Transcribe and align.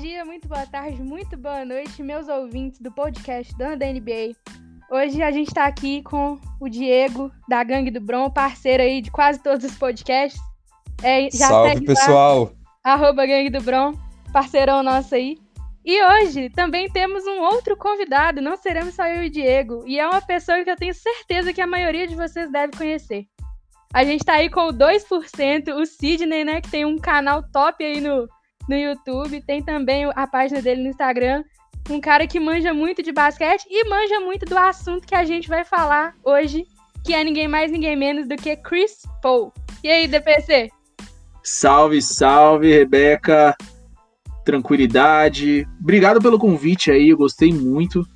Dia, 0.00 0.24
muito 0.24 0.48
boa 0.48 0.66
tarde, 0.66 1.02
muito 1.02 1.36
boa 1.36 1.66
noite, 1.66 2.02
meus 2.02 2.26
ouvintes 2.26 2.80
do 2.80 2.90
podcast 2.90 3.54
Dona 3.58 3.76
da 3.76 3.86
NBA. 3.86 4.34
Hoje 4.90 5.22
a 5.22 5.30
gente 5.30 5.48
está 5.48 5.66
aqui 5.66 6.02
com 6.02 6.40
o 6.58 6.68
Diego, 6.68 7.30
da 7.46 7.62
Gangue 7.62 7.90
do 7.90 8.00
Bron, 8.00 8.30
parceiro 8.30 8.82
aí 8.82 9.02
de 9.02 9.10
quase 9.10 9.42
todos 9.42 9.64
os 9.64 9.76
podcasts. 9.76 10.40
É, 11.02 11.30
Salve, 11.30 11.84
pessoal! 11.84 12.54
Lá, 12.84 12.92
arroba 12.94 13.26
Gangue 13.26 13.50
do 13.50 13.60
Bron, 13.60 13.92
parceirão 14.32 14.82
nosso 14.82 15.14
aí. 15.14 15.36
E 15.84 16.02
hoje 16.02 16.48
também 16.48 16.90
temos 16.90 17.26
um 17.26 17.42
outro 17.42 17.76
convidado, 17.76 18.40
não 18.40 18.56
seremos 18.56 18.94
só 18.94 19.06
eu 19.06 19.24
e 19.24 19.26
o 19.26 19.30
Diego, 19.30 19.84
e 19.86 20.00
é 20.00 20.08
uma 20.08 20.22
pessoa 20.22 20.64
que 20.64 20.70
eu 20.70 20.76
tenho 20.76 20.94
certeza 20.94 21.52
que 21.52 21.60
a 21.60 21.66
maioria 21.66 22.08
de 22.08 22.16
vocês 22.16 22.50
deve 22.50 22.76
conhecer. 22.76 23.26
A 23.92 24.04
gente 24.04 24.24
tá 24.24 24.34
aí 24.34 24.48
com 24.48 24.68
o 24.68 24.72
2%, 24.72 25.74
o 25.74 25.84
Sidney, 25.84 26.44
né, 26.44 26.62
que 26.62 26.70
tem 26.70 26.86
um 26.86 26.96
canal 26.96 27.42
top 27.52 27.84
aí 27.84 28.00
no, 28.00 28.26
no 28.68 28.76
YouTube, 28.76 29.42
tem 29.42 29.62
também 29.62 30.04
a 30.14 30.26
página 30.26 30.60
dele 30.60 30.82
no 30.82 30.88
Instagram. 30.88 31.44
Um 31.90 32.00
cara 32.00 32.26
que 32.26 32.38
manja 32.38 32.72
muito 32.72 33.02
de 33.02 33.12
basquete 33.12 33.64
e 33.68 33.88
manja 33.88 34.20
muito 34.20 34.46
do 34.46 34.56
assunto 34.56 35.06
que 35.06 35.14
a 35.14 35.24
gente 35.24 35.48
vai 35.48 35.64
falar 35.64 36.14
hoje, 36.24 36.64
que 37.04 37.12
é 37.12 37.24
ninguém 37.24 37.48
mais, 37.48 37.72
ninguém 37.72 37.96
menos 37.96 38.28
do 38.28 38.36
que 38.36 38.56
Chris 38.56 39.02
Paul. 39.20 39.52
E 39.82 39.88
aí, 39.88 40.06
DPC? 40.06 40.70
Salve, 41.42 42.00
salve, 42.00 42.72
Rebeca. 42.72 43.56
Tranquilidade. 44.44 45.66
Obrigado 45.80 46.20
pelo 46.20 46.38
convite 46.38 46.90
aí, 46.90 47.08
eu 47.08 47.16
gostei 47.16 47.52
muito 47.52 48.06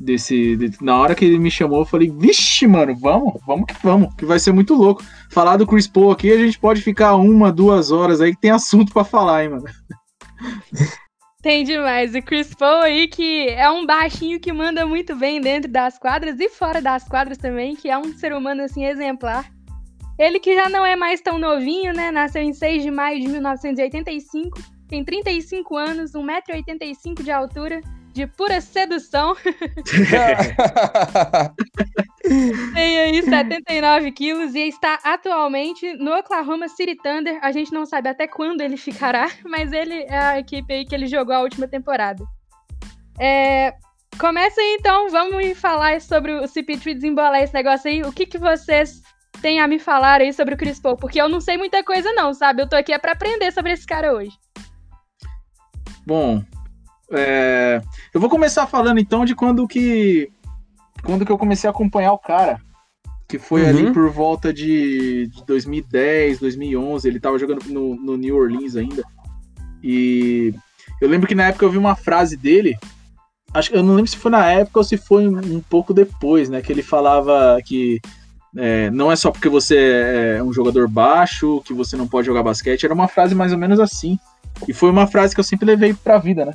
desse. 0.00 0.56
De, 0.56 0.72
na 0.80 0.96
hora 0.96 1.14
que 1.14 1.24
ele 1.24 1.38
me 1.38 1.50
chamou, 1.50 1.80
eu 1.80 1.84
falei, 1.84 2.10
vixe, 2.10 2.66
mano, 2.66 2.94
vamos, 2.96 3.40
vamos 3.46 3.66
que 3.66 3.74
vamos, 3.82 4.14
que 4.14 4.24
vai 4.24 4.38
ser 4.38 4.52
muito 4.52 4.74
louco. 4.74 5.02
Falar 5.30 5.56
do 5.56 5.66
Chris 5.66 5.86
Paul 5.86 6.10
aqui, 6.10 6.32
a 6.32 6.38
gente 6.38 6.58
pode 6.58 6.80
ficar 6.80 7.16
uma, 7.16 7.52
duas 7.52 7.90
horas 7.90 8.20
aí 8.20 8.34
que 8.34 8.40
tem 8.40 8.50
assunto 8.50 8.92
para 8.92 9.04
falar, 9.04 9.44
hein, 9.44 9.50
mano. 9.50 9.64
Tem 11.40 11.62
demais. 11.62 12.16
O 12.16 12.22
Chris 12.22 12.52
Paul 12.52 12.82
aí, 12.82 13.06
que 13.06 13.48
é 13.50 13.70
um 13.70 13.86
baixinho 13.86 14.40
que 14.40 14.52
manda 14.52 14.84
muito 14.84 15.14
bem 15.14 15.40
dentro 15.40 15.70
das 15.70 15.96
quadras 15.96 16.38
e 16.40 16.48
fora 16.48 16.82
das 16.82 17.04
quadras 17.04 17.38
também, 17.38 17.76
que 17.76 17.88
é 17.88 17.96
um 17.96 18.12
ser 18.18 18.32
humano, 18.32 18.62
assim, 18.62 18.84
exemplar. 18.84 19.48
Ele 20.18 20.40
que 20.40 20.56
já 20.56 20.68
não 20.68 20.84
é 20.84 20.96
mais 20.96 21.20
tão 21.20 21.38
novinho, 21.38 21.92
né? 21.94 22.10
Nasceu 22.10 22.42
em 22.42 22.52
6 22.52 22.82
de 22.82 22.90
maio 22.90 23.20
de 23.20 23.28
1985, 23.28 24.58
tem 24.88 25.04
35 25.04 25.76
anos, 25.76 26.12
1,85m 26.12 27.22
de 27.22 27.30
altura, 27.30 27.80
de 28.18 28.26
pura 28.26 28.60
sedução. 28.60 29.36
Tem 32.74 32.98
aí 32.98 33.22
79 33.22 34.10
quilos 34.10 34.56
e 34.56 34.66
está 34.66 34.98
atualmente 35.04 35.94
no 35.94 36.12
Oklahoma 36.18 36.68
City 36.68 36.96
Thunder. 36.96 37.38
A 37.42 37.52
gente 37.52 37.72
não 37.72 37.86
sabe 37.86 38.08
até 38.08 38.26
quando 38.26 38.60
ele 38.60 38.76
ficará, 38.76 39.30
mas 39.46 39.72
ele 39.72 40.02
é 40.02 40.18
a 40.18 40.40
equipe 40.40 40.72
aí 40.72 40.84
que 40.84 40.92
ele 40.92 41.06
jogou 41.06 41.32
a 41.32 41.42
última 41.42 41.68
temporada. 41.68 42.24
É, 43.20 43.72
começa 44.18 44.60
aí 44.60 44.76
então, 44.80 45.08
vamos 45.10 45.56
falar 45.56 46.00
sobre 46.00 46.32
o 46.32 46.42
CP3 46.42 46.94
desembolar 46.94 47.40
esse 47.40 47.54
negócio 47.54 47.88
aí. 47.88 48.02
O 48.02 48.12
que, 48.12 48.26
que 48.26 48.38
vocês 48.38 49.00
têm 49.40 49.60
a 49.60 49.68
me 49.68 49.78
falar 49.78 50.20
aí 50.22 50.32
sobre 50.32 50.56
o 50.56 50.58
Chris 50.58 50.80
Paul? 50.80 50.96
Porque 50.96 51.20
eu 51.20 51.28
não 51.28 51.40
sei 51.40 51.56
muita 51.56 51.84
coisa 51.84 52.12
não, 52.14 52.34
sabe? 52.34 52.62
Eu 52.62 52.68
tô 52.68 52.74
aqui 52.74 52.92
é 52.92 52.98
pra 52.98 53.12
aprender 53.12 53.52
sobre 53.52 53.70
esse 53.70 53.86
cara 53.86 54.12
hoje. 54.12 54.36
Bom, 56.04 56.42
é, 57.10 57.80
eu 58.12 58.20
vou 58.20 58.28
começar 58.28 58.66
falando 58.66 58.98
então 58.98 59.24
de 59.24 59.34
quando 59.34 59.66
que 59.66 60.30
quando 61.02 61.24
que 61.24 61.32
eu 61.32 61.38
comecei 61.38 61.68
a 61.68 61.70
acompanhar 61.70 62.12
o 62.12 62.18
cara, 62.18 62.60
que 63.28 63.38
foi 63.38 63.62
uhum. 63.62 63.68
ali 63.68 63.92
por 63.92 64.10
volta 64.10 64.52
de, 64.52 65.28
de 65.28 65.44
2010, 65.46 66.40
2011, 66.40 67.08
ele 67.08 67.20
tava 67.20 67.38
jogando 67.38 67.64
no, 67.66 67.94
no, 67.94 68.16
New 68.16 68.36
Orleans 68.36 68.74
ainda. 68.74 69.02
E 69.82 70.52
eu 71.00 71.08
lembro 71.08 71.28
que 71.28 71.34
na 71.34 71.48
época 71.48 71.64
eu 71.64 71.70
vi 71.70 71.78
uma 71.78 71.94
frase 71.94 72.36
dele, 72.36 72.76
acho 73.54 73.72
eu 73.72 73.82
não 73.82 73.94
lembro 73.94 74.10
se 74.10 74.16
foi 74.16 74.30
na 74.30 74.44
época 74.50 74.80
ou 74.80 74.84
se 74.84 74.96
foi 74.96 75.28
um, 75.28 75.38
um 75.38 75.60
pouco 75.60 75.94
depois, 75.94 76.48
né, 76.48 76.60
que 76.60 76.72
ele 76.72 76.82
falava 76.82 77.60
que 77.64 78.00
é, 78.56 78.90
não 78.90 79.12
é 79.12 79.16
só 79.16 79.30
porque 79.30 79.48
você 79.48 80.36
é 80.36 80.42
um 80.42 80.52
jogador 80.52 80.88
baixo 80.88 81.62
que 81.64 81.72
você 81.72 81.96
não 81.96 82.08
pode 82.08 82.26
jogar 82.26 82.42
basquete, 82.42 82.84
era 82.84 82.94
uma 82.94 83.08
frase 83.08 83.34
mais 83.34 83.52
ou 83.52 83.58
menos 83.58 83.78
assim. 83.78 84.18
E 84.66 84.72
foi 84.72 84.90
uma 84.90 85.06
frase 85.06 85.34
que 85.34 85.40
eu 85.40 85.44
sempre 85.44 85.66
levei 85.66 85.94
pra 85.94 86.18
vida, 86.18 86.44
né? 86.44 86.52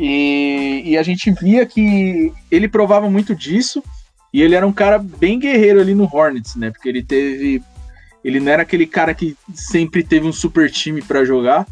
E, 0.00 0.82
e, 0.84 0.96
a 0.96 1.02
gente 1.02 1.28
via 1.32 1.66
que 1.66 2.32
ele 2.52 2.68
provava 2.68 3.10
muito 3.10 3.34
disso. 3.34 3.82
E 4.32 4.40
ele 4.40 4.54
era 4.54 4.64
um 4.64 4.72
cara 4.72 4.96
bem 4.96 5.40
guerreiro 5.40 5.80
ali 5.80 5.92
no 5.92 6.04
Hornets, 6.04 6.54
né? 6.54 6.70
Porque 6.70 6.88
ele 6.88 7.02
teve. 7.02 7.60
Ele 8.22 8.38
não 8.38 8.52
era 8.52 8.62
aquele 8.62 8.86
cara 8.86 9.12
que 9.12 9.36
sempre 9.52 10.04
teve 10.04 10.24
um 10.24 10.32
super 10.32 10.70
time 10.70 11.02
para 11.02 11.24
jogar. 11.24 11.66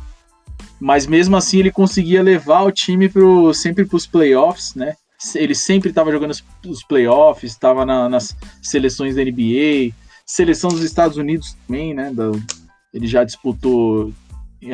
Mas 0.81 1.06
mesmo 1.06 1.36
assim 1.36 1.60
ele 1.60 1.70
conseguia 1.70 2.22
levar 2.22 2.62
o 2.62 2.72
time 2.72 3.09
pro, 3.09 3.54
sempre 3.54 3.84
para 3.84 3.97
os 3.97 4.06
playoffs, 4.06 4.75
né? 4.75 4.94
Ele 5.34 5.54
sempre 5.54 5.91
estava 5.91 6.10
jogando 6.10 6.34
os, 6.66 6.84
playoffs, 6.84 7.53
estava 7.53 7.86
na, 7.86 8.09
nas 8.09 8.36
seleções 8.62 9.15
da 9.15 9.25
NBA, 9.25 9.94
seleção 10.26 10.69
dos 10.69 10.82
Estados 10.82 11.16
Unidos 11.16 11.56
também, 11.66 11.94
né? 11.94 12.10
Da, 12.12 12.32
ele 12.92 13.06
já 13.06 13.25
disputou 13.25 14.12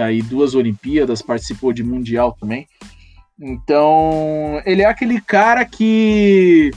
aí 0.00 0.22
duas 0.22 0.54
Olimpíadas, 0.54 1.22
participou 1.22 1.72
de 1.72 1.82
Mundial 1.82 2.36
também. 2.40 2.66
Então, 3.42 4.62
ele 4.64 4.82
é 4.82 4.86
aquele 4.86 5.20
cara 5.20 5.64
que 5.64 6.70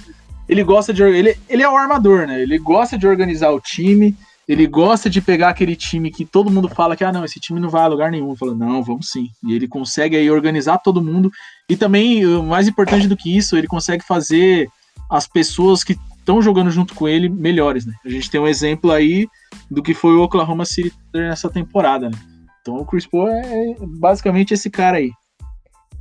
ele 0.49 0.63
gosta 0.63 0.91
de 0.91 1.03
ele, 1.03 1.37
ele 1.47 1.61
é 1.61 1.69
o 1.69 1.77
armador, 1.77 2.25
né? 2.25 2.41
Ele 2.41 2.57
gosta 2.57 2.97
de 2.97 3.05
organizar 3.05 3.51
o 3.51 3.59
time, 3.59 4.15
ele 4.47 4.65
gosta 4.65 5.07
de 5.07 5.21
pegar 5.21 5.49
aquele 5.49 5.75
time 5.75 6.09
que 6.09 6.25
todo 6.25 6.49
mundo 6.49 6.67
fala 6.67 6.95
que 6.95 7.03
ah, 7.03 7.11
não, 7.11 7.23
esse 7.23 7.39
time 7.39 7.59
não 7.59 7.69
vai 7.69 7.83
a 7.83 7.87
lugar 7.87 8.09
nenhum. 8.09 8.35
Fala, 8.35 8.55
não, 8.55 8.81
vamos 8.83 9.09
sim. 9.09 9.27
E 9.43 9.53
ele 9.53 9.67
consegue 9.67 10.15
aí 10.15 10.29
organizar 10.29 10.79
todo 10.79 11.03
mundo 11.03 11.29
e 11.69 11.77
também, 11.77 12.25
mais 12.43 12.67
importante 12.67 13.07
do 13.07 13.15
que 13.15 13.35
isso, 13.35 13.55
ele 13.55 13.67
consegue 13.67 14.03
fazer 14.03 14.67
as 15.09 15.27
pessoas 15.27 15.83
que 15.83 15.95
estão 16.17 16.41
jogando 16.41 16.71
junto 16.71 16.95
com 16.95 17.07
ele 17.07 17.29
melhores, 17.29 17.85
né? 17.85 17.93
A 18.03 18.09
gente 18.09 18.29
tem 18.31 18.41
um 18.41 18.47
exemplo 18.47 18.91
aí 18.91 19.27
do 19.69 19.83
que 19.83 19.93
foi 19.93 20.15
o 20.15 20.23
Oklahoma 20.23 20.65
City 20.65 20.95
nessa 21.13 21.47
temporada, 21.47 22.09
né? 22.09 22.17
Então 22.61 22.77
o 22.77 22.85
Chris 22.85 23.05
Paul 23.05 23.27
é 23.27 23.75
basicamente 23.99 24.55
esse 24.55 24.71
cara 24.71 24.97
aí. 24.97 25.11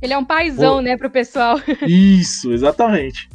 Ele 0.01 0.13
é 0.13 0.17
um 0.17 0.25
paizão, 0.25 0.75
Pô. 0.75 0.81
né, 0.81 0.97
pro 0.97 1.09
pessoal. 1.09 1.59
Isso, 1.87 2.51
exatamente. 2.51 3.29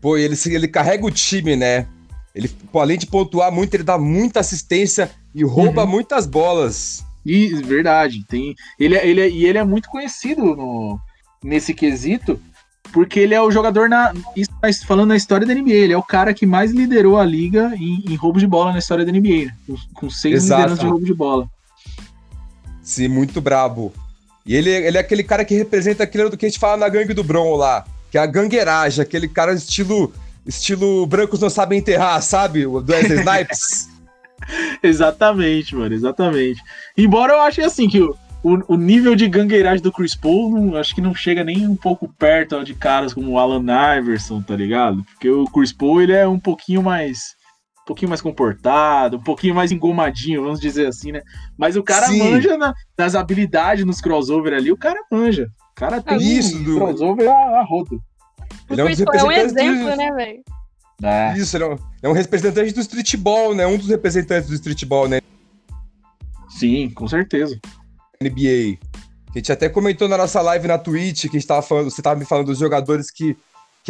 Pô, 0.00 0.16
ele, 0.16 0.34
ele 0.46 0.68
carrega 0.68 1.04
o 1.04 1.10
time, 1.10 1.56
né? 1.56 1.86
Ele, 2.34 2.50
além 2.72 2.98
de 2.98 3.06
pontuar 3.06 3.52
muito, 3.52 3.74
ele 3.74 3.82
dá 3.82 3.98
muita 3.98 4.40
assistência 4.40 5.10
e 5.34 5.44
rouba 5.44 5.84
uhum. 5.84 5.90
muitas 5.90 6.26
bolas. 6.26 7.04
E, 7.24 7.48
verdade. 7.62 8.24
Tem, 8.26 8.54
ele, 8.78 8.96
é, 8.96 9.06
ele, 9.06 9.20
é, 9.20 9.28
e 9.28 9.44
ele 9.46 9.58
é 9.58 9.64
muito 9.64 9.88
conhecido 9.88 10.42
no, 10.42 10.98
nesse 11.42 11.74
quesito, 11.74 12.40
porque 12.92 13.20
ele 13.20 13.34
é 13.34 13.42
o 13.42 13.50
jogador 13.50 13.88
na. 13.88 14.12
Falando 14.86 15.08
na 15.08 15.16
história 15.16 15.46
da 15.46 15.54
NBA, 15.54 15.72
ele 15.72 15.92
é 15.92 15.98
o 15.98 16.02
cara 16.02 16.32
que 16.32 16.46
mais 16.46 16.70
liderou 16.70 17.18
a 17.18 17.24
liga 17.24 17.72
em, 17.76 18.04
em 18.08 18.14
roubo 18.14 18.38
de 18.38 18.46
bola 18.46 18.72
na 18.72 18.78
história 18.78 19.04
da 19.04 19.12
NBA, 19.12 19.46
né? 19.46 19.56
com, 19.66 19.76
com 19.94 20.10
seis 20.10 20.44
lideranças 20.44 20.78
de 20.78 20.86
roubo 20.86 21.04
de 21.04 21.14
bola. 21.14 21.48
Sim, 22.82 23.08
muito 23.08 23.40
brabo. 23.40 23.92
E 24.44 24.56
ele, 24.56 24.70
ele 24.70 24.96
é 24.96 25.00
aquele 25.00 25.22
cara 25.22 25.44
que 25.44 25.54
representa 25.54 26.04
aquilo 26.04 26.30
do 26.30 26.36
que 26.36 26.46
a 26.46 26.48
gente 26.48 26.58
fala 26.58 26.76
na 26.76 26.88
gangue 26.88 27.14
do 27.14 27.24
Bron 27.24 27.56
lá, 27.56 27.84
que 28.10 28.18
é 28.18 28.20
a 28.20 28.26
gangueiragem, 28.26 29.02
aquele 29.02 29.28
cara 29.28 29.52
estilo 29.52 30.12
estilo 30.46 31.06
brancos 31.06 31.40
não 31.40 31.50
sabem 31.50 31.78
enterrar, 31.78 32.20
sabe? 32.22 32.64
Do 32.64 32.92
Wesley 32.92 33.20
Snipes. 33.20 33.88
exatamente, 34.82 35.76
mano, 35.76 35.94
exatamente. 35.94 36.60
Embora 36.96 37.34
eu 37.34 37.40
ache 37.40 37.62
assim 37.62 37.88
que 37.88 38.00
o, 38.00 38.16
o, 38.42 38.74
o, 38.74 38.76
nível 38.76 39.14
de 39.14 39.28
gangueiragem 39.28 39.82
do 39.82 39.92
Chris 39.92 40.14
Paul, 40.14 40.50
não, 40.50 40.76
acho 40.76 40.94
que 40.94 41.00
não 41.00 41.14
chega 41.14 41.44
nem 41.44 41.66
um 41.66 41.76
pouco 41.76 42.08
perto 42.08 42.64
de 42.64 42.74
caras 42.74 43.12
como 43.12 43.32
o 43.32 43.38
Alan 43.38 43.64
Iverson, 43.98 44.42
tá 44.42 44.56
ligado? 44.56 45.04
Porque 45.04 45.28
o 45.28 45.44
Chris 45.44 45.72
Paul, 45.72 46.02
ele 46.02 46.12
é 46.12 46.26
um 46.26 46.38
pouquinho 46.38 46.82
mais 46.82 47.38
pouquinho 47.86 48.08
mais 48.08 48.20
comportado, 48.20 49.16
um 49.16 49.22
pouquinho 49.22 49.54
mais 49.54 49.72
engomadinho, 49.72 50.42
vamos 50.42 50.60
dizer 50.60 50.86
assim, 50.86 51.12
né? 51.12 51.22
Mas 51.56 51.76
o 51.76 51.82
cara 51.82 52.06
Sim. 52.06 52.18
manja 52.18 52.56
na, 52.56 52.74
nas 52.96 53.14
habilidades 53.14 53.84
nos 53.84 54.00
crossover 54.00 54.52
ali, 54.52 54.70
o 54.70 54.76
cara 54.76 55.00
manja. 55.10 55.50
O 55.72 55.74
cara 55.74 56.00
tem 56.00 56.20
isso, 56.20 56.56
um 56.56 56.62
do... 56.62 56.76
crossover 56.76 57.28
a, 57.28 57.60
a 57.60 57.64
rodo. 57.64 58.00
Ele 58.68 58.80
é 58.80 58.84
um, 58.84 58.88
é 58.88 59.24
um 59.24 59.32
exemplo, 59.32 59.96
né, 59.96 60.12
velho? 60.12 60.42
É. 61.02 61.36
Isso, 61.36 61.56
ele 61.56 61.64
é, 61.64 61.68
um, 61.68 61.78
é 62.02 62.08
um 62.08 62.12
representante 62.12 62.72
do 62.72 62.80
streetball, 62.80 63.54
né? 63.54 63.66
Um 63.66 63.78
dos 63.78 63.88
representantes 63.88 64.48
do 64.48 64.54
streetball, 64.54 65.08
né? 65.08 65.20
Sim, 66.48 66.90
com 66.90 67.08
certeza. 67.08 67.58
NBA. 68.22 68.78
A 69.30 69.38
gente 69.38 69.52
até 69.52 69.68
comentou 69.68 70.08
na 70.08 70.18
nossa 70.18 70.42
live 70.42 70.68
na 70.68 70.76
Twitch 70.76 71.22
que 71.22 71.36
a 71.36 71.40
gente 71.40 71.46
tava 71.46 71.62
falando, 71.62 71.90
você 71.90 72.02
tava 72.02 72.18
me 72.18 72.26
falando 72.26 72.46
dos 72.46 72.58
jogadores 72.58 73.10
que 73.10 73.36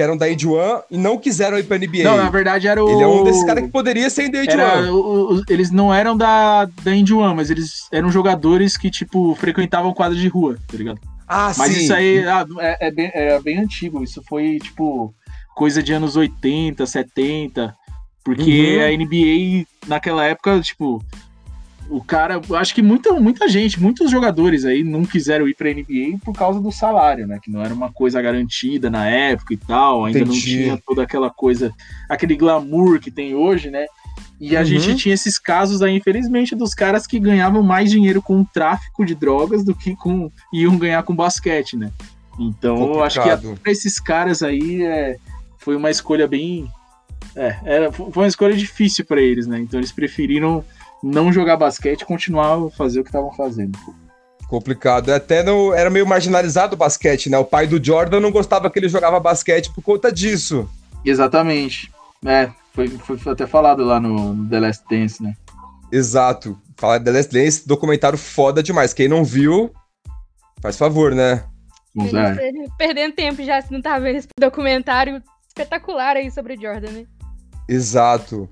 que 0.00 0.02
eram 0.02 0.17
da 0.17 0.26
One 0.26 0.82
e 0.91 0.97
não 0.97 1.19
quiseram 1.19 1.58
ir 1.58 1.64
pra 1.64 1.76
NBA. 1.76 2.02
Não, 2.02 2.17
na 2.17 2.31
verdade 2.31 2.67
era 2.67 2.82
o. 2.82 2.88
Ele 2.88 3.02
é 3.02 3.06
um 3.06 3.23
desses 3.23 3.44
caras 3.44 3.62
que 3.62 3.70
poderia 3.70 4.08
ser 4.08 4.31
da 4.31 4.41
One. 4.41 5.43
eles 5.49 5.70
não 5.70 5.93
eram 5.93 6.17
da, 6.17 6.64
da 6.64 6.91
One, 6.91 7.35
mas 7.37 7.50
eles 7.50 7.87
eram 7.93 8.11
jogadores 8.11 8.79
que, 8.79 8.91
tipo, 8.91 9.35
frequentavam 9.35 9.93
quadra 9.93 10.17
de 10.17 10.26
rua, 10.26 10.56
tá 10.67 10.76
ligado? 10.76 10.99
Ah, 11.29 11.52
mas 11.56 11.75
sim. 11.75 11.82
isso 11.82 11.94
aí 11.94 12.26
ah, 12.26 12.44
é, 12.58 12.88
é, 12.88 12.91
bem, 12.91 13.11
é 13.12 13.41
bem 13.41 13.58
antigo. 13.58 14.02
Isso 14.02 14.23
foi, 14.26 14.58
tipo, 14.58 15.14
coisa 15.55 15.82
de 15.82 15.93
anos 15.93 16.17
80, 16.17 16.87
70. 16.87 17.76
Porque 18.25 18.79
uhum. 18.79 18.85
a 18.85 18.96
NBA, 18.96 19.67
naquela 19.87 20.25
época, 20.25 20.61
tipo, 20.61 21.03
o 21.91 22.03
cara, 22.03 22.41
acho 22.57 22.73
que 22.75 22.81
muita, 22.83 23.13
muita 23.15 23.49
gente, 23.49 23.81
muitos 23.81 24.11
jogadores 24.11 24.65
aí 24.65 24.85
não 24.85 25.05
quiseram 25.05 25.49
ir 25.49 25.55
pra 25.55 25.69
NBA 25.73 26.19
por 26.25 26.33
causa 26.33 26.61
do 26.61 26.71
salário, 26.71 27.27
né? 27.27 27.39
Que 27.43 27.51
não 27.51 27.61
era 27.63 27.75
uma 27.75 27.93
coisa 27.93 28.23
garantida 28.23 28.89
na 28.89 29.09
época 29.09 29.53
e 29.53 29.57
tal, 29.57 30.05
ainda 30.05 30.21
Entendi. 30.21 30.31
não 30.37 30.41
tinha 30.41 30.83
toda 30.87 31.03
aquela 31.03 31.29
coisa, 31.31 31.73
aquele 32.09 32.37
glamour 32.37 33.01
que 33.01 33.11
tem 33.11 33.35
hoje, 33.35 33.71
né? 33.71 33.87
E 34.41 34.57
a 34.57 34.61
Uhum. 34.61 34.65
gente 34.67 34.95
tinha 34.95 35.15
esses 35.15 35.39
casos 35.39 35.83
aí, 35.83 35.97
infelizmente, 35.97 36.55
dos 36.55 36.73
caras 36.75 37.07
que 37.07 37.19
ganhavam 37.19 37.63
mais 37.63 37.91
dinheiro 37.91 38.23
com 38.23 38.41
o 38.41 38.47
tráfico 38.55 39.05
de 39.05 39.15
drogas 39.15 39.65
do 39.65 39.75
que 39.75 39.95
com 39.97 40.31
iam 40.53 40.79
ganhar 40.79 41.03
com 41.03 41.15
basquete, 41.15 41.77
né? 41.77 41.91
Então, 42.39 42.95
eu 42.95 43.03
acho 43.03 43.21
que 43.21 43.59
para 43.59 43.73
esses 43.73 43.99
caras 43.99 44.43
aí 44.43 44.83
é, 44.83 45.17
foi 45.59 45.77
uma 45.77 45.91
escolha 45.91 46.27
bem. 46.27 46.69
É, 47.37 47.57
era, 47.65 47.93
foi 47.93 48.11
uma 48.15 48.27
escolha 48.29 48.57
difícil 48.57 49.05
para 49.05 49.21
eles, 49.21 49.47
né? 49.47 49.59
Então 49.61 49.79
eles 49.79 49.93
preferiram 49.93 50.65
não 51.02 51.32
jogar 51.32 51.56
basquete 51.56 52.02
e 52.02 52.06
continuar 52.06 52.67
a 52.67 52.70
fazer 52.70 53.00
o 53.00 53.02
que 53.02 53.08
estavam 53.08 53.32
fazendo. 53.32 53.79
Complicado. 54.49 55.11
Até 55.11 55.43
no, 55.43 55.73
era 55.73 55.88
meio 55.88 56.06
marginalizado 56.06 56.75
o 56.75 56.79
basquete, 56.79 57.31
né? 57.31 57.38
O 57.38 57.44
pai 57.44 57.67
do 57.67 57.82
Jordan 57.82 58.20
não 58.20 58.32
gostava 58.32 58.69
que 58.69 58.79
ele 58.79 58.88
jogava 58.88 59.20
basquete 59.20 59.70
por 59.73 59.82
conta 59.82 60.11
disso. 60.11 60.69
Exatamente. 61.05 61.93
É, 62.26 62.50
foi, 62.75 62.88
foi 62.88 63.32
até 63.32 63.47
falado 63.47 63.85
lá 63.85 64.00
no, 64.00 64.35
no 64.35 64.49
The 64.49 64.61
Last 64.61 64.85
Dance, 64.91 65.23
né? 65.23 65.35
Exato. 65.93 66.58
Falar 66.76 66.99
de 66.99 67.05
The 67.05 67.11
Last 67.12 67.32
Dance, 67.32 67.69
documentário 67.69 68.19
foda 68.19 68.62
demais. 68.62 68.93
Quem 68.93 69.08
não 69.08 69.25
viu, 69.25 69.73
faz 70.61 70.76
favor, 70.76 71.14
né? 71.14 71.44
Tá 72.11 72.37
perdendo 72.79 73.14
tempo 73.14 73.43
já 73.43 73.61
se 73.61 73.73
não 73.73 73.82
tá 73.82 73.99
vendo 73.99 74.17
esse 74.17 74.29
documentário 74.38 75.23
espetacular 75.49 76.17
aí 76.17 76.31
sobre 76.31 76.55
o 76.55 76.61
Jordan, 76.61 76.91
né? 76.91 77.06
Exato. 77.69 78.49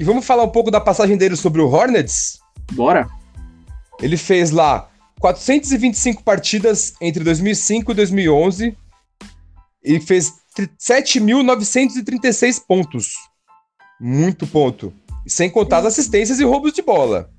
E 0.00 0.04
vamos 0.04 0.24
falar 0.24 0.44
um 0.44 0.48
pouco 0.48 0.70
da 0.70 0.80
passagem 0.80 1.14
dele 1.14 1.36
sobre 1.36 1.60
o 1.60 1.68
Hornets? 1.68 2.40
Bora? 2.72 3.06
Ele 4.00 4.16
fez 4.16 4.50
lá 4.50 4.88
425 5.20 6.22
partidas 6.22 6.94
entre 7.02 7.22
2005 7.22 7.92
e 7.92 7.94
2011 7.94 8.78
e 9.84 10.00
fez 10.00 10.32
tri- 10.54 10.70
7.936 10.80 12.64
pontos. 12.66 13.12
Muito 14.00 14.46
ponto. 14.46 14.90
Sem 15.26 15.50
contar 15.50 15.80
as 15.80 15.86
assistências 15.86 16.40
e 16.40 16.44
roubos 16.44 16.72
de 16.72 16.80
bola. 16.80 17.30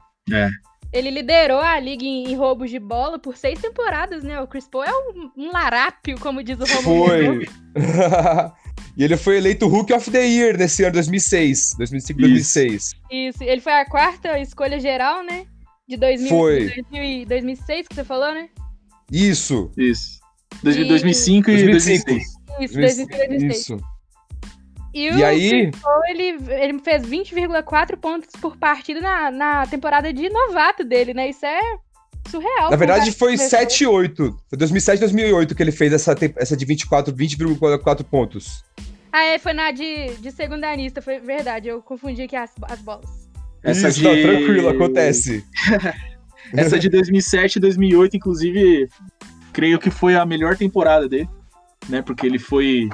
Ele 0.94 1.10
liderou 1.10 1.58
a 1.58 1.80
liga 1.80 2.04
em, 2.04 2.32
em 2.32 2.36
roubos 2.36 2.70
de 2.70 2.78
bola 2.78 3.18
por 3.18 3.38
seis 3.38 3.60
temporadas, 3.60 4.24
né? 4.24 4.40
O 4.40 4.46
Chris 4.46 4.68
Paul 4.68 4.84
é 4.84 4.92
um, 4.92 5.32
um 5.36 5.52
larápio, 5.52 6.20
como 6.20 6.44
diz 6.44 6.60
o 6.60 6.66
Romulo. 6.66 7.08
Foi. 7.08 7.50
e 8.98 9.04
ele 9.04 9.18
foi 9.18 9.38
eleito 9.38 9.68
Rookie 9.68 9.94
of 9.94 10.10
the 10.12 10.26
Year 10.26 10.58
nesse 10.58 10.84
ano 10.84 10.94
2006. 10.94 11.76
2005 11.78 12.20
Isso. 12.22 12.28
2006. 12.30 12.92
Isso, 13.12 13.44
ele 13.44 13.62
foi 13.62 13.74
a 13.74 13.86
quarta 13.86 14.38
escolha 14.40 14.80
geral, 14.80 15.24
né? 15.24 15.46
De 15.88 15.98
2000, 15.98 16.30
Foi. 16.30 16.66
2000 16.92 17.04
e 17.04 17.26
2006 17.26 17.88
que 17.88 17.96
você 17.96 18.04
falou, 18.04 18.34
né? 18.34 18.50
Isso. 19.12 19.72
Isso. 19.78 20.20
Dois- 20.64 20.78
E- 20.78 20.86
2005 20.86 21.50
e 21.52 21.64
2005. 21.64 22.06
2006. 22.06 22.24
Isso, 22.60 22.74
2005 22.76 23.14
e 23.14 23.28
2006. 23.28 23.60
Isso. 23.62 23.78
E, 24.94 25.10
o 25.10 25.18
E 25.20 25.24
aí- 25.24 25.72
ele, 26.10 26.38
ele 26.50 26.80
fez 26.80 27.04
20,4 27.06 27.96
pontos 27.98 28.30
por 28.42 28.58
partida 28.58 29.00
na, 29.00 29.32
na 29.32 29.66
temporada 29.68 30.12
de 30.14 30.30
novato 30.30 30.84
dele, 30.84 31.14
né? 31.14 31.30
Isso 31.30 31.46
é 31.46 31.60
surreal. 32.30 32.70
Na 32.70 32.76
verdade, 32.76 33.12
foi 33.14 33.32
com 33.32 33.38
pessoas. 33.44 33.50
7 33.62 33.84
e 33.84 33.88
8. 33.88 34.36
Foi 34.50 34.58
2007 34.58 35.00
2008 35.00 35.56
que 35.56 35.64
ele 35.64 35.72
fez 35.72 35.94
essa, 35.94 36.14
essa 36.38 36.58
de 36.58 36.66
24, 36.66 37.14
20,4 37.16 38.04
pontos. 38.04 38.64
Ah, 39.12 39.24
é, 39.24 39.38
foi 39.40 39.54
na 39.54 39.72
de, 39.72 40.16
de 40.16 40.32
segundanista, 40.32 41.02
foi 41.02 41.20
verdade. 41.20 41.68
Eu 41.68 41.82
confundi 41.82 42.22
aqui 42.22 42.36
as, 42.36 42.52
as 42.64 42.82
bolas. 42.82 43.06
Essa 43.64 43.90
Isso, 43.90 44.00
de- 44.00 44.06
não, 44.06 44.22
tranquilo, 44.22 44.70
acontece. 44.70 45.46
Essa 46.54 46.78
de 46.80 46.90
2007 46.90 47.56
e 47.58 47.60
2008, 47.60 48.18
inclusive, 48.18 48.88
creio 49.54 49.80
que 49.80 49.90
foi 49.90 50.16
a 50.16 50.26
melhor 50.26 50.58
temporada 50.58 51.08
dele, 51.08 51.30
né? 51.88 52.02
Porque 52.02 52.26
ele 52.26 52.40
foi 52.40 52.90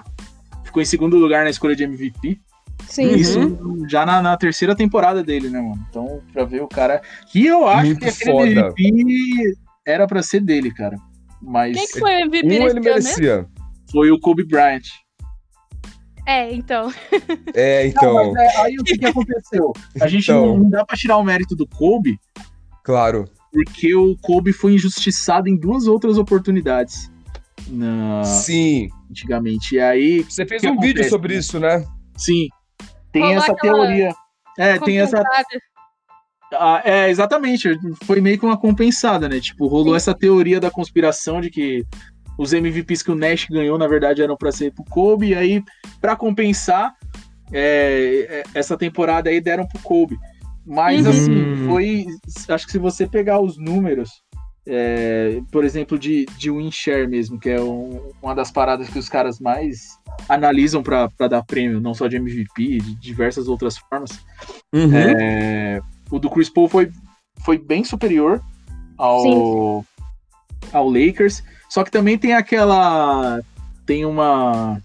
ficou 0.63 0.81
em 0.81 0.85
segundo 0.85 1.17
lugar 1.17 1.43
na 1.43 1.49
escolha 1.49 1.75
de 1.75 1.83
MVP. 1.83 2.39
Sim. 2.87 3.07
Uhum. 3.09 3.15
Isso 3.15 3.85
já 3.89 4.05
na, 4.05 4.21
na 4.21 4.37
terceira 4.37 4.75
temporada 4.75 5.23
dele, 5.23 5.49
né, 5.49 5.59
mano? 5.61 5.85
Então, 5.89 6.21
pra 6.33 6.43
ver 6.43 6.61
o 6.61 6.67
cara. 6.67 7.01
Que 7.31 7.45
eu 7.45 7.67
acho 7.67 7.85
Muito 7.87 7.99
que 7.99 8.09
aquele 8.09 8.31
foda. 8.31 8.73
MVP 8.77 9.53
era 9.85 10.05
pra 10.05 10.21
ser 10.21 10.41
dele, 10.41 10.71
cara. 10.71 10.97
Mas 11.41 11.75
Quem 11.77 11.87
que 11.87 11.99
foi 11.99 12.11
o 12.15 12.19
MVP 12.25 12.45
Um 12.45 12.49
nesse 12.49 12.63
ele 12.63 12.79
mesmo? 12.79 12.83
merecia. 12.83 13.47
foi 13.91 14.11
o 14.11 14.19
Kobe 14.19 14.43
Bryant. 14.43 14.83
É, 16.27 16.53
então. 16.53 16.93
É, 17.53 17.87
então, 17.87 18.13
Não, 18.13 18.33
mas 18.33 18.53
é, 18.53 18.61
aí 18.61 18.75
o 18.77 18.83
que, 18.83 18.97
que 18.97 19.05
aconteceu? 19.05 19.71
A 20.01 20.07
gente 20.09 20.25
Então. 20.29 20.45
não, 20.45 20.57
não 20.57 20.69
dá 20.69 20.85
pra 20.85 20.97
tirar 20.97 21.17
o 21.17 21.23
mérito 21.23 21.55
do 21.55 21.65
Kobe, 21.65 22.19
claro. 22.83 23.23
porque 23.51 23.95
o 23.95 24.17
Kobe 24.17 24.51
foi 24.51 24.73
injustiçado 24.73 25.47
em 25.47 25.55
duas 25.57 25.87
outras 25.87 26.17
oportunidades. 26.17 27.09
Na, 27.69 28.23
Sim. 28.25 28.89
antigamente. 29.09 29.75
E 29.75 29.79
aí, 29.79 30.21
Você 30.23 30.45
fez 30.45 30.61
um 30.65 30.77
vídeo 30.77 31.07
sobre 31.09 31.33
né? 31.33 31.39
isso, 31.39 31.59
né? 31.59 31.85
sim, 32.17 32.49
tem 33.11 33.21
Rolou 33.21 33.37
essa 33.37 33.55
teoria. 33.55 34.15
É, 34.57 34.79
tem 34.79 34.99
essa. 34.99 35.21
Ah, 36.53 36.81
é, 36.83 37.09
exatamente. 37.09 37.69
Foi 38.03 38.21
meio 38.21 38.37
que 38.39 38.45
uma 38.45 38.57
compensada, 38.57 39.27
né? 39.29 39.39
Tipo, 39.39 39.67
rolou 39.67 39.95
essa 39.95 40.13
teoria 40.13 40.59
da 40.59 40.71
conspiração 40.71 41.41
de 41.41 41.49
que 41.49 41.85
os 42.37 42.53
MVPs 42.53 43.01
que 43.03 43.11
o 43.11 43.15
Nash 43.15 43.47
ganhou, 43.49 43.77
na 43.77 43.87
verdade, 43.87 44.21
eram 44.21 44.37
pra 44.37 44.51
ser 44.51 44.71
pro 44.73 44.83
Kobe. 44.85 45.29
E 45.29 45.35
aí, 45.35 45.63
pra 45.99 46.15
compensar, 46.15 46.93
é, 47.51 48.27
é, 48.29 48.43
essa 48.53 48.77
temporada 48.77 49.29
aí 49.29 49.39
deram 49.41 49.67
pro 49.67 49.81
Kobe. 49.81 50.17
Mas, 50.65 51.05
Uhum. 51.05 51.11
assim, 51.11 51.65
foi. 51.65 52.05
Acho 52.49 52.65
que 52.65 52.71
se 52.73 52.77
você 52.79 53.07
pegar 53.07 53.39
os 53.39 53.57
números. 53.57 54.09
é, 54.69 55.39
por 55.49 55.63
exemplo, 55.63 55.97
de, 55.97 56.25
de 56.37 56.51
win 56.51 56.69
share 56.69 57.07
mesmo, 57.07 57.39
que 57.39 57.49
é 57.49 57.57
um- 57.61 58.11
uma 58.21 58.35
das 58.35 58.51
paradas 58.51 58.89
que 58.89 58.99
os 58.99 59.07
caras 59.07 59.39
mais 59.39 59.97
analisam 60.27 60.83
pra 60.83 61.09
pra 61.17 61.29
dar 61.29 61.41
prêmio, 61.45 61.79
não 61.79 61.93
só 61.93 62.05
de 62.05 62.17
MVP, 62.17 62.79
de 62.79 62.95
diversas 62.95 63.47
outras 63.47 63.77
formas. 63.77 64.19
Uhum. 64.75 64.93
É, 64.93 65.79
o 66.11 66.19
do 66.19 66.29
Chris 66.29 66.49
Paul 66.49 66.67
foi, 66.67 66.91
foi 67.45 67.57
bem 67.57 67.85
superior 67.85 68.41
ao, 68.97 69.85
ao 70.71 70.89
Lakers. 70.89 71.43
Só 71.69 71.83
que 71.83 71.91
também 71.91 72.17
tem 72.17 72.33
aquela. 72.33 73.39
Tem 73.85 74.05
uma. 74.05 74.81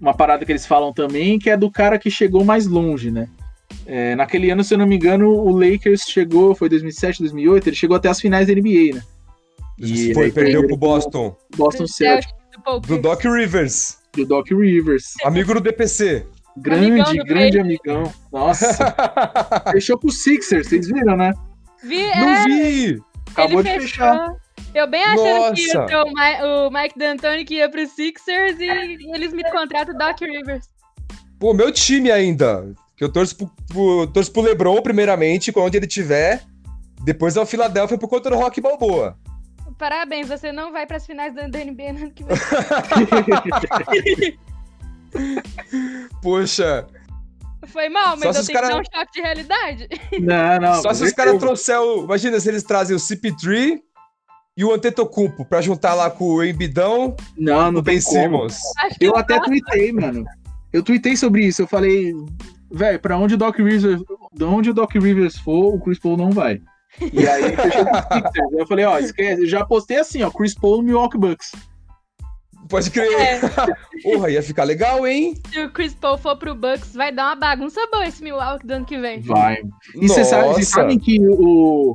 Uma 0.00 0.14
parada 0.14 0.44
que 0.44 0.50
eles 0.50 0.66
falam 0.66 0.92
também, 0.92 1.38
que 1.38 1.48
é 1.48 1.56
do 1.56 1.70
cara 1.70 1.96
que 1.98 2.10
chegou 2.10 2.44
mais 2.44 2.66
longe, 2.66 3.10
né? 3.10 3.28
É, 3.86 4.14
naquele 4.16 4.50
ano, 4.50 4.64
se 4.64 4.74
eu 4.74 4.78
não 4.78 4.86
me 4.86 4.96
engano, 4.96 5.28
o 5.30 5.52
Lakers 5.56 6.02
chegou, 6.02 6.54
foi 6.56 6.68
2007, 6.68 7.20
2008, 7.20 7.68
ele 7.68 7.76
chegou 7.76 7.96
até 7.96 8.08
as 8.08 8.20
finais 8.20 8.48
da 8.48 8.52
NBA, 8.54 8.94
né? 8.96 9.02
E 9.78 10.12
Foi, 10.12 10.30
perdeu 10.30 10.66
pro 10.66 10.76
Boston. 10.76 11.36
Boston 11.56 11.86
Celtics, 11.86 12.32
Do. 12.86 12.98
Doc 12.98 13.22
Rivers. 13.24 13.98
do 14.14 14.26
Doc 14.26 14.48
Rivers. 14.50 15.14
Amigo 15.24 15.54
do 15.54 15.60
DPC. 15.60 16.26
Grande, 16.56 16.86
Amigão 17.00 17.14
do 17.14 17.24
grande 17.24 17.58
Brady. 17.58 17.58
amigão. 17.60 18.12
Nossa, 18.32 18.94
fechou 19.72 19.96
com 19.98 20.08
o 20.08 20.12
Sixers, 20.12 20.66
vocês 20.68 20.86
viram, 20.88 21.16
né? 21.16 21.32
Vi, 21.82 22.04
Não 22.16 22.28
é, 22.28 22.44
vi! 22.44 23.02
Acabou 23.30 23.60
ele 23.60 23.68
de 23.70 23.80
fechou. 23.80 23.88
fechar. 24.06 24.34
Eu 24.74 24.86
bem 24.86 25.04
achando 25.04 25.54
que 25.54 25.66
ia 25.66 25.74
Nossa. 25.74 25.88
ser 25.88 25.96
o, 25.96 26.04
Mi- 26.06 26.42
o 26.44 26.70
Mike 26.70 26.98
D'Antoni 26.98 27.44
que 27.44 27.56
ia 27.56 27.68
pro 27.70 27.86
Sixers 27.86 28.58
e 28.58 28.68
eles 29.14 29.32
me 29.32 29.42
contratam 29.50 29.94
o 29.94 29.98
Doc 29.98 30.20
Rivers. 30.20 30.66
Pô, 31.38 31.52
meu 31.52 31.70
time 31.72 32.10
ainda. 32.10 32.72
Que 32.96 33.04
eu 33.04 33.12
torço 33.12 33.36
pro, 33.36 33.50
pro- 33.68 34.06
torço 34.06 34.32
pro 34.32 34.42
LeBron, 34.42 34.80
primeiramente, 34.82 35.52
onde 35.56 35.76
ele 35.76 35.86
tiver. 35.86 36.42
Depois 37.04 37.36
é 37.36 37.40
o 37.40 37.46
Philadelphia 37.46 37.98
por 37.98 38.08
conta 38.08 38.30
do 38.30 38.36
Rock 38.36 38.60
Balboa. 38.60 39.18
Parabéns, 39.78 40.28
você 40.28 40.52
não 40.52 40.72
vai 40.72 40.86
pras 40.86 41.04
finais 41.04 41.34
da, 41.34 41.46
NBA 41.48 41.92
no 41.92 41.98
ano 42.02 42.12
que 42.12 42.24
vem. 42.24 42.36
Poxa, 46.22 46.86
Foi 47.66 47.88
mal, 47.88 48.16
Só 48.18 48.26
mas 48.26 48.36
se 48.36 48.42
eu 48.42 48.46
tenho 48.46 48.46
que 48.46 48.52
cara- 48.52 48.68
dar 48.68 48.80
um 48.80 48.84
choque 48.84 49.12
de 49.12 49.20
realidade. 49.20 49.88
Não, 50.20 50.58
não. 50.60 50.82
só 50.82 50.94
se 50.94 51.04
os 51.04 51.12
caras 51.12 51.32
certeza. 51.32 51.38
trouxerem 51.38 51.80
o. 51.82 52.04
Imagina 52.04 52.40
se 52.40 52.48
eles 52.48 52.62
trazem 52.62 52.96
o 52.96 52.98
CP3 52.98 53.78
e 54.56 54.64
o 54.64 54.72
Antetokounmpo 54.72 55.44
pra 55.44 55.62
juntar 55.62 55.94
lá 55.94 56.10
com 56.10 56.24
o 56.24 56.44
Embidão 56.44 57.16
Não, 57.36 57.72
não 57.72 57.80
o 57.80 57.82
Ben 57.82 57.98
tem 57.98 58.04
como. 58.04 58.50
Simmons. 58.50 58.58
Eu 59.00 59.16
até 59.16 59.40
tuitei, 59.40 59.92
mano. 59.92 60.24
Eu 60.72 60.82
tuitei 60.82 61.16
sobre 61.16 61.46
isso. 61.46 61.62
Eu 61.62 61.66
falei, 61.66 62.12
velho, 62.70 63.00
pra 63.00 63.16
onde 63.16 63.34
o 63.34 63.38
Doc 63.38 63.56
Rivers, 63.56 64.02
de 64.32 64.44
onde 64.44 64.70
o 64.70 64.74
Doc 64.74 64.92
Rivers 64.94 65.38
for, 65.38 65.74
o 65.74 65.80
Chris 65.80 65.98
Paul 65.98 66.16
não 66.16 66.30
vai. 66.30 66.60
E 67.12 67.26
aí 67.26 67.56
fechou 67.56 67.86
com 67.86 67.96
os 67.96 68.04
Sixers. 68.04 68.52
Eu 68.52 68.66
falei, 68.66 68.84
ó, 68.84 68.98
esquece. 68.98 69.42
Eu 69.42 69.48
já 69.48 69.64
postei 69.64 69.98
assim, 69.98 70.22
ó, 70.22 70.30
Chris 70.30 70.54
Paul 70.54 70.78
no 70.78 70.82
Milwaukee 70.84 71.18
Bucks. 71.18 71.52
Pode 72.68 72.90
crer. 72.90 73.12
É, 73.12 73.40
Porra, 74.02 74.30
ia 74.30 74.42
ficar 74.42 74.64
legal, 74.64 75.06
hein? 75.06 75.34
se 75.50 75.60
o 75.60 75.70
Chris 75.70 75.94
Paul 75.94 76.16
for 76.16 76.36
pro 76.36 76.54
Bucks, 76.54 76.94
vai 76.94 77.12
dar 77.12 77.26
uma 77.26 77.36
bagunça 77.36 77.80
boa 77.90 78.06
esse 78.06 78.22
Milwaukee 78.22 78.66
do 78.66 78.72
ano 78.72 78.84
que 78.84 78.98
vem. 78.98 79.20
Vai. 79.20 79.62
E 79.94 80.08
vocês 80.08 80.26
sabe, 80.26 80.48
vocês 80.48 80.68
sabem 80.68 80.98
que 80.98 81.18
o, 81.20 81.94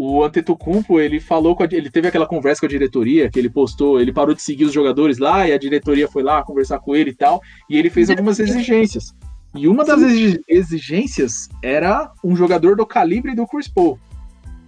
o 0.00 0.22
Antetokounmpo, 0.22 1.00
ele 1.00 1.18
falou 1.18 1.56
com 1.56 1.64
a, 1.64 1.68
ele 1.72 1.90
teve 1.90 2.06
aquela 2.06 2.24
conversa 2.26 2.60
com 2.60 2.66
a 2.66 2.68
diretoria, 2.68 3.28
que 3.28 3.36
ele 3.36 3.50
postou, 3.50 4.00
ele 4.00 4.12
parou 4.12 4.32
de 4.32 4.40
seguir 4.40 4.64
os 4.64 4.72
jogadores 4.72 5.18
lá 5.18 5.48
e 5.48 5.52
a 5.52 5.58
diretoria 5.58 6.06
foi 6.06 6.22
lá 6.22 6.40
conversar 6.44 6.78
com 6.78 6.94
ele 6.94 7.10
e 7.10 7.14
tal, 7.14 7.40
e 7.68 7.76
ele 7.76 7.90
fez 7.90 8.08
algumas 8.08 8.38
exigências. 8.38 9.12
E 9.56 9.66
uma 9.66 9.84
das 9.84 10.00
exi- 10.02 10.40
exigências 10.46 11.48
era 11.64 12.12
um 12.22 12.36
jogador 12.36 12.76
do 12.76 12.86
calibre 12.86 13.34
do 13.34 13.44
Chris 13.44 13.66
Paul. 13.66 13.98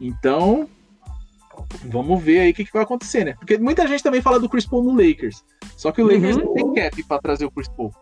Então, 0.01 0.67
vamos 1.85 2.21
ver 2.23 2.41
aí 2.41 2.51
o 2.51 2.55
que, 2.55 2.65
que 2.65 2.73
vai 2.73 2.83
acontecer, 2.83 3.25
né? 3.25 3.35
Porque 3.39 3.57
muita 3.59 3.87
gente 3.87 4.03
também 4.03 4.21
fala 4.23 4.41
do 4.41 4.49
Chris 4.49 4.67
Paul 4.67 4.83
no 4.83 4.93
Lakers. 4.97 5.45
Só 5.77 5.93
que 5.93 6.03
o 6.03 6.07
Lakers 6.07 6.37
Uhum. 6.39 6.45
não 6.45 6.55
tem 6.55 6.75
cap 6.75 7.03
pra 7.05 7.19
trazer 7.21 7.45
o 7.45 7.51
Chris 7.53 7.69
Paul. 7.69 7.93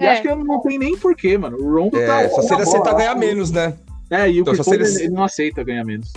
E 0.00 0.04
É. 0.04 0.12
acho 0.12 0.22
que 0.22 0.32
não 0.34 0.60
tem 0.62 0.78
nem 0.78 0.96
porquê, 0.96 1.36
mano. 1.36 1.56
O 1.58 1.74
Rondo 1.74 1.98
tá. 1.98 2.22
É, 2.22 2.28
só 2.28 2.42
se 2.42 2.52
ele 2.54 2.62
aceitar 2.62 2.94
ganhar 2.94 3.16
menos, 3.16 3.50
né? 3.50 3.76
É, 4.10 4.30
e 4.30 4.38
o 4.38 4.42
Então, 4.42 4.54
Chris 4.54 4.64
Paul 4.66 4.74
ele, 4.76 4.84
ele 5.04 5.08
não 5.10 5.24
aceita 5.24 5.64
ganhar 5.64 5.84
menos. 5.84 6.12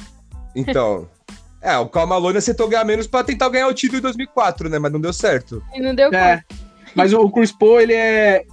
Então. 0.56 1.08
É, 1.62 1.78
o 1.78 1.88
Cal 1.88 2.06
Malone 2.06 2.38
aceitou 2.38 2.68
ganhar 2.68 2.84
menos 2.84 3.08
pra 3.08 3.24
tentar 3.24 3.48
ganhar 3.48 3.70
o 3.70 3.74
título 3.74 4.00
em 4.00 4.02
2004, 4.02 4.68
né? 4.68 4.78
Mas 4.80 4.92
não 4.92 5.00
deu 5.00 5.14
certo. 5.14 5.64
E 5.74 5.80
não 5.80 5.96
deu 5.96 6.14
É. 6.14 6.44
Mas 6.94 7.14
o, 7.14 7.22
o 7.22 7.32
Chris 7.32 7.54
Paul, 7.54 7.80
ele 7.80 7.94
é, 7.94 8.44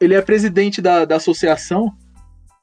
ele 0.00 0.14
é 0.14 0.22
presidente 0.22 0.80
da, 0.80 1.04
da 1.04 1.16
associação 1.16 1.92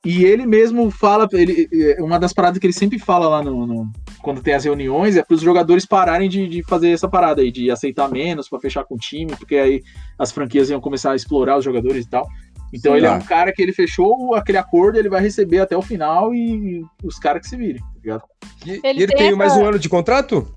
e 0.05 0.23
ele 0.23 0.45
mesmo 0.45 0.89
fala, 0.89 1.27
ele, 1.33 1.67
é, 1.73 2.01
uma 2.01 2.17
das 2.17 2.31
paradas 2.31 2.57
que 2.57 2.65
ele 2.65 2.73
sempre 2.73 2.97
fala 2.97 3.27
lá 3.27 3.43
no, 3.43 3.67
no- 3.67 3.91
quando 4.21 4.41
tem 4.41 4.53
as 4.53 4.63
reuniões 4.63 5.17
é 5.17 5.23
para 5.23 5.35
os 5.35 5.41
jogadores 5.41 5.85
pararem 5.85 6.29
de, 6.29 6.47
de 6.47 6.63
fazer 6.63 6.91
essa 6.91 7.09
parada 7.09 7.41
aí, 7.41 7.51
de 7.51 7.69
aceitar 7.69 8.09
menos 8.09 8.47
para 8.47 8.59
fechar 8.59 8.85
com 8.85 8.95
o 8.95 8.97
time, 8.97 9.35
porque 9.35 9.57
aí 9.57 9.83
as 10.17 10.31
franquias 10.31 10.69
iam 10.69 10.79
começar 10.79 11.11
a 11.11 11.15
explorar 11.15 11.57
os 11.57 11.65
jogadores 11.65 12.05
e 12.05 12.09
tal. 12.09 12.25
Então 12.73 12.91
Sim. 12.91 12.97
ele 12.97 13.05
é 13.05 13.09
Ah. 13.09 13.13
um 13.15 13.21
cara 13.21 13.51
que 13.53 13.61
ele 13.61 13.71
fechou 13.73 14.35
aquele 14.35 14.57
acordo, 14.57 14.97
ele 14.97 15.09
vai 15.09 15.21
receber 15.21 15.59
até 15.59 15.75
o 15.77 15.81
final 15.81 16.33
e 16.33 16.81
os 17.03 17.17
caras 17.17 17.41
que 17.41 17.47
se 17.49 17.55
virem, 17.57 17.81
tá 17.81 17.87
ligado? 18.01 18.23
E 18.65 18.71
Ele 18.71 18.81
ele 19.03 19.07
tem 19.07 19.17
tem 19.17 19.35
mais 19.35 19.55
um 19.55 19.65
ano 19.65 19.79
de 19.79 19.87
contrato? 19.89 20.53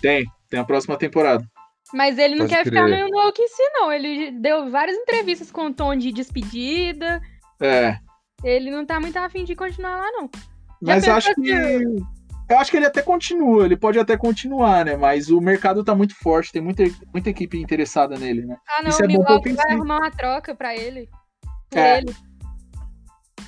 Tem, 0.00 0.24
tem 0.50 0.58
a 0.60 0.64
próxima 0.64 0.96
temporada. 0.96 1.44
Mas 1.92 2.18
ele 2.18 2.34
não 2.34 2.46
Pode 2.46 2.54
quer 2.56 2.64
ficar 2.64 2.86
crer. 2.86 3.04
no 3.04 3.08
no 3.10 3.28
OKC, 3.28 3.62
não. 3.74 3.92
Ele 3.92 4.32
deu 4.32 4.68
várias 4.70 4.96
entrevistas 4.96 5.52
com 5.52 5.72
tom 5.72 5.94
de 5.94 6.10
despedida. 6.10 7.20
É, 7.60 7.98
Ele 8.42 8.70
não 8.70 8.84
tá 8.84 8.98
muito 8.98 9.16
afim 9.16 9.44
de 9.44 9.54
continuar 9.54 9.96
lá, 9.96 10.10
não. 10.12 10.28
Já 10.82 10.94
Mas 10.94 11.08
acho 11.08 11.34
que. 11.36 11.50
Eu 12.50 12.58
acho 12.58 12.70
que 12.70 12.76
ele 12.76 12.84
até 12.84 13.00
continua, 13.00 13.64
ele 13.64 13.76
pode 13.76 13.98
até 13.98 14.18
continuar, 14.18 14.84
né? 14.84 14.96
Mas 14.98 15.30
o 15.30 15.40
mercado 15.40 15.82
tá 15.82 15.94
muito 15.94 16.14
forte, 16.16 16.52
tem 16.52 16.60
muita, 16.60 16.82
muita 17.12 17.30
equipe 17.30 17.58
interessada 17.58 18.18
nele, 18.18 18.44
né? 18.44 18.56
Ah, 18.68 18.82
não, 18.82 18.90
Isso 18.90 19.00
o 19.00 19.04
é 19.04 19.08
pra 19.08 19.16
Milwaukee 19.16 19.52
vai 19.54 19.70
arrumar 19.72 19.96
uma 19.98 20.10
troca 20.10 20.54
pra 20.54 20.76
ele. 20.76 21.08
Por 21.74 21.80
É. 21.80 21.98
ele. 21.98 22.14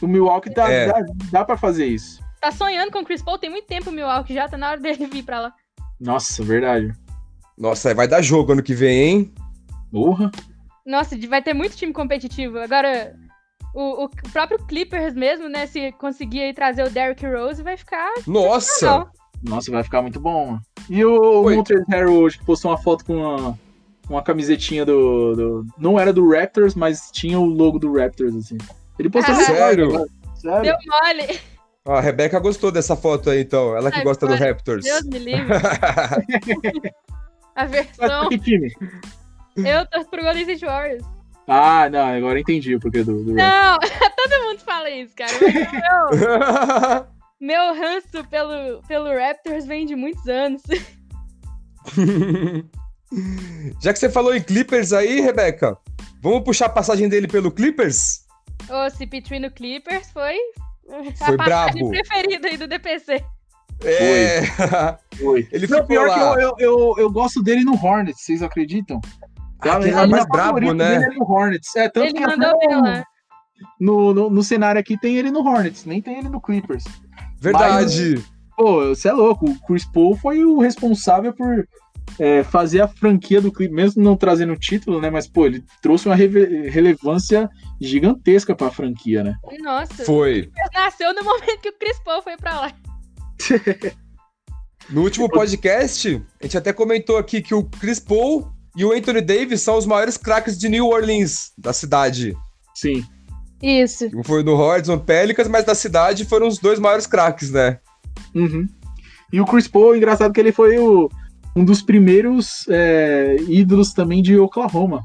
O 0.02 0.06
Milwaukee 0.06 0.50
dá, 0.52 0.70
É. 0.70 0.86
dá, 0.88 1.04
dá 1.32 1.44
pra 1.44 1.56
fazer 1.56 1.86
isso. 1.86 2.20
Tá 2.40 2.50
sonhando 2.52 2.92
com 2.92 2.98
o 3.00 3.04
Chris 3.04 3.22
Paul 3.22 3.38
tem 3.38 3.48
muito 3.50 3.66
tempo 3.66 3.88
o 3.90 3.92
Milwaukee 3.92 4.34
já, 4.34 4.48
tá 4.48 4.56
na 4.58 4.70
hora 4.70 4.80
dele 4.80 5.06
vir 5.06 5.22
pra 5.22 5.40
lá. 5.40 5.54
Nossa, 5.98 6.42
verdade. 6.44 6.92
Nossa, 7.56 7.88
aí 7.88 7.94
vai 7.94 8.06
dar 8.06 8.20
jogo 8.20 8.52
ano 8.52 8.62
que 8.62 8.74
vem, 8.74 8.98
hein? 8.98 9.34
Porra. 9.90 10.30
Nossa, 10.84 11.16
vai 11.28 11.42
ter 11.42 11.54
muito 11.54 11.76
time 11.76 11.92
competitivo. 11.92 12.58
Agora, 12.58 13.16
o, 13.74 14.04
o 14.04 14.08
próprio 14.32 14.58
Clippers 14.66 15.14
mesmo, 15.14 15.48
né, 15.48 15.66
se 15.66 15.90
conseguir 15.92 16.42
aí 16.42 16.52
trazer 16.52 16.84
o 16.84 16.90
Derrick 16.90 17.26
Rose, 17.26 17.62
vai 17.62 17.76
ficar 17.76 18.12
Nossa! 18.26 19.06
Nossa, 19.42 19.70
vai 19.70 19.82
ficar 19.82 20.02
muito 20.02 20.20
bom. 20.20 20.58
E 20.88 21.04
o. 21.04 21.42
Montrezl 21.50 21.84
Harrell 21.88 22.12
hoje, 22.12 22.38
que 22.38 22.44
postou 22.44 22.70
uma 22.70 22.78
foto 22.78 23.04
com 23.04 23.16
uma, 23.16 23.58
uma 24.08 24.22
camisetinha 24.22 24.84
do, 24.84 25.34
do- 25.34 25.66
Não 25.78 25.98
era 25.98 26.12
do 26.12 26.28
Raptors, 26.30 26.74
mas 26.74 27.10
tinha 27.12 27.38
o 27.38 27.44
logo 27.44 27.78
do 27.78 27.92
Raptors, 27.96 28.34
assim. 28.36 28.56
Ele 28.98 29.10
postou 29.10 29.34
Ah, 29.34 29.38
sério? 29.40 29.88
agora. 29.88 30.06
Sério? 30.36 30.62
Deu 30.62 30.76
mole. 30.86 31.40
A 31.84 32.00
Rebeca 32.00 32.40
gostou 32.40 32.72
dessa 32.72 32.96
foto 32.96 33.30
aí, 33.30 33.42
então. 33.42 33.76
Ela 33.76 33.90
que 33.92 33.98
Ai, 33.98 34.04
gosta 34.04 34.26
do. 34.26 34.34
Raptors. 34.34 34.84
Deus 34.84 35.04
me 35.04 35.18
livre. 35.18 35.46
A 37.54 37.64
versão. 37.64 38.28
que 38.28 38.38
time? 38.38 38.72
Eu 39.56 39.86
torço 39.86 40.10
pro 40.10 40.22
Golden 40.22 40.42
State 40.42 40.64
Warriors. 40.66 41.04
Ah, 41.48 41.88
não, 41.88 42.00
agora 42.16 42.40
entendi 42.40 42.74
o 42.74 42.80
porquê 42.80 43.02
do, 43.04 43.22
do. 43.24 43.32
Não, 43.34 43.78
todo 44.16 44.42
mundo 44.44 44.58
fala 44.60 44.90
isso, 44.90 45.14
cara. 45.16 45.32
Mas 45.40 45.72
meu, 47.40 47.70
meu 47.72 47.74
ranço 47.74 48.24
pelo, 48.28 48.82
pelo 48.88 49.06
Raptors 49.16 49.64
vem 49.64 49.86
de 49.86 49.94
muitos 49.94 50.26
anos. 50.28 50.60
Já 53.80 53.92
que 53.92 53.98
você 53.98 54.10
falou 54.10 54.34
em 54.34 54.42
Clippers 54.42 54.92
aí, 54.92 55.20
Rebeca, 55.20 55.76
vamos 56.22 56.42
puxar 56.42 56.66
a 56.66 56.70
passagem 56.70 57.08
dele 57.08 57.28
pelo 57.28 57.50
Clippers? 57.50 58.24
O 58.68 58.90
CP3 58.90 59.40
no 59.40 59.50
Clippers 59.50 60.10
foi, 60.10 60.36
Foi 60.86 60.98
a 60.98 61.36
passagem 61.36 61.36
brabo. 61.36 61.90
preferida 61.90 62.48
aí 62.48 62.56
do 62.56 62.66
DPC. 62.66 63.24
É. 63.84 64.42
Foi. 65.18 65.46
Ele 65.52 65.66
ficou 65.66 65.84
pior 65.84 66.08
lá. 66.08 66.14
que 66.14 66.20
eu, 66.20 66.40
eu, 66.40 66.54
eu, 66.58 66.94
eu 66.98 67.10
gosto 67.10 67.42
dele 67.42 67.62
no 67.64 67.74
Hornets, 67.74 68.22
vocês 68.22 68.42
acreditam? 68.42 69.00
Ah, 69.60 69.74
A 69.76 69.76
é 69.76 69.84
minha 69.84 70.06
mais 70.06 70.26
brabo, 70.26 70.72
né? 70.74 70.98
dele 70.98 71.04
é 71.14 71.18
no 71.18 71.24
Hornets. 71.30 71.74
É, 71.76 71.88
tanto 71.88 72.06
Ele 72.06 72.14
que 72.14 72.26
mandou 72.26 72.48
até 72.50 72.66
bem 72.66 72.80
lá. 72.82 73.04
no, 73.80 74.12
no, 74.14 74.30
no 74.30 74.42
cenário 74.42 74.80
aqui 74.80 74.98
tem 74.98 75.16
ele 75.16 75.30
no 75.30 75.40
Hornets, 75.46 75.84
nem 75.84 76.00
tem 76.02 76.18
ele 76.18 76.28
no 76.28 76.40
Clippers. 76.40 76.84
Verdade. 77.40 78.22
Pô, 78.56 78.86
você 78.88 79.08
é 79.08 79.12
louco, 79.12 79.44
o 79.50 79.58
Chris 79.66 79.84
Paul 79.84 80.16
foi 80.16 80.42
o 80.44 80.58
responsável 80.60 81.32
por 81.34 81.66
é, 82.18 82.42
fazer 82.42 82.80
a 82.80 82.88
franquia 82.88 83.40
do 83.40 83.52
Clippers, 83.52 83.74
mesmo 83.76 84.02
não 84.02 84.16
trazendo 84.16 84.52
o 84.52 84.58
título, 84.58 85.00
né? 85.00 85.10
Mas, 85.10 85.26
pô, 85.26 85.46
ele 85.46 85.64
trouxe 85.82 86.06
uma 86.06 86.14
relevância 86.14 87.48
gigantesca 87.80 88.54
pra 88.54 88.70
franquia, 88.70 89.22
né? 89.22 89.34
Nossa, 89.60 90.04
Foi. 90.04 90.50
nasceu 90.72 91.12
no 91.14 91.22
momento 91.24 91.60
que 91.60 91.68
o 91.70 91.78
Chris 91.78 91.98
Paul 92.04 92.22
foi 92.22 92.36
pra 92.36 92.60
lá. 92.60 92.72
No 94.88 95.02
último 95.02 95.28
podcast, 95.28 96.22
a 96.40 96.44
gente 96.44 96.56
até 96.56 96.72
comentou 96.72 97.18
aqui 97.18 97.42
que 97.42 97.54
o 97.54 97.64
Chris 97.64 97.98
Paul 97.98 98.48
e 98.76 98.84
o 98.84 98.92
Anthony 98.92 99.20
Davis 99.20 99.60
são 99.62 99.76
os 99.76 99.84
maiores 99.86 100.16
craques 100.16 100.56
de 100.56 100.68
New 100.68 100.86
Orleans, 100.86 101.50
da 101.58 101.72
cidade. 101.72 102.36
Sim. 102.74 103.04
Isso. 103.60 104.08
Um 104.14 104.22
Foi 104.22 104.42
no 104.42 104.52
Hornets, 104.54 104.88
no 104.88 105.00
Pelicans, 105.00 105.48
mas 105.48 105.64
da 105.64 105.74
cidade 105.74 106.24
foram 106.24 106.46
os 106.46 106.58
dois 106.58 106.78
maiores 106.78 107.06
craques, 107.06 107.50
né? 107.50 107.80
Uhum. 108.34 108.68
E 109.32 109.40
o 109.40 109.46
Chris 109.46 109.66
Paul, 109.66 109.96
engraçado 109.96 110.32
que 110.32 110.38
ele 110.38 110.52
foi 110.52 110.78
o- 110.78 111.08
um 111.56 111.64
dos 111.64 111.80
primeiros 111.82 112.66
é, 112.68 113.36
ídolos 113.48 113.92
também 113.92 114.22
de 114.22 114.38
Oklahoma. 114.38 115.02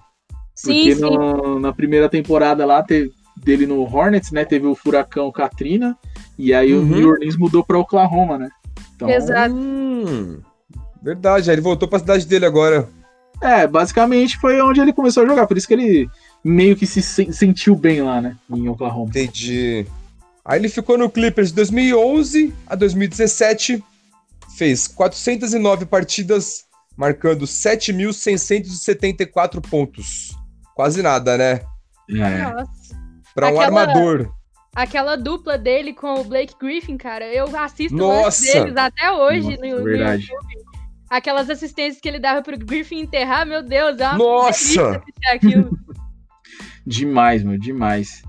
Sim, 0.53 0.73
Porque 0.73 0.95
sim. 0.95 1.01
no- 1.01 1.59
na 1.59 1.71
primeira 1.73 2.09
temporada 2.09 2.65
lá 2.65 2.83
teve, 2.83 3.09
dele 3.37 3.65
no 3.65 3.81
Hornets, 3.83 4.31
né? 4.31 4.43
Teve 4.45 4.67
o 4.67 4.75
furacão 4.75 5.31
Katrina. 5.31 5.97
E 6.37 6.53
aí 6.53 6.73
Uhum. 6.73 6.81
o 6.81 6.85
New 6.85 7.09
Orleans 7.09 7.37
mudou 7.37 7.63
pra 7.63 7.79
Oklahoma, 7.79 8.37
né? 8.37 8.49
Então, 8.95 9.09
Exato. 9.09 9.55
Hum, 9.55 10.39
verdade, 11.01 11.49
aí 11.49 11.55
ele 11.55 11.61
voltou 11.61 11.87
pra 11.87 11.99
cidade 11.99 12.27
dele 12.27 12.45
agora. 12.45 12.87
É, 13.41 13.65
basicamente 13.65 14.37
foi 14.37 14.61
onde 14.61 14.79
ele 14.81 14.93
começou 14.93 15.23
a 15.23 15.27
jogar. 15.27 15.47
Por 15.47 15.57
isso 15.57 15.67
que 15.67 15.73
ele 15.73 16.09
meio 16.43 16.75
que 16.75 16.85
se 16.85 17.01
sen- 17.01 17.31
sentiu 17.31 17.75
bem 17.75 18.01
lá, 18.01 18.21
né? 18.21 18.35
Em 18.53 18.67
Oklahoma. 18.67 19.09
Entendi. 19.09 19.85
Aí 20.45 20.59
ele 20.59 20.69
ficou 20.69 20.97
no 20.97 21.09
Clippers 21.09 21.49
de 21.49 21.55
2011 21.55 22.53
a 22.67 22.75
2017, 22.75 23.83
fez 24.61 24.85
409 24.87 25.87
partidas, 25.87 26.65
marcando 26.95 27.45
7.674 27.47 29.59
pontos. 29.59 30.37
Quase 30.75 31.01
nada, 31.01 31.35
né? 31.35 31.61
É. 32.11 32.43
Nossa. 32.43 32.69
Pra 33.33 33.47
um 33.47 33.59
Aquela- 33.59 33.81
armador. 33.81 34.31
Aquela 34.75 35.15
dupla 35.17 35.57
dele 35.57 35.95
com 35.95 36.13
o 36.13 36.23
Blake 36.23 36.53
Griffin, 36.61 36.95
cara, 36.95 37.25
eu 37.25 37.57
assisto 37.57 37.97
Nossa! 37.97 38.53
deles 38.53 38.77
até 38.77 39.11
hoje 39.11 39.49
Nossa, 39.49 39.65
no, 39.65 39.77
no 39.79 39.83
verdade. 39.83 40.27
YouTube. 40.29 40.61
Aquelas 41.09 41.49
assistências 41.49 41.99
que 41.99 42.07
ele 42.07 42.19
dava 42.19 42.43
pro 42.43 42.55
Griffin 42.57 42.99
enterrar, 42.99 43.47
meu 43.47 43.63
Deus, 43.63 43.99
é 43.99 44.07
uma 44.09 44.17
Nossa! 44.17 45.01
Demais, 46.85 47.43
meu, 47.43 47.57
demais. 47.57 48.21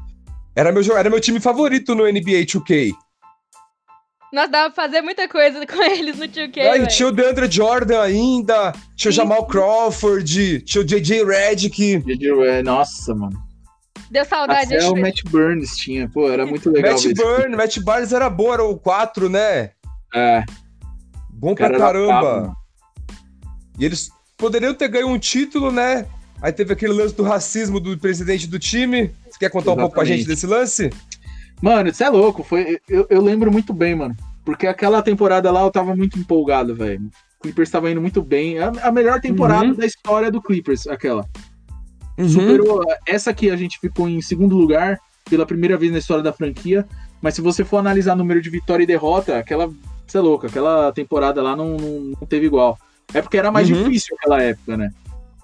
Era 0.56 0.72
meu, 0.72 0.82
era 0.96 1.10
meu 1.10 1.20
time 1.20 1.40
favorito 1.40 1.94
no 1.94 2.04
NBA 2.04 2.46
2K. 2.46 2.92
Nós 4.32 4.50
dava 4.50 4.72
pra 4.72 4.84
fazer 4.84 5.02
muita 5.02 5.28
coisa 5.28 5.64
com 5.66 5.82
eles 5.82 6.18
no 6.18 6.26
2K, 6.26 6.58
Aí 6.58 6.78
velho. 6.78 6.88
tinha 6.88 7.08
o 7.08 7.12
DeAndre 7.12 7.50
Jordan 7.50 8.00
ainda, 8.00 8.72
tinha 8.96 9.10
o. 9.10 9.12
Jamal 9.12 9.46
Crawford, 9.46 10.62
tinha 10.62 10.80
o 10.82 10.84
JJ 10.84 11.24
Redick, 11.24 12.02
É, 12.46 12.62
Nossa, 12.62 13.14
mano. 13.14 13.38
Deu 14.10 14.24
saudade. 14.24 14.74
Até 14.74 14.88
o. 14.88 14.96
Matt 14.96 15.22
Burns 15.24 15.76
tinha. 15.76 16.08
Pô, 16.08 16.30
era 16.30 16.44
muito 16.46 16.70
legal. 16.70 16.92
Matt 16.92 17.02
ver 17.02 17.12
esse 17.12 17.22
Burn, 17.22 17.56
Matt 17.56 17.78
Barnes 17.80 18.12
era 18.12 18.28
bom, 18.28 18.52
era 18.52 18.64
o 18.64 18.76
4, 18.78 19.28
né? 19.28 19.70
É, 20.14 20.44
Bom 21.30 21.54
pra 21.54 21.76
caramba. 21.76 22.54
E 23.78 23.84
eles 23.84 24.10
poderiam 24.36 24.74
ter 24.74 24.88
ganho 24.88 25.08
um 25.08 25.18
título, 25.18 25.72
né? 25.72 26.06
Aí 26.40 26.52
teve 26.52 26.72
aquele 26.72 26.92
lance 26.92 27.14
do 27.14 27.22
racismo 27.22 27.80
do 27.80 27.96
presidente 27.98 28.46
do 28.46 28.58
time. 28.58 29.14
Você 29.30 29.38
quer 29.38 29.50
contar 29.50 29.72
um 29.72 29.76
pouco 29.76 29.94
pra 29.94 30.04
gente 30.04 30.20
Exatamente. 30.20 30.34
desse 30.34 30.46
lance? 30.46 30.90
Mano, 31.62 31.88
isso 31.88 32.02
é 32.02 32.10
louco. 32.10 32.42
Foi, 32.42 32.78
eu, 32.88 33.06
eu 33.08 33.22
lembro 33.22 33.50
muito 33.52 33.72
bem, 33.72 33.94
mano. 33.94 34.14
Porque 34.44 34.66
aquela 34.66 35.00
temporada 35.00 35.50
lá 35.52 35.62
eu 35.62 35.70
tava 35.70 35.94
muito 35.94 36.18
empolgado, 36.18 36.74
velho. 36.74 37.08
O 37.38 37.42
Clippers 37.42 37.70
tava 37.70 37.90
indo 37.90 38.00
muito 38.00 38.20
bem. 38.20 38.58
A, 38.58 38.72
a 38.82 38.90
melhor 38.92 39.20
temporada 39.20 39.66
Uhum. 39.66 39.74
da 39.74 39.86
história 39.86 40.30
do 40.30 40.42
Clippers, 40.42 40.86
aquela. 40.88 41.24
Uhum. 42.18 42.28
Superou. 42.28 42.82
Essa 43.06 43.30
aqui 43.30 43.50
a 43.50 43.56
gente 43.56 43.78
ficou 43.80 44.08
em 44.08 44.20
segundo 44.20 44.56
lugar 44.56 44.98
pela 45.30 45.46
primeira 45.46 45.76
vez 45.76 45.92
na 45.92 45.98
história 45.98 46.22
da 46.22 46.32
franquia. 46.32 46.86
Mas 47.20 47.34
se 47.34 47.40
você 47.40 47.64
for 47.64 47.76
analisar 47.78 48.16
número 48.16 48.42
de 48.42 48.50
vitória 48.50 48.82
e 48.82 48.86
derrota, 48.86 49.38
aquela. 49.38 49.72
Você 50.06 50.18
é 50.18 50.20
louco, 50.20 50.46
aquela 50.46 50.92
temporada 50.92 51.40
lá 51.40 51.54
não, 51.56 51.76
não, 51.76 52.00
não 52.20 52.26
teve 52.26 52.46
igual. 52.46 52.76
É 53.14 53.22
porque 53.22 53.36
era 53.38 53.50
mais 53.52 53.70
Uhum. 53.70 53.84
difícil 53.84 54.16
aquela 54.18 54.42
época, 54.42 54.76
né? 54.76 54.90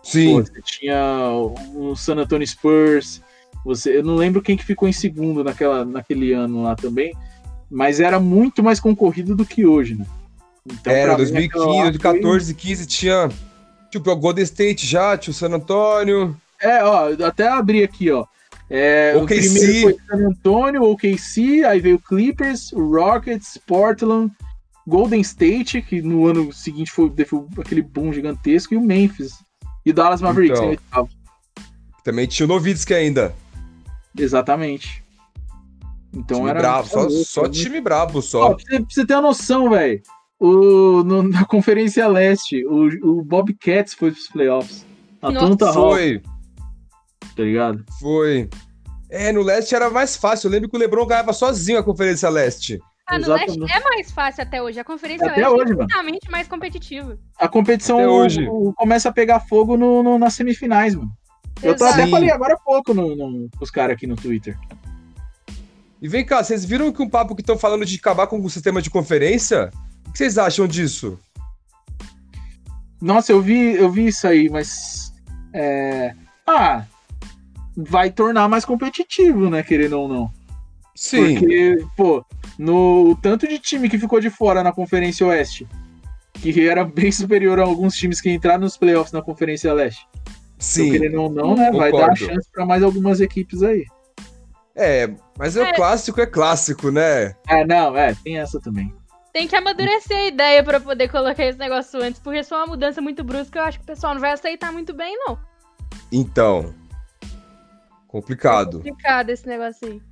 Sim. 0.03 0.35
Pô, 0.35 0.43
você 0.45 0.61
tinha 0.63 1.31
o 1.75 1.95
San 1.95 2.17
Antonio 2.17 2.47
Spurs, 2.47 3.23
Você, 3.65 3.99
eu 3.99 4.03
não 4.03 4.15
lembro 4.15 4.43
quem 4.43 4.57
que 4.57 4.65
ficou 4.65 4.89
em 4.89 4.93
segundo 4.93 5.45
naquela, 5.45 5.85
naquele 5.85 6.33
ano 6.33 6.63
lá 6.63 6.75
também, 6.75 7.15
mas 7.71 8.01
era 8.01 8.19
muito 8.19 8.63
mais 8.63 8.81
concorrido 8.81 9.35
do 9.35 9.45
que 9.45 9.67
hoje, 9.67 9.95
né? 9.95 10.07
Então, 10.67 10.93
era, 10.93 11.17
2015, 11.17 11.65
2014, 11.65 12.53
foi... 12.53 12.63
15 12.63 12.87
tinha 12.87 13.31
tipo 13.91 14.11
o 14.11 14.17
Golden 14.17 14.45
State 14.45 14.87
já, 14.87 15.17
tinha 15.17 15.33
o 15.33 15.35
San 15.35 15.49
Antonio. 15.49 16.37
É, 16.61 16.83
ó, 16.83 17.09
até 17.25 17.49
abri 17.49 17.83
aqui, 17.83 18.11
ó. 18.11 18.27
É, 18.71 19.15
o 19.17 19.25
primeiro 19.25 19.81
foi 19.81 19.97
San 20.07 20.29
Antonio, 20.29 20.83
o 20.83 20.93
OKC, 20.93 21.65
aí 21.65 21.81
veio 21.81 21.97
o 21.97 22.01
Clippers, 22.01 22.71
o 22.73 22.91
Rockets, 22.91 23.59
Portland, 23.67 24.31
Golden 24.87 25.21
State, 25.21 25.81
que 25.81 26.03
no 26.03 26.27
ano 26.27 26.53
seguinte 26.53 26.91
foi, 26.91 27.11
foi 27.25 27.47
aquele 27.59 27.81
boom 27.81 28.13
gigantesco, 28.13 28.75
e 28.75 28.77
o 28.77 28.81
Memphis. 28.81 29.33
E 29.87 29.91
o 29.91 29.95
Dallas 29.95 30.21
Mavericks 30.21 30.61
então, 30.61 31.09
Também 32.05 32.27
tinha 32.27 32.45
o 32.45 32.49
Novitsky 32.49 32.93
ainda. 32.93 33.35
Exatamente. 34.19 35.05
Então 36.15 36.39
time 36.39 36.51
era. 36.51 36.59
Bravo, 36.59 36.89
só, 36.89 37.09
só 37.11 37.49
time 37.49 37.81
brabo 37.81 38.23
só. 38.23 38.55
pra, 38.55 38.65
você, 38.65 38.77
pra 38.77 38.87
você 38.89 39.07
ter 39.07 39.15
uma 39.15 39.23
noção, 39.23 39.71
velho. 39.71 40.03
Na 41.31 41.45
Conferência 41.45 42.07
Leste, 42.07 42.65
o, 42.67 43.19
o 43.19 43.25
Bobcats 43.25 43.95
foi 43.95 44.13
pros 44.13 44.29
playoffs. 44.29 44.87
Atlanta 45.21 45.73
Foi. 45.73 46.23
Tá 47.35 47.43
ligado? 47.43 47.85
Foi. 48.01 48.49
É, 49.11 49.33
no 49.33 49.43
Leste 49.43 49.75
era 49.75 49.91
mais 49.91 50.17
fácil. 50.17 50.49
Eu 50.49 50.53
lembro 50.53 50.69
que 50.69 50.77
o 50.77 50.79
LeBron 50.79 51.07
ganhava 51.07 51.33
sozinho 51.33 51.79
a 51.79 51.83
Conferência 51.83 52.29
Leste. 52.29 52.79
Ah, 53.07 53.19
no 53.19 53.33
Leste 53.33 53.59
é 53.73 53.81
mais 53.81 54.13
fácil 54.13 54.43
até 54.43 54.63
hoje. 54.63 54.79
A 54.79 54.85
Conferência 54.85 55.27
até 55.27 55.49
Leste 55.49 55.55
hoje, 55.55 55.73
é 55.73 55.77
totalmente 55.77 56.31
mais 56.31 56.47
competitiva. 56.47 57.19
A 57.39 57.49
competição 57.49 58.05
hoje. 58.05 58.47
começa 58.77 59.09
a 59.09 59.13
pegar 59.13 59.41
fogo 59.41 59.77
no, 59.77 60.03
no 60.03 60.19
nas 60.19 60.35
semifinais, 60.35 60.95
mano. 60.95 61.11
Eu 61.63 61.77
tô, 61.77 61.85
até 61.85 62.07
falei 62.07 62.31
agora 62.31 62.55
há 62.55 62.59
pouco 62.59 62.95
no, 62.95 63.17
no, 63.17 63.49
os 63.61 63.71
caras 63.71 63.97
aqui 63.97 64.07
no 64.07 64.17
Twitter. 64.17 64.57
E 66.01 66.09
vem 66.09 66.25
cá, 66.25 66.43
vocês 66.43 66.65
viram 66.65 66.93
que 66.93 67.03
um 67.03 67.09
papo 67.09 67.35
que 67.35 67.43
estão 67.43 67.59
falando 67.59 67.85
de 67.85 67.97
acabar 67.97 68.27
com 68.27 68.41
o 68.41 68.51
sistema 68.51 68.81
de 68.81 68.91
conferência? 68.91 69.71
O 70.07 70.13
que 70.13 70.19
vocês 70.19 70.39
acham 70.39 70.67
disso? 70.67 71.19
Nossa, 73.01 73.33
eu 73.33 73.41
vi, 73.41 73.75
eu 73.75 73.91
vi 73.91 74.07
isso 74.09 74.27
aí, 74.27 74.49
mas. 74.49 75.13
É... 75.53 76.15
Ah, 76.47 76.85
vai 77.77 78.11
tornar 78.11 78.49
mais 78.49 78.65
competitivo, 78.65 79.51
né? 79.51 79.63
Querendo 79.63 80.01
ou 80.01 80.09
não. 80.09 80.31
Sim. 80.95 81.39
Porque, 81.39 81.77
pô, 81.97 82.25
no 82.59 83.17
tanto 83.23 83.47
de 83.47 83.59
time 83.59 83.89
que 83.89 83.99
ficou 83.99 84.21
de 84.21 84.31
fora 84.31 84.63
na 84.63 84.73
Conferência 84.73 85.27
Oeste, 85.27 85.67
que 86.33 86.69
era 86.69 86.85
bem 86.85 87.13
superior 87.13 87.61
a 87.61 87.65
alguns 87.65 87.95
times 87.95 88.21
que 88.21 88.31
entraram 88.31 88.61
nos 88.61 88.77
playoffs 88.77 89.13
na 89.13 89.23
Conferência 89.23 89.73
Leste. 89.73 90.07
Sim. 90.59 90.89
Então, 90.89 90.99
querendo 90.99 91.23
ou 91.23 91.31
não, 91.31 91.55
né? 91.55 91.71
Concordo. 91.71 91.97
Vai 91.97 92.09
dar 92.09 92.17
chance 92.17 92.51
para 92.53 92.67
mais 92.67 92.83
algumas 92.83 93.21
equipes 93.21 93.63
aí. 93.63 93.85
É, 94.75 95.11
mas 95.37 95.57
é, 95.57 95.71
o 95.71 95.75
clássico 95.75 96.21
é 96.21 96.27
clássico, 96.27 96.91
né? 96.91 97.35
É, 97.49 97.65
não, 97.67 97.97
é, 97.97 98.15
tem 98.15 98.39
essa 98.39 98.61
também. 98.61 98.95
Tem 99.33 99.47
que 99.47 99.57
amadurecer 99.57 100.17
a 100.17 100.27
ideia 100.27 100.63
para 100.63 100.81
poder 100.81 101.09
colocar 101.09 101.45
esse 101.45 101.59
negócio 101.59 102.01
antes, 102.01 102.21
porque 102.21 102.43
se 102.43 102.49
for 102.49 102.57
uma 102.57 102.69
mudança 102.69 103.01
muito 103.01 103.23
brusca, 103.23 103.59
eu 103.59 103.65
acho 103.65 103.79
que 103.79 103.85
o 103.85 103.87
pessoal 103.87 104.15
não 104.15 104.21
vai 104.21 104.33
aceitar 104.33 104.73
muito 104.73 104.95
bem, 104.95 105.17
não. 105.17 105.39
Então. 106.11 106.75
Complicado. 108.07 108.79
É 108.79 108.89
complicado 108.91 109.31
esse 109.31 109.47
negócio 109.47 109.87
aí. 109.87 110.03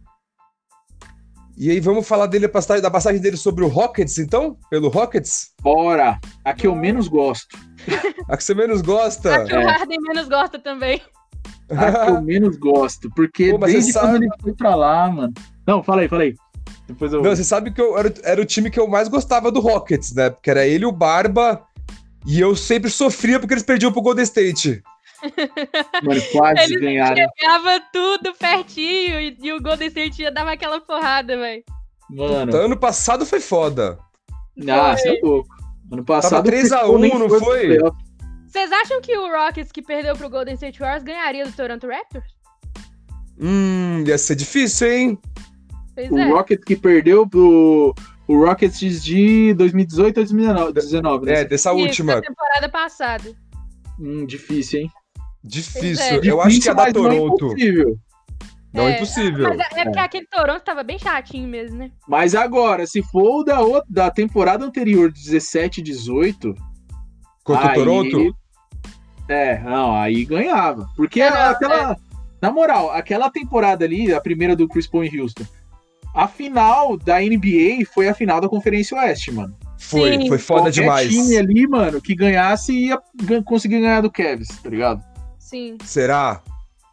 E 1.56 1.70
aí, 1.70 1.80
vamos 1.80 2.06
falar 2.06 2.26
dele, 2.26 2.46
da 2.82 2.90
passagem 2.90 3.20
dele 3.20 3.36
sobre 3.36 3.64
o 3.64 3.68
Rockets, 3.68 4.18
então? 4.18 4.58
Pelo 4.68 4.88
Rockets? 4.88 5.54
Bora! 5.62 6.18
A 6.44 6.52
que 6.52 6.66
eu 6.66 6.74
menos 6.74 7.08
gosto. 7.08 7.56
A 8.28 8.36
que 8.36 8.44
você 8.44 8.54
menos 8.54 8.82
gosta? 8.82 9.34
A 9.34 9.44
que 9.44 9.54
o 9.54 9.66
Harden 9.66 10.00
menos 10.00 10.28
gosta 10.28 10.58
também. 10.58 11.00
A 11.70 11.92
que 11.92 12.10
eu 12.10 12.22
menos 12.22 12.56
gosto. 12.56 13.10
Porque 13.14 13.50
Pô, 13.50 13.58
desde 13.58 13.92
quando 13.92 14.12
sabe... 14.12 14.16
ele 14.24 14.28
foi 14.40 14.54
pra 14.54 14.74
lá, 14.74 15.10
mano. 15.10 15.32
Não, 15.66 15.82
fala 15.82 16.02
aí, 16.02 16.08
fala 16.08 16.22
aí. 16.22 16.34
Depois 16.86 17.12
eu... 17.12 17.22
Não, 17.22 17.34
você 17.34 17.44
sabe 17.44 17.72
que 17.72 17.80
eu, 17.80 17.98
era, 17.98 18.12
era 18.22 18.40
o 18.40 18.44
time 18.44 18.70
que 18.70 18.78
eu 18.78 18.86
mais 18.86 19.08
gostava 19.08 19.50
do 19.50 19.60
Rockets, 19.60 20.14
né? 20.14 20.30
Porque 20.30 20.50
era 20.50 20.66
ele, 20.66 20.86
o 20.86 20.92
Barba, 20.92 21.66
e 22.26 22.40
eu 22.40 22.54
sempre 22.56 22.90
sofria 22.90 23.38
porque 23.38 23.54
eles 23.54 23.64
perdiam 23.64 23.92
pro 23.92 24.02
Golden 24.02 24.24
State. 24.24 24.82
Mano, 26.02 26.20
quase 26.32 26.64
eles 26.64 26.80
ganharam. 26.80 27.16
Ganhava 27.40 27.80
tudo 27.92 28.34
pertinho 28.34 29.20
e, 29.20 29.36
e, 29.40 29.52
o 29.52 29.60
Golden 29.60 29.88
State 29.88 30.22
ia 30.22 30.30
dar 30.30 30.46
aquela 30.48 30.80
porrada, 30.80 31.36
velho. 31.36 31.64
Mano. 32.10 32.50
Então, 32.50 32.64
ano 32.64 32.76
passado 32.76 33.24
foi 33.24 33.40
foda. 33.40 33.98
Ah, 34.68 34.96
você 34.96 35.16
é 35.16 35.20
louco. 35.22 35.55
Ano 35.90 36.04
passado. 36.04 36.44
Tava 36.44 36.56
3x1, 36.56 37.18
não 37.18 37.28
foi? 37.28 37.78
Vocês 38.46 38.72
acham 38.72 39.00
que 39.00 39.16
o 39.16 39.28
Rockets 39.30 39.70
que 39.70 39.82
perdeu 39.82 40.16
pro 40.16 40.30
Golden 40.30 40.54
State 40.54 40.78
Warriors 40.80 41.02
ganharia 41.02 41.44
do 41.44 41.52
Toronto 41.52 41.86
Raptors? 41.86 42.24
Hum, 43.38 44.02
ia 44.06 44.16
ser 44.16 44.34
difícil, 44.34 44.90
hein? 44.90 45.18
Pois 45.94 46.10
o 46.10 46.18
é. 46.18 46.28
Rockets 46.30 46.64
que 46.64 46.76
perdeu 46.76 47.28
pro. 47.28 47.94
O 48.28 48.44
Rockets 48.44 49.04
de 49.04 49.54
2018 49.54 50.20
a 50.20 50.22
2019, 50.24 51.26
né? 51.26 51.40
É, 51.40 51.44
dessa 51.44 51.70
Isso, 51.72 51.80
última. 51.80 52.14
Da 52.16 52.22
temporada 52.22 52.68
passada. 52.68 53.32
Hum, 54.00 54.26
difícil, 54.26 54.80
hein? 54.80 54.90
Difícil. 55.44 56.02
É. 56.04 56.20
Eu 56.24 56.40
acho 56.40 56.60
que 56.60 56.68
é 56.68 56.74
da 56.74 56.92
Toronto. 56.92 57.54
Não 58.76 58.88
é 58.88 58.92
é, 58.92 58.96
impossível. 58.96 59.48
Mas 59.48 59.60
é, 59.60 59.80
é 59.80 59.84
porque 59.84 59.98
aquele 59.98 60.26
Toronto 60.26 60.62
tava 60.62 60.82
bem 60.82 60.98
chatinho 60.98 61.48
mesmo, 61.48 61.78
né? 61.78 61.90
Mas 62.06 62.34
agora, 62.34 62.86
se 62.86 63.02
for 63.02 63.40
o 63.40 63.44
da, 63.44 63.58
da 63.88 64.10
temporada 64.10 64.64
anterior, 64.64 65.10
17 65.10 65.82
18. 65.82 66.54
Contra 67.42 67.70
aí... 67.72 67.72
o 67.72 67.74
Toronto? 67.74 68.36
É, 69.28 69.58
não, 69.60 69.96
aí 69.96 70.24
ganhava. 70.24 70.88
Porque 70.96 71.20
é, 71.20 71.28
aquela. 71.28 71.92
É. 71.92 71.96
Na 72.40 72.52
moral, 72.52 72.90
aquela 72.90 73.30
temporada 73.30 73.84
ali, 73.84 74.12
a 74.12 74.20
primeira 74.20 74.54
do 74.54 74.68
Chris 74.68 74.86
Paul 74.86 75.04
em 75.04 75.20
Houston, 75.20 75.44
a 76.14 76.28
final 76.28 76.96
da 76.96 77.18
NBA 77.20 77.84
foi 77.92 78.08
a 78.08 78.14
final 78.14 78.40
da 78.40 78.48
Conferência 78.48 78.96
Oeste, 78.96 79.32
mano. 79.32 79.56
Foi, 79.78 80.18
Sim. 80.18 80.28
foi 80.28 80.38
foda 80.38 80.62
Qualquer 80.62 80.80
demais. 80.80 81.08
time 81.08 81.36
ali, 81.36 81.66
mano, 81.66 82.00
que 82.00 82.14
ganhasse 82.14 82.72
ia 82.72 82.98
conseguir 83.44 83.80
ganhar 83.80 84.00
do 84.00 84.10
Kevs, 84.10 84.48
tá 84.62 84.70
ligado? 84.70 85.02
Sim. 85.38 85.76
Será? 85.84 86.42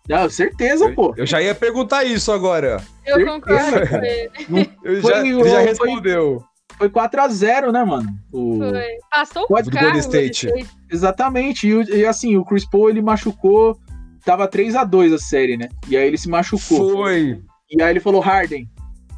Não, 0.08 0.30
certeza, 0.30 0.86
eu, 0.86 0.96
pô. 0.96 1.13
Eu 1.16 1.26
já 1.26 1.42
ia 1.42 1.56
perguntar 1.56 2.04
isso 2.04 2.32
agora. 2.32 2.84
Eu 3.06 3.16
certeza. 3.16 3.32
concordo 3.32 3.89
com 3.89 3.96
ele. 3.96 4.70
Eu 4.84 5.02
já, 5.02 5.20
ele 5.20 5.50
já 5.50 5.60
respondeu. 5.62 6.44
Foi, 6.78 6.89
foi 6.89 7.08
4x0, 7.08 7.72
né, 7.72 7.84
mano? 7.86 8.10
O... 8.32 8.58
Foi. 8.58 8.98
Passou 9.10 9.44
o 9.44 9.48
carro, 9.48 9.70
Golden 9.72 10.00
State. 10.00 10.50
Exatamente. 10.92 11.68
E, 11.68 12.00
e, 12.00 12.06
assim, 12.06 12.36
o 12.36 12.44
Chris 12.44 12.70
Paul, 12.70 12.89
ele 12.89 13.02
machucou. 13.02 13.80
Tava 14.26 14.48
3x2 14.48 15.13
a 15.13 15.18
série, 15.18 15.58
né? 15.58 15.70
E 15.88 15.96
aí 15.96 16.08
ele 16.08 16.18
se 16.18 16.30
machucou. 16.30 16.92
Foi. 16.92 17.42
E 17.70 17.82
aí 17.82 17.89
ele 17.89 18.00
falou, 18.00 18.22
Harden, 18.22 18.70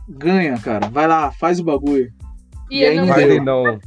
ganha, 0.07 0.57
cara. 0.59 0.87
Vai 0.87 1.07
lá, 1.07 1.31
faz 1.31 1.59
o 1.59 1.63
bagulho. 1.63 2.11
E, 2.69 2.79
e 2.79 2.85
aí 2.85 2.97
não, 2.97 3.07
Harden 3.07 3.43
não. 3.43 3.79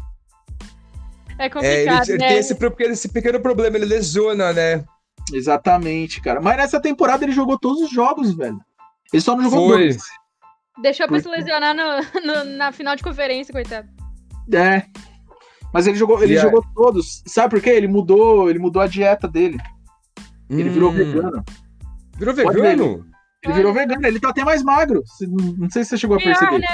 É 1.39 1.49
complicado, 1.49 1.65
é, 1.65 2.13
ele, 2.13 2.13
ele 2.13 2.19
né? 2.19 2.29
tem 2.29 2.39
esse, 2.39 2.57
esse 2.91 3.09
pequeno 3.09 3.41
problema, 3.41 3.77
ele 3.77 3.87
lesiona, 3.87 4.53
né? 4.53 4.85
Exatamente, 5.33 6.21
cara. 6.21 6.41
Mas 6.41 6.57
nessa 6.57 6.81
temporada 6.81 7.25
ele 7.25 7.33
jogou 7.33 7.59
todos 7.59 7.83
os 7.83 7.91
jogos, 7.91 8.35
velho. 8.35 8.59
Ele 9.13 9.23
só 9.23 9.35
não 9.37 9.45
jogou 9.45 9.69
Foi. 9.69 9.79
dois. 9.79 10.03
Deixou 10.81 11.09
pra 11.09 11.21
se 11.21 11.29
lesionar 11.29 11.75
no, 11.75 12.23
no, 12.25 12.45
na 12.57 12.73
final 12.73 12.95
de 12.95 13.03
conferência, 13.03 13.53
coitado. 13.53 13.89
É. 14.53 14.85
Mas 15.73 15.87
ele 15.87 15.97
jogou, 15.97 16.23
ele 16.23 16.35
yeah. 16.35 16.49
jogou 16.49 16.65
todos. 16.75 17.23
Sabe 17.27 17.51
por 17.51 17.61
quê? 17.61 17.71
Ele 17.71 17.89
mudou, 17.89 18.49
ele 18.49 18.59
mudou 18.59 18.81
a 18.81 18.87
dieta 18.87 19.29
dele. 19.29 19.59
Ele 20.49 20.71
hum. 20.71 20.73
virou 20.73 20.93
vegano. 20.93 21.45
Virou 22.17 22.35
vegano? 22.35 23.07
Ele 23.45 23.53
virou 23.53 23.73
vegano, 23.73 24.07
ele 24.07 24.19
tá 24.19 24.31
até 24.31 24.45
mais 24.45 24.63
magro. 24.63 25.03
Não 25.57 25.71
sei 25.71 25.85
se 25.85 25.91
você 25.91 25.99
chegou 25.99 26.17
a 26.17 26.21
perceber. 26.21 26.59
Né? 26.59 26.67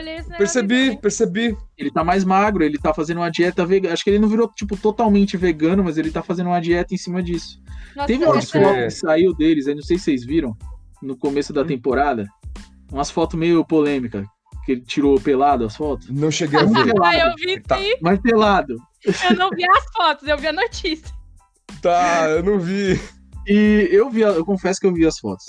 Olhei 0.00 0.22
percebi, 0.36 0.96
percebi. 0.96 1.56
Ele 1.76 1.90
tá 1.90 2.02
mais 2.02 2.24
magro, 2.24 2.64
ele 2.64 2.78
tá 2.78 2.94
fazendo 2.94 3.18
uma 3.18 3.30
dieta 3.30 3.66
vegana. 3.66 3.92
Acho 3.92 4.02
que 4.02 4.10
ele 4.10 4.18
não 4.18 4.28
virou, 4.28 4.48
tipo, 4.48 4.76
totalmente 4.76 5.36
vegano, 5.36 5.84
mas 5.84 5.98
ele 5.98 6.10
tá 6.10 6.22
fazendo 6.22 6.46
uma 6.46 6.60
dieta 6.60 6.94
em 6.94 6.96
cima 6.96 7.22
disso. 7.22 7.60
Nossa, 7.94 8.06
Teve 8.06 8.24
umas 8.24 8.50
fotos 8.50 8.70
que 8.72 8.90
saiu 8.90 9.34
deles, 9.34 9.66
aí 9.66 9.74
não 9.74 9.82
sei 9.82 9.98
se 9.98 10.04
vocês 10.04 10.24
viram, 10.24 10.56
no 11.02 11.16
começo 11.16 11.52
da 11.52 11.62
hum. 11.62 11.66
temporada. 11.66 12.26
Umas 12.90 13.10
fotos 13.10 13.38
meio 13.38 13.64
polêmicas. 13.64 14.26
Que 14.64 14.72
ele 14.72 14.80
tirou 14.82 15.20
pelado 15.20 15.64
as 15.64 15.76
fotos. 15.76 16.10
Não 16.10 16.30
cheguei 16.30 16.60
a 16.60 16.64
ver. 16.64 16.92
Ah, 17.02 17.16
eu 17.16 17.34
vi 17.36 17.60
tá. 17.60 17.78
sim. 17.78 17.94
Mas 18.00 18.20
pelado. 18.20 18.76
Eu 19.30 19.36
não 19.36 19.50
vi 19.50 19.64
as 19.64 19.84
fotos, 19.96 20.28
eu 20.28 20.36
vi 20.36 20.48
a 20.48 20.52
notícia. 20.52 21.14
Tá, 21.80 22.28
eu 22.28 22.42
não 22.42 22.58
vi. 22.58 23.00
E 23.46 23.88
eu 23.90 24.10
vi, 24.10 24.20
eu 24.20 24.44
confesso 24.44 24.80
que 24.80 24.86
eu 24.86 24.92
vi 24.92 25.06
as 25.06 25.18
fotos. 25.18 25.46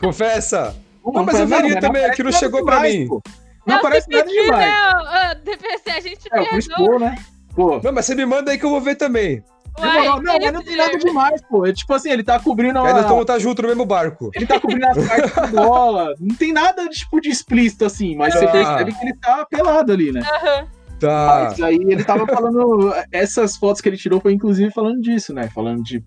Confessa! 0.00 0.76
Não, 1.04 1.24
mas 1.24 1.38
eu 1.38 1.46
veria 1.46 1.80
também, 1.80 2.10
que 2.12 2.22
não 2.22 2.32
chegou 2.32 2.64
pra 2.64 2.80
mim. 2.80 3.06
Pô. 3.06 3.22
Não, 3.66 3.76
não 3.76 3.82
parece 3.82 4.10
nada 4.10 4.30
demais. 4.30 4.72
Não, 4.72 5.42
DPC, 5.42 5.90
a 5.90 6.00
gente 6.00 6.28
é, 6.30 6.40
o 6.40 6.48
Chris 6.48 6.68
Paul, 6.68 6.98
né? 6.98 7.16
Pô. 7.54 7.80
Não, 7.82 7.92
mas 7.92 8.06
você 8.06 8.14
me 8.14 8.26
manda 8.26 8.50
aí 8.50 8.58
que 8.58 8.64
eu 8.64 8.70
vou 8.70 8.80
ver 8.80 8.96
também. 8.96 9.42
Uai, 9.78 10.06
não, 10.06 10.22
não, 10.22 10.38
mas 10.40 10.52
não 10.52 10.62
tem 10.62 10.76
nada 10.76 10.96
demais, 10.98 11.42
pô. 11.42 11.66
É 11.66 11.72
tipo 11.72 11.92
assim, 11.94 12.10
ele 12.10 12.22
tá 12.22 12.38
cobrindo 12.38 12.78
a... 12.78 12.90
Eles 12.90 13.02
estão 13.02 13.24
tá 13.24 13.38
junto 13.38 13.62
no 13.62 13.68
mesmo 13.68 13.84
barco. 13.84 14.30
Ele 14.34 14.46
tá 14.46 14.60
cobrindo 14.60 14.86
as 14.86 15.08
partes 15.08 15.34
da 15.34 15.46
bola. 15.62 16.14
Não 16.20 16.34
tem 16.36 16.52
nada, 16.52 16.88
tipo, 16.88 17.20
de 17.20 17.28
explícito 17.30 17.84
assim, 17.84 18.14
mas 18.16 18.34
você 18.34 18.46
percebe 18.46 18.92
que 18.92 19.04
ele 19.04 19.16
tá 19.16 19.44
pelado 19.46 19.92
ali, 19.92 20.12
né? 20.12 20.20
Uhum. 20.20 20.66
Tá. 21.00 21.48
Mas 21.48 21.60
aí 21.60 21.74
ele 21.74 22.04
tava 22.04 22.24
falando... 22.26 22.94
Essas 23.10 23.56
fotos 23.56 23.80
que 23.80 23.88
ele 23.88 23.96
tirou 23.96 24.20
foi 24.20 24.32
inclusive 24.32 24.70
falando 24.70 25.00
disso, 25.00 25.34
né? 25.34 25.48
Falando 25.52 25.82
de 25.82 26.04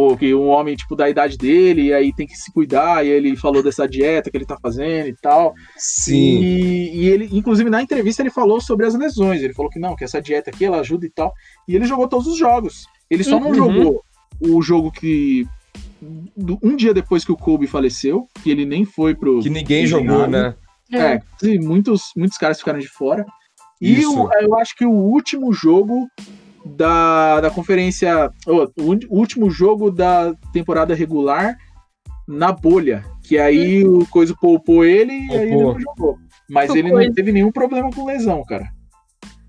pô, 0.00 0.16
que 0.16 0.34
um 0.34 0.46
homem, 0.48 0.74
tipo, 0.74 0.96
da 0.96 1.10
idade 1.10 1.36
dele, 1.36 1.82
e 1.88 1.92
aí 1.92 2.10
tem 2.10 2.26
que 2.26 2.34
se 2.34 2.50
cuidar, 2.50 3.04
e 3.04 3.10
ele 3.10 3.36
falou 3.36 3.62
dessa 3.62 3.86
dieta 3.86 4.30
que 4.30 4.36
ele 4.38 4.46
tá 4.46 4.56
fazendo 4.62 5.08
e 5.08 5.14
tal. 5.20 5.52
Sim. 5.76 6.40
E, 6.40 6.96
e 7.02 7.08
ele, 7.08 7.28
inclusive, 7.32 7.68
na 7.68 7.82
entrevista 7.82 8.22
ele 8.22 8.30
falou 8.30 8.62
sobre 8.62 8.86
as 8.86 8.94
lesões. 8.94 9.42
Ele 9.42 9.52
falou 9.52 9.70
que 9.70 9.78
não, 9.78 9.94
que 9.94 10.02
essa 10.04 10.22
dieta 10.22 10.48
aqui, 10.48 10.64
ela 10.64 10.80
ajuda 10.80 11.04
e 11.04 11.10
tal. 11.10 11.34
E 11.68 11.76
ele 11.76 11.84
jogou 11.84 12.08
todos 12.08 12.26
os 12.26 12.38
jogos. 12.38 12.86
Ele 13.10 13.22
só 13.22 13.38
não 13.38 13.48
Uhum. 13.48 13.54
jogou 13.54 14.02
o 14.40 14.62
jogo 14.62 14.90
que... 14.90 15.46
Um 16.62 16.76
dia 16.76 16.94
depois 16.94 17.22
que 17.22 17.32
o 17.32 17.36
Kobe 17.36 17.66
faleceu, 17.66 18.26
que 18.42 18.50
ele 18.50 18.64
nem 18.64 18.86
foi 18.86 19.14
pro... 19.14 19.40
Que 19.40 19.50
ninguém 19.50 19.86
jogou, 19.86 20.26
né? 20.26 20.54
É, 20.90 21.20
e 21.42 21.58
muitos, 21.58 22.04
muitos 22.16 22.38
caras 22.38 22.58
ficaram 22.58 22.78
de 22.78 22.88
fora. 22.88 23.26
E 23.80 24.06
o- 24.06 24.30
eu 24.40 24.54
acho 24.56 24.74
que 24.76 24.86
o 24.86 24.90
último 24.92 25.52
jogo 25.52 26.08
da, 26.64 27.40
da 27.40 27.50
conferência. 27.50 28.30
oh, 28.46 28.64
o 28.78 28.96
último 29.18 29.50
jogo 29.50 29.90
da 29.90 30.34
temporada 30.52 30.94
regular 30.94 31.56
na 32.28 32.52
bolha. 32.52 33.04
Que 33.22 33.38
aí 33.38 33.84
o 33.86 34.06
Coisa 34.06 34.34
poupou 34.40 34.84
ele 34.84 35.12
e 35.12 35.32
aí 35.32 35.52
ele 35.52 35.56
não 35.62 35.78
jogou. 35.78 36.18
Mas 36.48 36.74
ele 36.74 36.90
não 36.90 37.12
teve 37.12 37.32
nenhum 37.32 37.52
problema 37.52 37.90
com 37.90 38.04
lesão, 38.06 38.44
cara. 38.44 38.66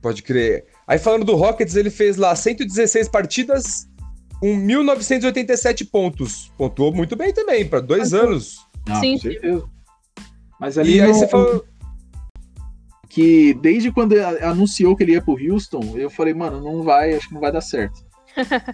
Pode 0.02 0.24
crer. 0.24 0.66
Aí 0.88 0.98
falando 1.00 1.26
do 1.26 1.36
Rockets, 1.36 1.76
ele 1.76 1.90
fez 1.90 2.18
lá 2.18 2.36
116 2.36 3.08
partidas 3.10 3.88
com 4.40 4.48
1.987 4.68 5.88
pontos. 5.90 6.52
Pontuou 6.58 6.94
muito 6.94 7.16
bem 7.16 7.34
também, 7.34 7.66
para 7.68 7.80
dois 7.80 8.14
anos. 8.14 8.58
Ah, 8.90 8.96
Sim, 9.00 9.14
com 9.14 9.20
certeza. 9.22 9.64
Mas 10.60 10.78
ali 10.78 10.98
E 10.98 11.02
aí 11.02 11.08
no- 11.08 11.14
você 11.14 11.28
falou. 11.28 11.64
Que 13.12 13.54
desde 13.56 13.92
quando 13.92 14.14
anunciou 14.42 14.96
que 14.96 15.04
ele 15.04 15.12
ia 15.12 15.22
pro 15.22 15.38
Houston, 15.38 15.82
eu 15.98 16.10
falei, 16.10 16.34
mano, 16.34 16.62
não 16.62 16.82
vai, 16.82 17.14
acho 17.14 17.28
que 17.28 17.34
não 17.34 17.42
vai 17.42 17.52
dar 17.52 17.60
certo. 17.60 18.06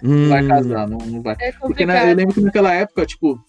Não 0.00 0.28
vai 0.30 0.44
Hum, 0.44 0.48
casar, 0.48 0.88
não, 0.88 0.98
não 0.98 1.20
vai. 1.20 1.36
É 1.40 1.50
Porque 1.50 1.84
né, 1.84 2.12
eu 2.12 2.14
lembro 2.14 2.34
que 2.34 2.40
naquela 2.40 2.72
época, 2.72 3.04
tipo, 3.04 3.44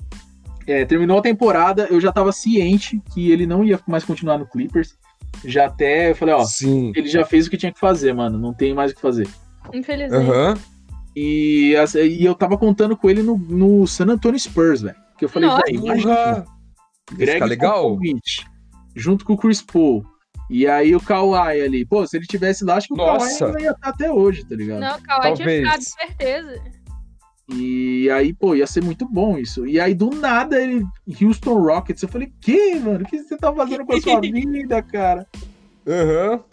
é, 0.65 0.83
terminou 0.85 1.19
a 1.19 1.21
temporada, 1.21 1.87
eu 1.91 2.01
já 2.01 2.11
tava 2.11 2.31
ciente 2.31 2.99
que 3.13 3.31
ele 3.31 3.45
não 3.45 3.63
ia 3.63 3.79
mais 3.87 4.03
continuar 4.03 4.39
no 4.39 4.47
Clippers. 4.47 4.97
Já 5.45 5.67
até 5.67 6.09
eu 6.09 6.15
falei, 6.15 6.33
ó, 6.33 6.43
Sim. 6.43 6.91
ele 6.95 7.07
já 7.07 7.23
fez 7.23 7.45
o 7.45 7.51
que 7.51 7.57
tinha 7.57 7.71
que 7.71 7.79
fazer, 7.79 8.11
mano, 8.11 8.39
não 8.39 8.51
tem 8.51 8.73
mais 8.73 8.91
o 8.91 8.95
que 8.95 9.01
fazer. 9.01 9.27
Infelizmente. 9.71 10.27
Aham. 10.27 10.57
E, 11.15 11.75
e 11.95 12.25
eu 12.25 12.33
tava 12.33 12.57
contando 12.57 12.97
com 12.97 13.07
ele 13.07 13.21
no, 13.21 13.37
no 13.37 13.85
San 13.85 14.05
Antonio 14.05 14.39
Spurs, 14.39 14.81
velho. 14.81 14.95
Que 15.19 15.25
eu 15.25 15.29
falei, 15.29 15.49
velho, 15.49 15.85
imagina, 15.85 16.45
Greg 17.11 17.33
ficar 17.33 17.45
legal. 17.45 17.89
Popovich, 17.91 18.47
junto 18.95 19.23
com 19.23 19.33
o 19.33 19.37
Chris 19.37 19.61
Paul. 19.61 20.03
E 20.49 20.65
aí 20.67 20.95
o 20.95 20.99
Kawhi 21.01 21.61
ali, 21.61 21.85
pô, 21.85 22.05
se 22.07 22.17
ele 22.17 22.25
tivesse 22.25 22.65
lá, 22.65 22.75
acho 22.77 22.87
que 22.87 22.93
o 22.93 22.97
Nossa. 22.97 23.51
Kawhi 23.51 23.63
ia 23.63 23.71
estar 23.71 23.89
até 23.89 24.11
hoje, 24.11 24.43
tá 24.45 24.55
ligado? 24.55 24.79
Não, 24.79 24.97
o 24.97 25.03
Kawhi 25.03 25.21
tinha 25.33 25.35
Talvez. 25.37 25.59
ficado, 25.63 25.81
certeza. 25.83 26.63
E 27.51 28.09
aí, 28.11 28.33
pô, 28.33 28.53
ia 28.55 28.67
ser 28.67 28.83
muito 28.83 29.07
bom 29.07 29.37
isso. 29.37 29.65
E 29.65 29.79
aí, 29.79 29.93
do 29.95 30.09
nada, 30.11 30.61
ele. 30.61 30.83
Houston 31.21 31.53
Rockets. 31.59 32.01
Eu 32.03 32.09
falei, 32.09 32.31
que, 32.41 32.75
mano? 32.75 33.03
O 33.03 33.07
que 33.07 33.17
você 33.23 33.35
tá 33.37 33.51
fazendo 33.53 33.85
com 33.85 33.93
a 33.95 34.01
sua 34.01 34.19
vida, 34.21 34.81
cara? 34.83 35.27
Aham. 35.87 36.43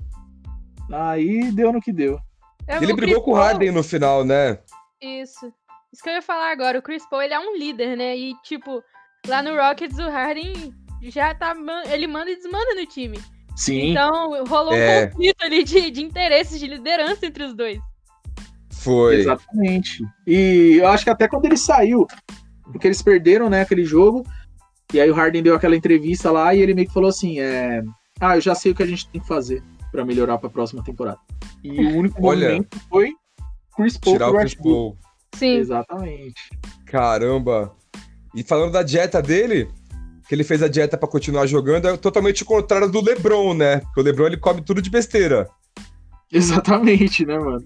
Aí 0.93 1.51
deu 1.53 1.73
no 1.73 1.81
que 1.81 1.93
deu. 1.93 2.19
É, 2.67 2.77
Ele 2.77 2.95
brigou 2.95 3.17
Chris 3.17 3.25
com 3.25 3.31
o 3.33 3.35
Harden 3.35 3.71
no 3.73 3.83
final, 3.83 4.25
né? 4.25 4.59
Isso. 5.03 5.53
Isso 5.93 6.03
que 6.03 6.09
eu 6.09 6.15
ia 6.15 6.23
falar 6.23 6.51
agora. 6.53 6.79
O 6.79 6.83
Chris 6.83 7.07
Paul, 7.09 7.23
ele 7.23 7.35
é 7.35 7.39
um 7.39 7.57
líder, 7.57 7.97
né? 7.97 8.17
E, 8.17 8.35
tipo, 8.43 8.83
lá 9.27 9.43
no 9.43 9.55
Rockets, 9.57 9.99
o 9.99 10.09
Harden 10.11 10.73
já 11.03 11.35
tá... 11.35 11.55
man- 11.55 11.85
Ele 11.91 12.07
manda 12.07 12.31
e 12.31 12.37
desmanda 12.37 12.75
no 12.75 12.87
time. 12.87 13.19
Sim. 13.57 13.91
Então, 13.93 14.45
rolou 14.45 14.75
É. 14.75 15.07
um 15.07 15.11
conflito 15.11 15.43
ali 15.43 15.65
de, 15.65 15.91
de 15.91 16.03
interesses, 16.05 16.61
de 16.61 16.67
liderança 16.67 17.25
entre 17.27 17.43
os 17.45 17.55
dois. 17.55 17.79
Foi. 18.71 19.17
Exatamente. 19.21 20.05
E 20.27 20.77
eu 20.81 20.87
acho 20.89 21.03
que 21.05 21.11
até 21.11 21.27
quando 21.27 21.47
ele 21.47 21.57
saiu, 21.57 22.07
porque 22.71 22.87
eles 22.87 23.03
perderam, 23.03 23.49
né, 23.51 23.63
aquele 23.63 23.85
jogo, 23.85 24.25
e 24.93 25.01
aí 25.01 25.11
o 25.11 25.15
Harden 25.15 25.43
deu 25.43 25.55
aquela 25.57 25.75
entrevista 25.75 26.31
lá 26.31 26.55
e 26.55 26.61
ele 26.61 26.75
meio 26.75 26.87
que 26.87 26.95
falou 26.95 27.09
assim: 27.09 27.41
é, 27.41 27.83
Ah, 28.21 28.37
eu 28.37 28.41
já 28.41 28.55
sei 28.55 28.71
o 28.73 28.75
que 28.75 28.83
a 28.83 28.87
gente 28.87 29.09
tem 29.09 29.21
que 29.21 29.27
fazer 29.27 29.63
pra 29.91 30.05
melhorar 30.05 30.39
pra 30.39 30.51
próxima 30.51 30.85
temporada. 30.85 31.19
E 31.65 31.71
o 31.71 31.97
único 31.99 32.25
Olha. 32.25 32.47
movimento 32.49 32.79
foi 32.89 33.13
Chris 33.75 33.97
Paul 33.97 34.15
Tirar 34.15 34.31
o 34.31 34.39
Chris. 34.39 34.55
Paul. 34.55 34.97
Sim. 35.35 35.57
Exatamente. 35.57 36.41
Caramba. 36.87 37.75
E 38.35 38.43
falando 38.43 38.73
da 38.73 38.83
dieta 38.83 39.21
dele, 39.21 39.69
que 40.29 40.35
ele 40.35 40.45
fez 40.45 40.63
a 40.63 40.69
dieta 40.69 40.97
pra 40.97 41.09
continuar 41.09 41.47
jogando, 41.47 41.89
é 41.89 41.97
totalmente 41.97 42.43
o 42.43 42.47
contrário 42.47 42.91
do 42.91 43.01
LeBron, 43.01 43.55
né? 43.55 43.79
Porque 43.81 44.01
o 44.01 44.03
LeBron 44.03 44.27
ele 44.27 44.37
come 44.37 44.61
tudo 44.63 44.83
de 44.83 44.91
besteira. 44.91 45.49
Exatamente, 46.33 47.25
né, 47.25 47.39
mano? 47.39 47.65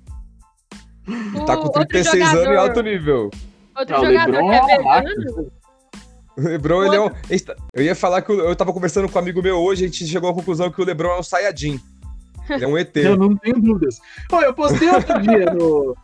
O 1.34 1.44
Tá 1.44 1.56
com 1.56 1.64
outro 1.64 1.84
36 1.86 2.22
anos 2.22 2.34
em 2.34 2.44
jogador- 2.44 2.58
alto 2.68 2.82
nível. 2.82 3.30
Outro 3.78 3.96
Ah, 3.96 4.00
o 4.00 4.04
jogador 4.06 4.30
LeBron 4.32 4.50
que 4.50 4.54
é 4.72 4.76
vegano. 4.76 5.52
O 6.36 6.40
LeBron, 6.42 6.84
ele 6.84 6.96
é 6.96 7.00
um. 7.00 7.08
tá- 7.10 7.56
Eu 7.74 7.82
ia 7.82 7.94
falar 7.94 8.22
que 8.22 8.30
eu 8.30 8.54
tava 8.54 8.72
conversando 8.72 9.08
com 9.08 9.18
um 9.18 9.22
amigo 9.22 9.42
meu 9.42 9.56
hoje, 9.58 9.84
a 9.84 9.86
gente 9.88 10.06
chegou 10.06 10.30
à 10.30 10.34
conclusão 10.34 10.70
que 10.70 10.80
o 10.80 10.84
LeBron 10.84 11.10
é 11.16 11.18
um 11.18 11.22
Saiyajin. 11.22 11.80
Ele 12.48 12.64
é 12.64 12.68
um 12.68 12.76
ET. 12.78 12.96
Eu 12.96 13.16
não 13.16 13.36
tenho 13.36 13.60
dúvidas. 13.60 13.98
Ó, 14.30 14.40
eu 14.42 14.52
postei 14.54 14.88
outro 14.90 15.20
dia 15.22 15.52
no, 15.52 15.96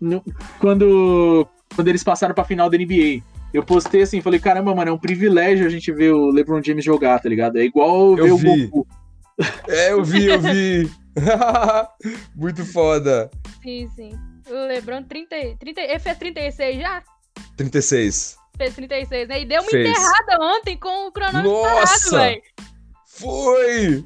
no- 0.00 0.24
quando, 0.58 1.46
quando 1.74 1.88
eles 1.88 2.02
passaram 2.02 2.34
pra 2.34 2.44
final 2.44 2.68
da 2.70 2.76
NBA. 2.76 3.22
Eu 3.52 3.64
postei 3.64 4.02
assim, 4.02 4.20
falei, 4.20 4.38
caramba, 4.38 4.74
mano, 4.74 4.90
é 4.90 4.94
um 4.94 4.98
privilégio 4.98 5.66
a 5.66 5.70
gente 5.70 5.90
ver 5.92 6.12
o 6.12 6.30
LeBron 6.30 6.62
James 6.62 6.84
jogar, 6.84 7.18
tá 7.20 7.28
ligado? 7.28 7.56
É 7.58 7.64
igual 7.64 8.16
Eu 8.16 8.36
ver 8.36 8.54
vi. 8.56 8.64
o 8.66 8.70
Goku. 8.70 8.86
É, 9.68 9.92
eu 9.92 10.04
vi, 10.04 10.26
eu 10.26 10.40
vi. 10.40 10.90
Muito 12.36 12.64
foda. 12.64 13.30
Sim, 13.62 13.88
sim. 13.96 14.12
O 14.48 14.66
LeBron 14.66 15.02
30, 15.02 15.36
e- 15.36 15.56
30, 15.56 15.80
ele 15.80 15.98
fez 15.98 16.18
36 16.18 16.78
já? 16.80 17.02
36. 17.56 18.36
Fez 18.56 18.74
36, 18.74 19.28
né? 19.28 19.40
E 19.42 19.46
deu 19.46 19.62
uma 19.62 19.70
Fez. 19.70 19.88
enterrada 19.88 20.38
ontem 20.44 20.76
com 20.78 21.06
o 21.08 21.12
cronômetro 21.12 21.50
Nossa! 21.50 22.10
parado, 22.10 22.24
velho. 22.24 22.42
Foi! 23.06 24.04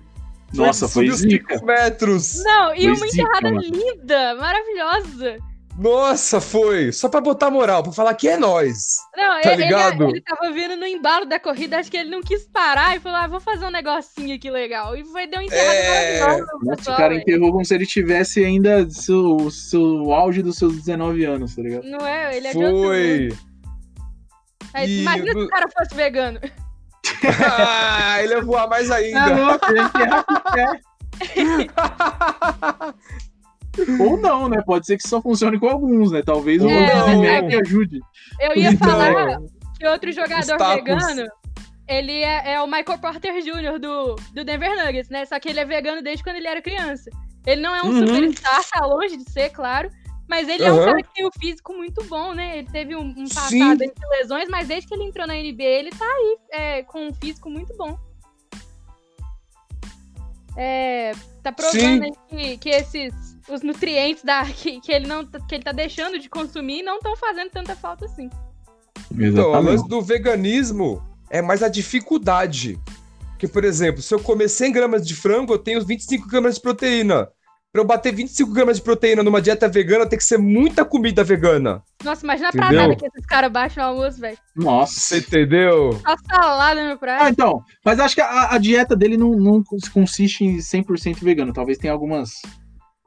Nossa, 0.53 0.89
foi 0.89 1.09
subiu 1.11 1.17
zica. 1.31 1.55
5 1.59 1.67
metros. 1.67 2.45
Não, 2.45 2.75
e 2.75 2.83
Foi 2.83 2.87
uma 2.89 2.97
zica, 3.09 3.23
enterrada 3.23 3.51
mano. 3.53 3.61
linda, 3.61 4.35
maravilhosa. 4.37 5.37
Nossa, 5.77 6.41
foi! 6.41 6.93
Só 6.93 7.09
pra 7.09 7.21
botar 7.21 7.51
moral, 7.51 7.83
pra 7.83 7.91
falar 7.93 8.15
que 8.15 8.29
é 8.29 8.37
nós. 8.37 8.95
Não, 9.17 9.41
Tá 9.41 9.53
ele, 9.55 9.65
ligado? 9.65 10.05
ele, 10.05 10.13
ele 10.13 10.21
tava 10.23 10.53
vindo 10.53 10.77
no 10.77 10.87
embalo 10.87 11.27
da 11.27 11.41
corrida, 11.41 11.79
acho 11.79 11.91
que 11.91 11.97
ele 11.97 12.11
não 12.11 12.23
quis 12.23 12.45
parar 12.45 12.97
e 12.97 13.01
falou, 13.01 13.19
ah, 13.19 13.27
vou 13.27 13.41
fazer 13.41 13.67
um 13.67 13.71
negocinho 13.71 14.37
aqui 14.37 14.51
legal. 14.51 14.97
E 14.97 15.05
foi, 15.05 15.27
deu 15.27 15.41
uma 15.41 15.45
enterrada 15.45 15.75
É. 15.75 16.21
maravilhosa 16.21 16.53
no 16.53 16.59
Nossa, 16.65 16.77
pessoal, 16.77 16.95
o 16.97 16.99
cara 17.01 17.15
enterrou 17.17 17.51
como 17.53 17.65
se 17.65 17.75
ele 17.75 17.87
tivesse 17.87 18.45
ainda 18.45 18.89
seu, 18.89 19.51
seu 19.51 20.13
auge 20.13 20.43
dos 20.43 20.57
seus 20.59 20.77
19 20.77 21.25
anos, 21.25 21.57
tá 21.57 21.63
ligado? 21.63 21.85
Não 21.85 22.07
é? 22.07 22.37
Ele 22.37 22.47
é. 22.49 22.53
Foi! 22.53 23.29
Aí, 24.75 24.89
E 24.91 25.01
Imagina 25.03 25.33
se 25.33 25.39
o 25.39 25.49
cara 25.49 25.67
fosse 25.77 25.95
vegano. 25.95 26.41
ah, 27.51 28.23
ele 28.23 28.35
ia 28.35 28.43
voar 28.43 28.69
mais 28.69 28.89
Tá 28.91 28.95
ainda. 28.97 29.35
louco, 29.35 29.67
ele 29.71 29.89
pé. 29.91 30.81
Ou 33.99 34.21
não, 34.21 34.49
né? 34.49 34.63
Pode 34.65 34.87
ser 34.87 34.97
que 34.97 35.09
só 35.09 35.21
funcione 35.21 35.59
com 35.59 35.69
alguns, 35.69 36.13
né? 36.13 36.23
Talvez 36.23 36.63
o 36.63 36.69
É, 36.69 37.05
Zizek 37.05 37.55
ajude. 37.63 38.01
Eu 38.41 38.57
ia 38.57 38.71
Então, 38.73 38.89
falar 38.89 39.39
que 39.79 39.87
outro 39.87 40.13
jogador 40.13 40.57
tacos. 40.57 40.85
vegano, 40.85 41.29
ele 41.89 42.23
é, 42.23 42.53
é 42.55 42.61
o 42.61 42.67
Michael 42.67 42.99
Porter 42.99 43.43
Jr. 43.43 43.79
do, 43.79 44.15
do 44.33 44.45
Denver 44.45 44.71
Nuggets, 44.85 45.11
né? 45.11 45.25
Só 45.27 45.39
que 45.41 45.49
ele 45.49 45.61
é 45.61 45.65
vegano 45.65 46.03
desde 46.03 46.23
quando 46.23 46.37
ele 46.37 46.49
era 46.49 46.63
criança. 46.63 47.11
Ele 47.47 47.61
não 47.61 47.75
é 47.75 47.83
um 47.83 47.89
Uhum. 47.91 48.07
superstar, 48.07 48.65
tá 48.71 48.87
longe 48.87 49.17
de 49.17 49.31
ser, 49.31 49.51
claro. 49.51 49.91
Mas 50.27 50.49
ele 50.49 50.65
é 50.65 50.73
um 50.73 50.77
Aham. 50.77 50.85
cara 50.87 51.03
que 51.03 51.13
tem 51.15 51.27
um 51.27 51.31
físico 51.39 51.75
muito 51.75 52.03
bom, 52.05 52.33
né? 52.33 52.59
Ele 52.59 52.69
teve 52.73 52.97
um, 52.97 53.03
um 53.17 53.25
passado 53.29 53.51
Sim. 53.51 53.77
de 53.77 54.07
lesões, 54.19 54.49
mas 54.49 54.67
desde 54.67 54.89
que 54.89 54.95
ele 54.95 55.05
entrou 55.05 55.27
na 55.27 55.35
NBA, 55.35 55.63
ele 55.65 55.91
tá 55.91 56.07
aí 56.07 56.39
é, 56.51 56.83
com 56.85 57.09
um 57.09 57.13
físico 57.13 57.51
muito 57.51 57.77
bom. 57.77 57.99
É, 60.57 61.13
tá 61.43 61.51
provando 61.53 62.07
que, 62.29 62.57
que 62.59 62.69
esses 62.71 63.34
os 63.49 63.63
nutrientes 63.63 64.23
da, 64.25 64.45
que, 64.47 64.81
que, 64.81 64.93
ele 64.93 65.07
não, 65.07 65.25
que 65.25 65.55
ele 65.55 65.65
tá 65.65 65.73
deixando 65.73 66.19
de 66.19 66.29
consumir 66.29 66.83
não 66.83 66.97
estão 66.97 67.17
fazendo 67.17 67.51
tanta 67.51 67.75
falta 67.77 68.05
assim. 68.07 68.29
Então, 69.13 69.53
o 69.53 69.61
lance 69.61 69.87
do 69.89 70.01
veganismo 70.03 71.03
é 71.31 71.41
mais 71.43 71.63
a 71.63 71.69
dificuldade. 71.69 72.79
Porque, 73.31 73.47
por 73.47 73.65
exemplo, 73.65 74.01
se 74.01 74.15
eu 74.15 74.21
comer 74.21 74.49
100 74.49 74.73
gramas 74.73 75.07
de 75.07 75.15
frango, 75.15 75.55
eu 75.55 75.59
tenho 75.59 75.85
25 75.85 76.29
gramas 76.29 76.55
de 76.57 76.61
proteína. 76.61 77.29
Pra 77.73 77.83
eu 77.83 77.85
bater 77.87 78.15
25 78.15 78.53
gramas 78.53 78.77
de 78.77 78.83
proteína 78.83 79.23
numa 79.25 79.43
dieta 79.43 79.69
vegana, 79.69 80.07
tem 80.07 80.17
que 80.17 80.25
ser 80.25 80.39
muita 80.39 80.85
comida 80.85 81.25
vegana. 81.25 81.83
Nossa, 82.05 82.25
imagina 82.25 82.51
a 82.51 82.53
pradada 82.53 82.95
que 82.95 83.05
esses 83.05 83.27
caras 83.27 83.51
baixam 83.51 83.83
no 83.83 83.91
almoço, 83.91 84.21
velho. 84.21 84.39
Nossa. 84.55 85.01
Você 85.01 85.19
entendeu? 85.19 86.01
Só 86.07 86.15
salada 86.31 86.85
no 86.85 86.93
Ah, 86.93 86.97
prato. 86.97 87.31
então. 87.31 87.61
Mas 87.85 87.99
acho 87.99 88.15
que 88.15 88.21
a, 88.21 88.55
a 88.55 88.59
dieta 88.59 88.95
dele 88.95 89.17
não, 89.17 89.33
não 89.33 89.63
consiste 89.93 90.45
em 90.45 90.59
100% 90.59 91.19
vegano. 91.25 91.53
Talvez 91.53 91.77
tenha 91.77 91.93
algumas. 91.93 92.31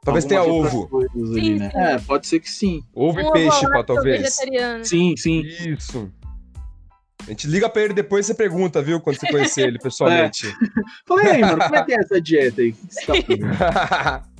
Talvez 0.08 0.24
tenha 0.24 0.42
ovo. 0.42 0.88
coisas 0.88 1.32
ali, 1.32 1.42
Sim, 1.42 1.56
né? 1.58 1.70
sim. 1.70 1.78
É, 1.78 2.00
pode 2.00 2.28
ser 2.28 2.40
que 2.40 2.50
sim. 2.50 2.82
Ovo 2.96 3.20
e 3.20 3.26
Um 3.26 3.32
peixe, 3.34 3.58
ovo 3.58 3.72
pá, 3.72 3.78
lá, 3.80 3.84
talvez. 3.84 4.22
vegetariano. 4.22 4.86
Sim, 4.86 5.18
sim. 5.18 5.42
Isso. 5.42 6.10
A 7.26 7.30
gente 7.32 7.46
liga 7.46 7.68
pra 7.68 7.82
ele 7.82 7.94
depois 7.94 8.24
e 8.26 8.28
você 8.28 8.34
pergunta, 8.34 8.82
viu? 8.82 9.02
Quando 9.02 9.20
você 9.20 9.28
conhecer 9.28 9.68
ele 9.68 9.78
pessoalmente. 9.84 10.48
Falei 11.06 11.28
aí, 11.28 11.42
mano, 11.42 11.62
como 11.62 11.76
é 11.76 11.84
que 11.84 11.94
é 11.94 12.00
essa 12.00 12.22
dieta 12.22 12.62
aí? 12.62 12.74
Tá? 13.06 14.24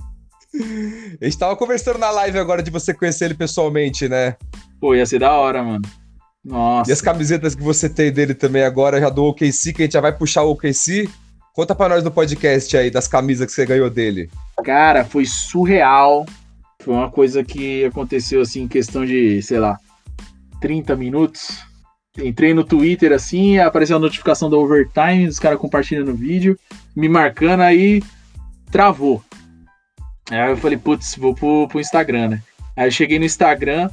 A 1.22 1.26
gente 1.26 1.38
tava 1.38 1.56
conversando 1.58 2.00
na 2.00 2.10
live 2.12 2.40
agora 2.40 2.64
de 2.64 2.72
você 2.72 2.94
conhecer 2.94 3.26
ele 3.26 3.34
pessoalmente, 3.34 4.08
né? 4.08 4.38
Pô, 4.80 4.96
ia 4.96 5.06
ser 5.06 5.20
da 5.20 5.34
hora, 5.34 5.62
mano. 5.62 5.82
Nossa. 6.46 6.90
E 6.90 6.94
as 6.94 7.02
camisetas 7.02 7.54
que 7.56 7.62
você 7.62 7.90
tem 7.90 8.10
dele 8.10 8.34
também 8.34 8.64
agora, 8.64 9.02
já 9.02 9.10
do 9.10 9.26
OKC, 9.26 9.74
que 9.74 9.82
a 9.82 9.86
gente 9.86 9.94
já 9.94 10.02
vai 10.02 10.18
puxar 10.18 10.44
o 10.44 10.52
OKC. 10.52 11.10
Conta 11.54 11.76
pra 11.76 11.90
nós 11.90 12.06
no 12.06 12.10
podcast 12.12 12.76
aí 12.78 12.90
das 12.90 13.06
camisas 13.06 13.46
que 13.48 13.52
você 13.52 13.66
ganhou 13.66 13.90
dele. 13.90 14.30
Cara, 14.64 15.06
foi 15.06 15.26
surreal. 15.26 16.26
Foi 16.82 16.94
uma 16.94 17.10
coisa 17.10 17.44
que 17.44 17.86
aconteceu 17.86 18.42
assim 18.42 18.64
em 18.64 18.68
questão 18.68 19.06
de, 19.06 19.42
sei 19.42 19.60
lá, 19.60 19.78
30 20.62 20.96
minutos. 20.96 21.66
Entrei 22.18 22.54
no 22.54 22.64
Twitter 22.64 23.12
assim, 23.12 23.60
apareceu 23.60 23.98
a 23.98 24.00
notificação 24.00 24.50
da 24.50 24.58
Overtime, 24.58 25.28
os 25.28 25.38
caras 25.38 25.60
compartilhando 25.60 26.12
o 26.12 26.16
vídeo, 26.16 26.58
me 26.96 27.08
marcando 27.08 27.62
aí, 27.62 28.02
travou. 28.72 29.24
Aí 30.32 30.50
eu 30.50 30.58
falei, 30.58 30.78
putz, 30.78 31.16
vou 31.16 31.36
pro, 31.36 31.68
pro 31.68 31.80
Instagram, 31.80 32.30
né? 32.30 32.44
Aí 32.76 32.88
eu 32.88 32.92
cheguei 32.92 33.20
no 33.20 33.26
Instagram, 33.26 33.90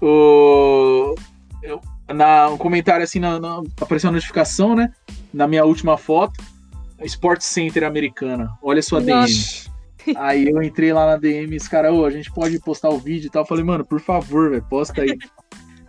o, 0.00 1.14
eu, 1.62 1.80
na, 2.08 2.48
um 2.48 2.56
comentário 2.56 3.02
assim, 3.02 3.18
na, 3.18 3.38
na, 3.40 3.62
apareceu 3.80 4.10
a 4.10 4.12
notificação, 4.12 4.76
né? 4.76 4.92
Na 5.32 5.48
minha 5.48 5.64
última 5.64 5.98
foto, 5.98 6.42
Sports 7.02 7.46
Center 7.46 7.84
americana, 7.84 8.50
olha 8.62 8.82
sua 8.82 9.00
Nossa. 9.00 9.26
DM. 9.26 9.70
Aí 10.16 10.48
eu 10.48 10.62
entrei 10.62 10.92
lá 10.92 11.06
na 11.06 11.16
DM 11.16 11.52
e 11.54 11.56
os 11.56 11.68
caras, 11.68 11.92
ô, 11.92 12.04
a 12.04 12.10
gente 12.10 12.30
pode 12.32 12.58
postar 12.60 12.88
o 12.90 12.98
vídeo 12.98 13.26
e 13.28 13.30
tal. 13.30 13.42
Eu 13.42 13.46
falei, 13.46 13.64
mano, 13.64 13.84
por 13.84 14.00
favor, 14.00 14.50
velho, 14.50 14.64
posta 14.68 15.02
aí. 15.02 15.10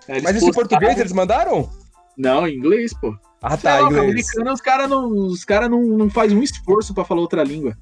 Aí 0.07 0.21
Mas 0.21 0.35
esse 0.35 0.45
postaram- 0.45 0.53
português 0.53 0.99
eles 0.99 1.11
mandaram? 1.13 1.69
Não, 2.17 2.47
em 2.47 2.55
inglês, 2.55 2.93
pô. 2.99 3.15
Ah, 3.41 3.57
tá, 3.57 3.79
lá, 3.79 3.85
inglês. 3.87 4.03
americano, 4.03 4.53
os 4.53 4.61
caras 4.61 4.89
não, 4.89 5.07
os 5.09 5.43
cara 5.45 5.67
não, 5.69 5.81
não 5.81 6.09
fazem 6.09 6.37
um 6.37 6.43
esforço 6.43 6.93
pra 6.93 7.03
falar 7.03 7.21
outra 7.21 7.43
língua. 7.43 7.75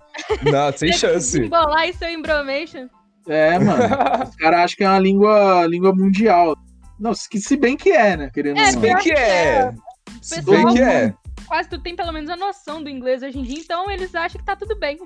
Não, 0.43 0.71
sem 0.77 0.93
chance. 0.93 1.41
Embolar 1.41 1.87
isso 1.89 2.03
é 2.05 2.13
embromation. 2.13 2.87
É, 3.27 3.59
mano. 3.59 3.83
os 4.29 4.35
caras 4.37 4.59
acham 4.61 4.77
que 4.77 4.83
é 4.83 4.89
uma 4.89 4.99
língua, 4.99 5.65
língua 5.67 5.93
mundial. 5.93 6.55
Não, 6.99 7.13
se 7.13 7.27
se 7.39 7.57
bem 7.57 7.75
que 7.75 7.91
é, 7.91 8.15
né? 8.15 8.31
Querendo 8.33 8.59
É, 8.59 8.71
Se 8.71 8.77
bem 8.77 8.95
que 8.97 9.11
é. 9.11 9.73
Se 10.21 10.41
bem 10.41 10.65
que 10.67 10.81
é. 10.81 11.13
Quase 11.47 11.69
tu 11.69 11.81
tem 11.81 11.95
pelo 11.95 12.11
menos 12.13 12.29
a 12.29 12.35
noção 12.37 12.81
do 12.83 12.89
inglês 12.89 13.23
hoje 13.23 13.39
em 13.39 13.43
dia, 13.43 13.59
então 13.59 13.89
eles 13.89 14.13
acham 14.15 14.39
que 14.39 14.45
tá 14.45 14.55
tudo 14.55 14.77
bem. 14.79 14.97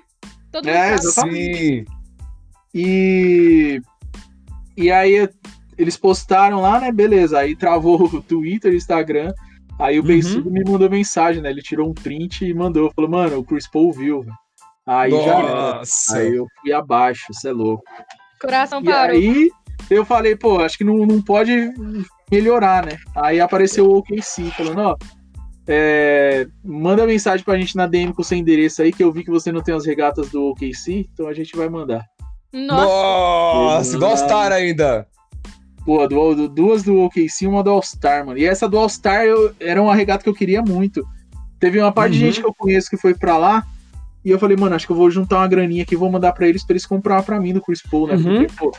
Todo 0.54 0.66
mundo 0.66 0.74
É, 0.76 0.94
exatamente. 0.94 1.58
Sim. 1.58 1.86
E. 2.74 3.82
E 4.78 4.92
aí 4.92 5.30
eles 5.78 5.98
postaram 5.98 6.62
lá, 6.62 6.80
né? 6.80 6.92
Beleza. 6.92 7.40
Aí 7.40 7.56
travou 7.56 8.04
o 8.06 8.22
Twitter, 8.22 8.74
Instagram. 8.74 9.34
Aí 9.80 10.00
o 10.00 10.04
Uhum. 10.04 10.52
Me 10.52 10.64
mandou 10.64 10.90
mensagem, 10.90 11.42
né? 11.42 11.50
Ele 11.50 11.62
tirou 11.62 11.90
um 11.90 11.94
print 11.94 12.46
e 12.46 12.54
mandou. 12.54 12.92
Falou, 12.96 13.10
mano, 13.10 13.40
o 13.40 13.44
Chris 13.44 13.68
Paul 13.68 13.92
viu. 13.92 14.22
velho. 14.22 14.36
Aí 14.86 15.12
já. 15.12 15.40
Nossa. 15.42 16.18
Aí 16.18 16.36
eu 16.36 16.46
fui 16.62 16.72
abaixo, 16.74 17.26
você 17.34 17.50
é 17.50 17.52
louco. 17.52 17.84
Coração 18.40 18.82
E 18.82 18.86
parou. 18.86 19.16
aí 19.16 19.50
eu 19.90 20.06
falei, 20.06 20.36
pô, 20.36 20.60
acho 20.60 20.78
que 20.78 20.84
não, 20.84 20.98
não 21.06 21.22
pode 21.22 21.72
melhorar, 22.32 22.86
né? 22.86 22.98
Aí 23.16 23.40
apareceu 23.40 23.86
o 23.88 23.98
OKC 23.98 24.52
falando, 24.52 24.80
ó, 24.82 24.96
é, 25.68 26.48
manda 26.64 27.06
mensagem 27.08 27.46
pra 27.46 27.58
gente 27.58 27.76
na 27.76 27.88
DM 27.88 28.14
com 28.14 28.22
o 28.22 28.26
seu 28.26 28.38
endereço 28.38 28.82
aí, 28.82 28.92
que 28.92 29.04
eu 29.04 29.12
vi 29.12 29.24
que 29.24 29.32
você 29.32 29.52
não 29.52 29.62
tem 29.62 29.74
as 29.76 29.86
regatas 29.86 30.30
do 30.30 30.44
OKC, 30.50 31.08
então 31.14 31.28
a 31.28 31.34
gente 31.34 31.56
vai 31.56 31.70
mandar. 31.70 32.04
Nossa, 32.52 32.86
Nossa, 32.86 33.96
igual 33.96 34.18
Star 34.18 34.52
ainda. 34.52 35.08
Pô, 35.86 36.08
do- 36.08 36.36
do- 36.36 36.48
duas 36.50 36.84
do 36.84 36.98
OKC 37.02 37.44
e 37.44 37.48
uma 37.48 37.64
do 37.64 37.70
All-Star, 37.72 38.26
mano. 38.26 38.38
E 38.38 38.46
essa 38.46 38.70
do 38.70 38.78
All-Star 38.78 39.24
eu- 39.26 39.54
era 39.60 39.82
uma 39.82 39.94
regata 39.96 40.24
que 40.24 40.30
eu 40.30 40.34
queria 40.34 40.62
muito. 40.62 41.06
Teve 41.60 41.80
uma 41.80 41.92
parte 41.92 42.14
de 42.14 42.20
Uhum. 42.20 42.26
gente 42.32 42.42
que 42.42 42.48
eu 42.48 42.54
conheço 42.54 42.90
que 42.90 42.96
foi 42.98 43.14
pra 43.14 43.38
lá. 43.38 43.66
E 44.24 44.30
eu 44.32 44.40
falei, 44.40 44.56
mano, 44.56 44.76
acho 44.76 44.86
que 44.86 44.94
eu 44.94 44.98
vou 44.98 45.12
juntar 45.12 45.38
uma 45.40 45.48
graninha 45.48 45.84
aqui 45.84 45.96
e 45.96 45.98
vou 45.98 46.10
mandar 46.10 46.32
pra 46.32 46.48
eles 46.48 46.64
pra 46.66 46.74
eles 46.74 46.86
comprar 46.86 47.16
uma 47.16 47.24
pra 47.24 47.40
mim 47.42 47.54
do 47.54 47.62
Chris 47.62 47.82
Paul, 47.82 48.08
né? 48.08 48.16
Uhum. 48.16 48.24
Porque, 48.24 48.48
pô, 48.58 48.72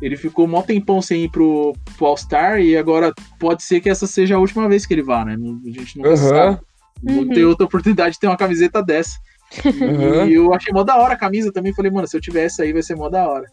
ele 0.00 0.16
ficou 0.16 0.46
mó 0.46 0.62
tempão 0.62 1.00
sem 1.02 1.24
ir 1.24 1.30
pro, 1.30 1.72
pro 1.96 2.06
All-Star 2.06 2.60
e 2.60 2.76
agora 2.76 3.12
pode 3.38 3.62
ser 3.62 3.80
que 3.80 3.88
essa 3.90 4.06
seja 4.06 4.36
a 4.36 4.38
última 4.38 4.68
vez 4.68 4.86
que 4.86 4.94
ele 4.94 5.02
vá, 5.02 5.24
né? 5.24 5.36
Não- 5.36 5.60
A 5.66 5.70
gente 5.70 5.96
nunca 5.96 6.10
Aham. 6.10 6.16
sabe. 6.16 6.60
Vou 7.02 7.22
Uhum. 7.24 7.28
ter 7.30 7.44
outra 7.44 7.66
oportunidade 7.66 8.14
de 8.14 8.20
ter 8.20 8.26
uma 8.26 8.36
camiseta 8.36 8.82
dessa. 8.82 9.18
Uhum. 9.64 10.26
E 10.28 10.34
eu 10.34 10.52
achei 10.54 10.72
mó 10.72 10.82
da 10.84 10.96
hora 10.96 11.14
a 11.14 11.18
camisa 11.18 11.50
também. 11.52 11.72
Falei, 11.74 11.90
mano, 11.90 12.06
se 12.06 12.16
eu 12.16 12.20
tiver 12.20 12.44
essa 12.44 12.62
aí 12.62 12.72
vai 12.72 12.82
ser 12.82 12.94
mó 12.96 13.08
da 13.08 13.26
hora. 13.28 13.46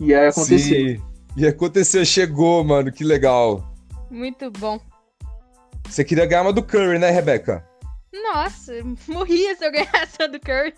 E 0.00 0.12
aí 0.14 0.26
aconteceu. 0.28 0.58
Sim. 0.58 1.02
E 1.36 1.46
aconteceu, 1.46 2.04
chegou, 2.04 2.62
mano, 2.64 2.90
que 2.92 3.04
legal. 3.04 3.72
muito 4.10 4.50
bom. 4.50 4.80
Você 5.88 6.02
queria 6.04 6.26
ganhar 6.26 6.42
uma 6.42 6.52
do 6.52 6.62
Curry, 6.62 6.98
né, 6.98 7.10
Rebeca? 7.10 7.64
Nossa, 8.12 8.72
morria 9.08 9.54
se 9.56 9.64
eu 9.64 9.72
ganhasse 9.72 10.22
a 10.22 10.26
do 10.26 10.38
Curry. 10.40 10.74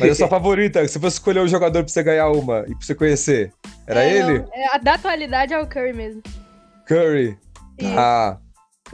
Mas 0.00 0.10
é 0.10 0.14
sua 0.14 0.28
favorita. 0.28 0.86
Se 0.88 0.98
fosse 0.98 1.16
escolher 1.16 1.40
um 1.40 1.48
jogador 1.48 1.84
pra 1.84 1.92
você 1.92 2.02
ganhar 2.02 2.28
uma 2.30 2.60
e 2.66 2.74
pra 2.74 2.80
você 2.80 2.94
conhecer, 2.94 3.52
era 3.86 4.02
É, 4.04 4.18
ele? 4.18 4.38
não, 4.40 4.48
é, 4.52 4.74
a 4.74 4.78
da 4.78 4.94
atualidade 4.94 5.52
é 5.54 5.58
o 5.58 5.66
Curry 5.66 5.92
mesmo. 5.92 6.22
Curry. 6.86 7.38
Isso. 7.78 7.94
Ah. 7.98 8.38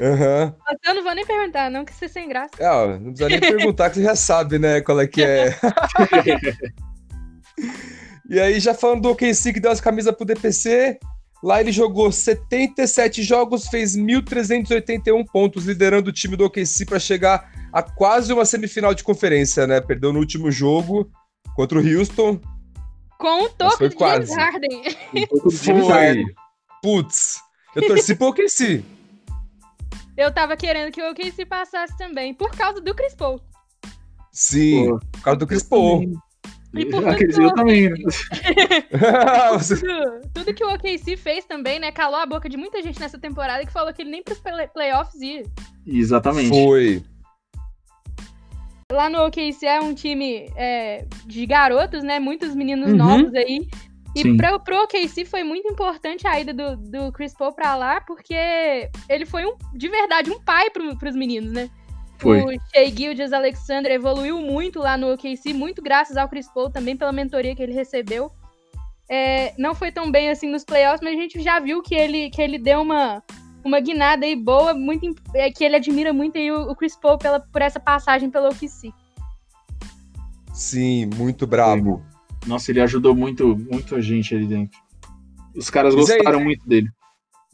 Aham. 0.01 0.55
Mas 0.67 0.77
Eu 0.87 0.95
não 0.97 1.05
vou 1.05 1.15
nem 1.15 1.25
perguntar, 1.25 1.71
não, 1.71 1.85
que 1.85 1.95
você 1.95 2.07
é 2.07 2.09
sem 2.09 2.29
graça. 2.29 2.51
Ó, 2.61 2.87
não 2.99 3.13
precisa 3.13 3.29
nem 3.29 3.41
perguntar 3.41 3.91
que 3.91 3.97
você 3.97 4.03
já 4.03 4.17
sabe, 4.17 4.59
né, 4.59 4.81
qual 4.81 5.01
é 5.01 5.07
que 5.07 5.23
é. 5.23 5.55
e 8.29 8.41
aí, 8.41 8.59
já 8.59 8.75
falando 8.75 9.03
do 9.03 9.11
OKC 9.11 9.53
que 9.53 9.61
deu 9.61 9.71
as 9.71 9.81
camisas 9.81 10.15
pro 10.15 10.25
DPC, 10.27 10.99
lá 11.45 11.61
ele 11.61 11.71
jogou 11.71 12.11
77 12.11 13.23
jogos, 13.23 13.69
fez 13.69 13.95
1.381 13.95 15.27
pontos, 15.31 15.67
liderando 15.67 16.09
o 16.09 16.13
time 16.13 16.37
do 16.37 16.47
OKC 16.47 16.87
para 16.87 16.99
chegar 16.99 17.53
a 17.71 17.83
quase 17.83 18.33
uma 18.33 18.47
semifinal 18.47 18.95
de 18.95 19.05
conferência, 19.05 19.67
né? 19.67 19.79
Perdeu 19.79 20.11
no 20.11 20.21
último 20.21 20.51
jogo 20.51 21.11
contra 21.55 21.79
o 21.79 21.83
Houston. 21.83 22.41
Com 23.19 23.45
o 23.45 23.49
toque. 23.51 23.85
Um 23.85 23.89
de 23.89 23.97
James 23.99 25.89
Harden. 25.89 26.25
Foi. 26.25 26.35
Putz, 26.83 27.41
eu 27.77 27.87
torci 27.87 28.15
pro 28.15 28.29
OKC. 28.29 28.83
Eu 30.17 30.33
tava 30.33 30.57
querendo 30.57 30.93
que 30.93 31.03
o 31.03 31.11
OKC 31.11 31.45
passasse 31.45 31.99
também, 31.99 32.33
por 32.33 32.53
causa 32.53 32.81
do 32.81 32.95
Chris 32.95 33.17
Paul. 33.17 33.41
Sim, 34.31 34.87
Pô, 34.87 35.01
por 35.11 35.21
causa 35.23 35.39
do 35.41 35.47
Chris 35.49 35.63
Paul. 35.65 36.05
E 36.77 36.87
por 36.87 37.03
quer 37.05 37.17
tudo 37.17 37.27
dizer, 37.29 37.43
eu 37.45 37.55
também, 37.55 37.89
né? 37.91 37.97
Tudo, 39.69 40.21
tudo 40.35 40.55
que 40.55 40.65
o 40.65 40.75
OKC 40.75 41.17
fez 41.17 41.45
também, 41.45 41.79
né? 41.79 41.93
Calou 41.93 42.17
a 42.19 42.27
boca 42.27 42.49
de 42.49 42.57
muita 42.57 42.83
gente 42.83 42.99
nessa 43.01 43.19
temporada 43.19 43.65
que 43.65 43.73
falou 43.73 43.93
que 43.93 44.03
ele 44.03 44.11
nem 44.11 44.23
pros 44.23 44.41
play- 44.41 44.69
playoffs 44.69 45.21
ia. 45.21 45.43
Exatamente. 45.87 46.49
Foi. 46.49 47.03
Lá 48.93 49.09
no 49.09 49.25
OKC 49.27 49.65
é 49.67 49.81
um 49.81 49.95
time 49.95 50.51
é, 50.57 51.07
de 51.27 51.47
garotos, 51.47 52.03
né? 52.03 52.19
Muitos 52.19 52.55
meninos 52.55 52.91
Uhum. 52.91 52.97
novos 52.97 53.35
aí. 53.35 53.67
E 54.15 54.23
Sim. 54.23 54.37
pra, 54.37 54.59
pro 54.61 54.83
OKC 54.85 55.25
foi 55.25 55.43
muito 55.43 55.67
importante 55.69 56.27
a 56.27 56.39
ida 56.39 56.55
do, 56.55 56.77
do 56.77 57.11
Chris 57.13 57.35
Paul 57.35 57.53
pra 57.53 57.75
lá, 57.75 58.01
porque 58.01 58.89
ele 59.09 59.27
foi 59.27 59.45
um, 59.45 59.55
de 59.75 59.89
verdade 59.89 60.31
um 60.31 60.39
pai 60.41 60.71
pro, 60.71 60.97
pros 60.97 61.17
meninos, 61.17 61.51
né? 61.51 61.69
Foi. 62.25 62.43
O 62.57 62.61
Shea 62.73 62.91
Gildas 62.91 63.33
Alexander 63.33 63.93
evoluiu 63.93 64.41
muito 64.41 64.79
lá 64.81 64.97
no 64.97 65.13
OKC, 65.13 65.53
muito 65.53 65.81
graças 65.83 66.17
ao 66.17 66.29
Chris 66.29 66.49
Paul 66.53 66.71
também 66.71 66.97
pela 66.97 67.13
mentoria 67.13 67.55
que 67.55 67.63
ele 67.63 67.73
recebeu. 67.73 68.31
É, 69.09 69.53
não 69.59 69.75
foi 69.75 69.93
tão 69.93 70.11
bem 70.11 70.31
assim 70.31 70.51
nos 70.51 70.65
playoffs, 70.65 71.01
mas 71.03 71.17
a 71.17 71.21
gente 71.21 71.41
já 71.43 71.61
viu 71.61 71.83
que 71.83 71.95
ele, 71.95 72.31
que 72.31 72.41
ele 72.41 72.59
deu 72.59 72.81
uma, 72.81 73.23
uma 73.65 73.79
guinada 73.79 74.25
aí 74.25 74.35
boa, 74.35 74.75
muito, 74.75 75.15
é, 75.35 75.51
que 75.51 75.63
ele 75.63 75.77
admira 75.77 76.13
muito 76.13 76.39
aí 76.39 76.51
o, 76.51 76.71
o 76.71 76.75
Chris 76.75 76.97
Paul 76.97 77.19
pela, 77.19 77.39
por 77.39 77.61
essa 77.63 77.79
passagem 77.79 78.31
pelo 78.31 78.49
OKC. 78.49 78.93
Sim, 80.53 81.11
muito 81.17 81.47
brabo. 81.47 82.03
Nossa, 82.47 82.71
ele 82.71 82.81
ajudou 82.81 83.15
muito, 83.15 83.57
muita 83.71 84.01
gente 84.01 84.35
ali 84.35 84.47
dentro. 84.47 84.79
Os 85.55 85.69
caras 85.71 85.95
Mas 85.95 86.11
aí- 86.11 86.17
gostaram 86.17 86.41
muito 86.41 86.67
dele. 86.67 86.89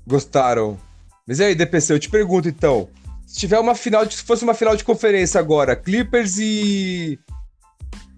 Gostaram. 0.07 0.79
Mas 1.27 1.39
e 1.39 1.45
aí, 1.45 1.55
DPC, 1.55 1.93
eu 1.93 1.99
te 1.99 2.09
pergunto 2.11 2.49
então. 2.49 2.89
Se 3.31 3.39
tiver 3.39 3.61
uma 3.61 3.77
final, 3.77 4.05
de, 4.05 4.15
se 4.15 4.25
fosse 4.25 4.43
uma 4.43 4.55
final 4.55 4.75
de 4.75 4.83
conferência 4.83 5.39
agora, 5.39 5.77
Clippers 5.77 6.37
e. 6.41 7.17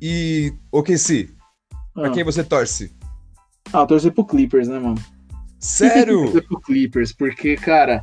e 0.01 0.55
OKC, 0.73 1.29
pra 1.93 2.09
Ah, 2.09 2.11
quem 2.11 2.25
você 2.25 2.43
torce? 2.43 2.97
ah, 3.75 3.81
eu 3.81 3.87
torci 3.87 4.11
pro 4.11 4.25
Clippers, 4.25 4.69
né, 4.69 4.79
mano? 4.79 4.99
Sério? 5.59 6.25
Torcer 6.33 6.49
pro 6.49 6.61
Clippers, 6.63 7.13
porque, 7.13 7.57
cara. 7.57 8.03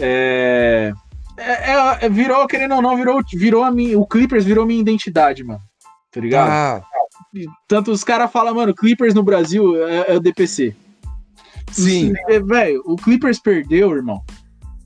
É. 0.00 0.92
é- 1.36 1.72
é- 1.72 1.98
é- 2.06 2.08
virou, 2.08 2.44
querendo 2.48 2.74
ou 2.74 2.82
não, 2.82 2.96
virou, 2.96 3.20
virou 3.34 3.62
a 3.62 3.70
minha. 3.70 3.96
O 3.96 4.04
Clippers 4.04 4.44
virou 4.44 4.66
minha 4.66 4.80
identidade, 4.80 5.44
mano. 5.44 5.60
Tá 6.10 6.20
ligado? 6.20 6.50
ah, 6.50 6.84
Tanto 7.68 7.92
os 7.92 8.02
caras 8.02 8.32
falam, 8.32 8.56
mano, 8.56 8.74
Clippers 8.74 9.14
no 9.14 9.22
Brasil 9.22 9.86
é, 9.86 10.12
é 10.12 10.16
o 10.16 10.20
DPC. 10.20 10.74
sim. 11.70 12.12
Velho, 12.44 12.82
o 12.86 12.96
Clippers 12.96 13.38
perdeu, 13.38 13.94
irmão. 13.94 14.20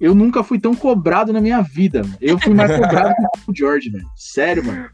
Eu 0.03 0.17
nunca 0.17 0.43
fui 0.43 0.59
tão 0.59 0.75
cobrado 0.75 1.33
na 1.33 1.41
minha 1.41 1.63
vida, 1.63 2.03
mano. 2.03 2.17
Eu 2.21 2.37
fui 2.37 2.53
mais 2.53 2.77
cobrado 2.77 3.15
que 3.15 3.51
o 3.53 3.55
George, 3.57 3.89
velho. 3.89 4.05
Sério, 4.17 4.65
mano. 4.67 4.91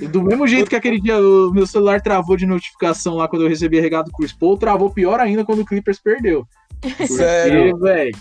E 0.00 0.06
do 0.06 0.22
mesmo 0.22 0.46
jeito 0.46 0.70
que 0.70 0.76
aquele 0.76 1.00
dia 1.00 1.18
o 1.18 1.50
meu 1.50 1.66
celular 1.66 2.00
travou 2.00 2.36
de 2.36 2.46
notificação 2.46 3.16
lá 3.16 3.26
quando 3.26 3.42
eu 3.42 3.48
recebi 3.48 3.80
a 3.80 3.82
regado 3.82 4.12
do 4.12 4.16
Chris 4.16 4.32
Paul, 4.32 4.56
travou 4.56 4.90
pior 4.90 5.18
ainda 5.18 5.44
quando 5.44 5.62
o 5.62 5.64
Clippers 5.64 5.98
perdeu. 5.98 6.46
Porque, 6.80 7.08
Sério? 7.08 7.76
velho, 7.78 8.16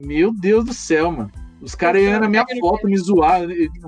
meu 0.00 0.34
Deus 0.34 0.64
do 0.64 0.74
céu, 0.74 1.12
mano. 1.12 1.30
Os 1.60 1.76
caras 1.76 2.02
iam 2.02 2.18
na 2.18 2.28
minha 2.28 2.44
foto 2.58 2.88
me 2.88 2.98
zoar, 2.98 3.42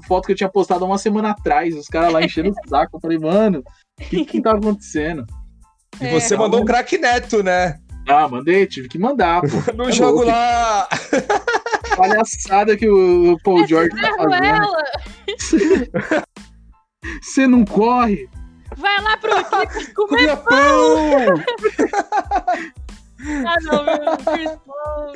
foto 0.06 0.26
que 0.26 0.32
eu 0.32 0.36
tinha 0.36 0.48
postado 0.48 0.84
há 0.84 0.86
uma 0.86 0.96
semana 0.96 1.30
atrás, 1.30 1.74
os 1.74 1.88
caras 1.88 2.12
lá 2.12 2.22
enchendo 2.22 2.50
o 2.50 2.68
saco. 2.68 2.96
Eu 2.96 3.00
falei, 3.00 3.18
mano, 3.18 3.64
o 4.00 4.04
que 4.04 4.24
que 4.24 4.40
tá 4.40 4.52
acontecendo? 4.52 5.26
E 6.00 6.06
É. 6.06 6.20
você 6.20 6.36
mandou 6.36 6.60
o 6.60 6.64
craque 6.64 6.98
Neto, 6.98 7.42
né? 7.42 7.80
Ah, 8.06 8.28
mandei, 8.28 8.66
tive 8.66 8.88
que 8.88 8.98
mandar, 8.98 9.40
pô. 9.42 9.48
No 9.74 9.88
É 9.88 9.92
jogo 9.92 10.18
louco. 10.18 10.30
lá! 10.30 10.88
Palhaçada 11.96 12.76
que 12.76 12.88
o, 12.88 13.36
Paul 13.42 13.66
George 13.66 13.90
tá 14.00 14.12
fazendo. 14.16 14.44
ela! 14.44 14.84
Você 17.22 17.46
não 17.46 17.64
corre? 17.64 18.28
Vai 18.76 19.00
lá 19.02 19.16
pro 19.16 19.30
comer 19.94 20.36
pão! 20.38 21.26
Ah, 23.46 23.56
não, 23.62 23.82
meu, 23.84 23.94
o 23.94 24.16
Chris 24.18 24.50
Paul, 24.66 25.12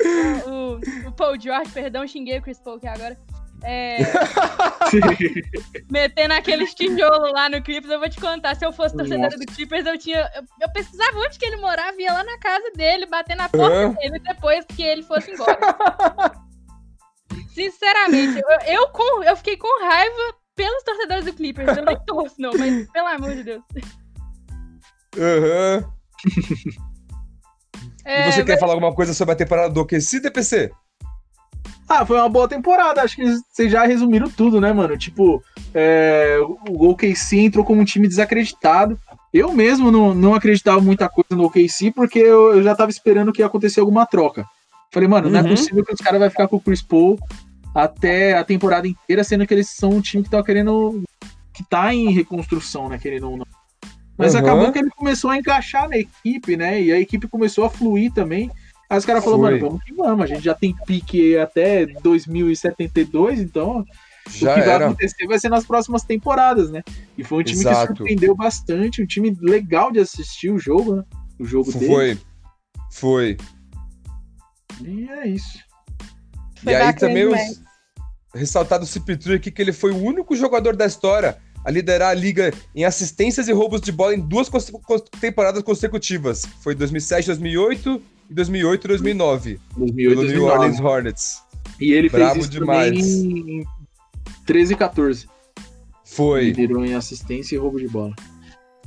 o, 0.47 1.07
o 1.07 1.11
Paul 1.11 1.39
George, 1.39 1.71
perdão, 1.71 2.07
xinguei 2.07 2.39
o 2.39 2.41
Chris 2.41 2.59
Paul 2.59 2.77
aqui 2.77 2.87
agora. 2.87 3.17
É, 3.63 3.97
metendo 5.91 6.33
aqueles 6.33 6.73
tijolos 6.73 7.31
lá 7.33 7.49
no 7.49 7.61
Clippers, 7.61 7.91
eu 7.91 7.99
vou 7.99 8.09
te 8.09 8.19
contar. 8.19 8.55
Se 8.55 8.65
eu 8.65 8.71
fosse 8.71 8.95
torcedora 8.95 9.37
do 9.37 9.45
Clippers, 9.45 9.85
eu 9.85 9.97
tinha. 9.97 10.29
Eu, 10.35 10.43
eu 10.61 10.71
pesquisava 10.71 11.17
onde 11.19 11.37
que 11.37 11.45
ele 11.45 11.57
morava, 11.57 11.93
ia 12.01 12.13
lá 12.13 12.23
na 12.23 12.37
casa 12.39 12.71
dele, 12.75 13.05
bater 13.05 13.35
na 13.35 13.49
porta 13.49 13.75
Hã? 13.75 13.89
dele 13.93 14.19
depois 14.19 14.65
que 14.65 14.81
ele 14.83 15.03
fosse 15.03 15.31
embora. 15.31 15.57
Sinceramente, 17.53 18.39
eu, 18.39 18.73
eu, 18.75 18.87
com- 18.89 19.23
eu 19.23 19.35
fiquei 19.35 19.57
com 19.57 19.83
raiva 19.83 20.35
pelos 20.55 20.83
torcedores 20.83 21.25
do 21.25 21.33
Clippers. 21.33 21.77
Eu 21.77 21.83
nem 21.85 21.99
torço, 22.05 22.35
não, 22.39 22.51
mas 22.57 22.89
pelo 22.91 23.07
amor 23.07 23.35
de 23.35 23.43
Deus. 23.43 23.63
Aham. 25.17 25.91
É, 28.05 28.27
E 28.27 28.31
você 28.31 28.43
quer 28.43 28.57
falar 28.57 28.73
alguma 28.73 28.95
coisa 28.95 29.13
sobre 29.13 29.33
a 29.33 29.37
temporada 29.37 29.69
do 29.69 29.81
OKC, 29.81 30.19
DPC? 30.21 30.71
Ah, 31.89 32.05
foi 32.05 32.17
uma 32.17 32.29
boa 32.29 32.47
temporada. 32.47 33.01
Acho 33.01 33.15
que 33.15 33.25
vocês 33.51 33.71
já 33.71 33.83
resumiram 33.83 34.29
tudo, 34.29 34.61
né, 34.61 34.71
mano? 34.71 34.95
Tipo, 34.95 35.43
é, 35.73 36.37
o 36.69 36.87
OKC 36.89 37.39
entrou 37.39 37.65
como 37.65 37.81
um 37.81 37.85
time 37.85 38.07
desacreditado. 38.07 38.97
Eu 39.33 39.51
mesmo 39.53 39.91
não, 39.91 40.13
não 40.13 40.35
acreditava 40.35 40.79
muita 40.79 41.09
coisa 41.09 41.35
no 41.35 41.45
OKC, 41.45 41.91
porque 41.91 42.19
eu, 42.19 42.53
eu 42.57 42.63
já 42.63 42.75
tava 42.75 42.91
esperando 42.91 43.33
que 43.33 43.41
ia 43.41 43.47
acontecer 43.47 43.79
alguma 43.79 44.05
troca. 44.05 44.45
Falei, 44.93 45.07
mano, 45.09 45.29
não 45.29 45.39
é 45.39 45.43
Uhum. 45.43 45.49
possível 45.49 45.83
que 45.83 45.93
os 45.93 45.99
caras 45.99 46.19
vão 46.19 46.29
ficar 46.29 46.47
com 46.47 46.57
o 46.57 46.61
Chris 46.61 46.81
Paul 46.81 47.17
até 47.73 48.33
a 48.37 48.43
temporada 48.43 48.87
inteira, 48.87 49.23
sendo 49.23 49.45
que 49.45 49.53
eles 49.53 49.69
são 49.69 49.89
um 49.91 50.01
time 50.01 50.23
que 50.23 50.29
tá 50.29 50.43
querendo. 50.43 51.03
que 51.53 51.63
tá 51.69 51.93
em 51.93 52.11
reconstrução, 52.13 52.87
né? 52.87 52.97
Querendo 52.97 53.29
ou 53.31 53.37
não. 53.37 53.45
Mas 54.17 54.33
Uhum. 54.33 54.39
acabou 54.39 54.71
que 54.71 54.79
ele 54.79 54.89
começou 54.91 55.29
a 55.29 55.37
encaixar 55.37 55.89
na 55.89 55.97
equipe, 55.97 56.55
né? 56.55 56.81
E 56.81 56.91
a 56.91 56.97
equipe 56.99 57.27
começou 57.27 57.65
a 57.65 57.69
fluir 57.69 58.13
também. 58.13 58.49
Aí 58.89 58.97
os 58.97 59.05
caras 59.05 59.23
falaram, 59.23 59.43
Foi. 59.43 59.51
mano, 59.51 59.67
vamos 59.67 59.83
que 59.83 59.93
vamos. 59.93 60.23
A 60.23 60.27
gente 60.27 60.43
já 60.43 60.55
tem 60.55 60.75
pique 60.85 61.37
até 61.37 61.85
2072, 61.85 63.39
então 63.39 63.85
Já 64.29 64.51
o 64.51 64.55
que 64.55 64.61
vai 64.61 64.69
era. 64.75 64.85
acontecer 64.87 65.27
vai 65.27 65.39
ser 65.39 65.49
nas 65.49 65.63
próximas 65.65 66.03
temporadas, 66.03 66.71
né? 66.71 66.81
E 67.17 67.23
foi 67.23 67.41
um 67.41 67.43
time 67.43 67.59
Exato. 67.61 67.93
que 67.93 67.97
surpreendeu 67.99 68.35
bastante, 68.35 69.01
um 69.01 69.05
time 69.05 69.37
legal 69.41 69.91
de 69.91 69.99
assistir 69.99 70.49
o 70.51 70.57
jogo, 70.57 70.95
né? 70.95 71.03
O 71.37 71.45
jogo 71.45 71.71
dele. 71.71 71.85
Foi. 71.87 72.17
Foi. 72.91 73.37
E 74.83 75.09
é 75.09 75.27
isso. 75.27 75.59
Foi 76.63 76.73
e 76.73 76.75
aí 76.75 76.93
também 76.93 77.25
demais. 77.25 77.51
os... 77.51 77.61
ressaltado 78.33 78.83
o 78.83 78.87
Cipitru 78.87 79.33
aqui 79.35 79.51
que 79.51 79.61
ele 79.61 79.71
foi 79.73 79.91
o 79.91 79.97
único 79.97 80.35
jogador 80.35 80.75
da 80.75 80.85
história 80.85 81.37
a 81.63 81.69
liderar 81.71 82.09
a 82.09 82.13
liga 82.13 82.51
em 82.73 82.85
assistências 82.85 83.47
e 83.47 83.51
roubos 83.51 83.81
de 83.81 83.91
bola 83.91 84.15
em 84.15 84.19
duas 84.19 84.49
cons- 84.49 84.71
temporadas 85.19 85.61
consecutivas. 85.61 86.45
Foi 86.61 86.73
2007, 86.73 87.27
2008 87.27 88.01
e 88.29 88.33
2008 88.33 88.85
e 88.85 88.87
2009. 88.87 89.59
2008, 89.75 89.75
Pelo 89.75 89.93
New 89.95 90.15
2009. 90.15 90.51
Orleans 90.51 90.79
Hornets. 90.79 91.41
E 91.79 91.93
ele 91.93 92.09
Brabo 92.09 92.33
fez 92.33 92.45
isso 92.45 92.51
demais. 92.51 92.89
também 92.89 93.61
em 93.61 93.65
13 94.45 94.73
e 94.73 94.77
14. 94.77 95.29
Foi. 96.05 96.45
Liderou 96.45 96.85
em 96.85 96.93
assistência 96.93 97.55
e 97.55 97.57
roubo 97.57 97.79
de 97.79 97.87
bola. 97.87 98.13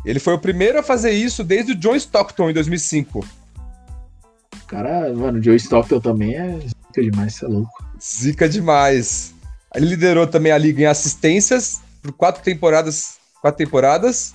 Ele 0.04 0.18
foi 0.18 0.34
o 0.34 0.38
primeiro 0.38 0.78
a 0.78 0.82
fazer 0.82 1.12
isso 1.12 1.44
desde 1.44 1.72
o 1.72 1.74
John 1.74 1.94
Stockton 1.94 2.50
em 2.50 2.52
2005. 2.52 3.20
O 3.20 4.66
cara, 4.66 5.12
mano, 5.12 5.38
o 5.38 5.42
Joe 5.42 5.56
Stockton 5.56 6.00
também 6.00 6.34
é 6.34 6.58
zica 6.58 7.02
demais, 7.02 7.34
você 7.34 7.44
é 7.44 7.48
louco. 7.48 7.84
Zica 8.00 8.48
demais. 8.48 9.34
Ele 9.74 9.86
liderou 9.86 10.26
também 10.26 10.50
a 10.50 10.58
liga 10.58 10.82
em 10.82 10.86
assistências 10.86 11.80
por 12.02 12.12
quatro 12.12 12.42
temporadas. 12.42 13.18
Quatro 13.40 13.58
temporadas. 13.58 14.34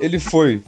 Ele 0.00 0.18
foi 0.18 0.62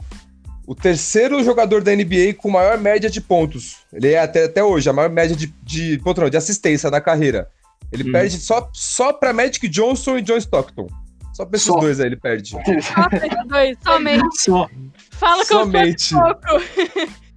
o 0.67 0.75
terceiro 0.75 1.43
jogador 1.43 1.81
da 1.81 1.95
NBA 1.95 2.33
com 2.37 2.51
maior 2.51 2.77
média 2.77 3.09
de 3.09 3.19
pontos. 3.21 3.77
Ele 3.91 4.11
é 4.11 4.19
até, 4.19 4.43
até 4.43 4.63
hoje 4.63 4.87
a 4.89 4.93
maior 4.93 5.09
média 5.09 5.35
de, 5.35 5.47
de, 5.63 5.97
ponto 6.03 6.21
não, 6.21 6.29
de 6.29 6.37
assistência 6.37 6.91
na 6.91 7.01
carreira. 7.01 7.49
Ele 7.91 8.07
Hum. 8.07 8.11
perde 8.11 8.37
só, 8.37 8.69
só 8.73 9.13
pra 9.13 9.31
Magic 9.33 9.65
Johnson 9.69 10.17
e 10.17 10.21
John 10.21 10.35
Stockton. 10.37 10.87
Só 11.33 11.45
pra 11.45 11.55
esses 11.55 11.67
Só. 11.67 11.79
dois 11.79 11.99
aí 12.01 12.07
ele 12.07 12.17
perde. 12.17 12.49
Só 12.49 12.59
esses 12.61 13.47
dois, 13.47 13.77
somente. 13.83 14.41
Só. 14.41 14.67
Fala 15.11 15.45
que 15.45 15.53
eu 15.53 15.59
Somente. 15.59 16.09
fosse 16.13 16.35
pouco. 16.35 16.63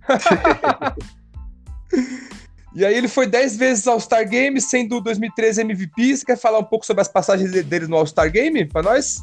E 2.74 2.84
aí 2.86 2.94
ele 2.96 3.08
foi 3.08 3.26
10 3.26 3.56
vezes 3.56 3.86
All-Star 3.88 4.28
Game, 4.28 4.60
sendo 4.60 5.00
2013 5.00 5.62
MVP. 5.62 6.16
Você 6.16 6.24
quer 6.24 6.36
falar 6.38 6.60
um 6.60 6.64
pouco 6.64 6.86
sobre 6.86 7.00
as 7.00 7.08
passagens 7.08 7.50
de- 7.50 7.64
dele 7.64 7.88
no 7.88 7.96
All-Star 7.96 8.30
Game 8.30 8.64
pra 8.64 8.80
nós? 8.80 9.16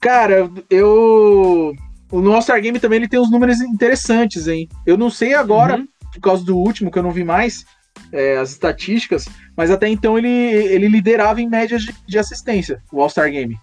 Cara, 0.00 0.48
eu. 0.70 1.74
O 2.10 2.20
no 2.20 2.32
All-Star 2.32 2.60
Game 2.60 2.78
também 2.80 2.96
ele 2.98 3.08
tem 3.08 3.20
uns 3.20 3.30
números 3.30 3.60
interessantes, 3.60 4.48
hein? 4.48 4.68
Eu 4.86 4.96
não 4.96 5.10
sei 5.10 5.34
agora, 5.34 5.76
Uhum. 5.76 5.86
por 6.12 6.20
causa 6.20 6.44
do 6.44 6.56
último, 6.56 6.90
que 6.90 6.98
eu 6.98 7.02
não 7.02 7.12
vi 7.12 7.22
mais, 7.24 7.64
é, 8.12 8.36
as 8.38 8.50
estatísticas, 8.50 9.26
mas 9.56 9.70
até 9.70 9.88
então 9.88 10.18
ele, 10.18 10.28
ele 10.28 10.88
liderava 10.88 11.40
em 11.40 11.48
médias 11.48 11.82
de, 11.82 11.94
de 12.06 12.18
assistência, 12.18 12.82
o 12.92 13.00
All-Star 13.00 13.30
Game. 13.30 13.56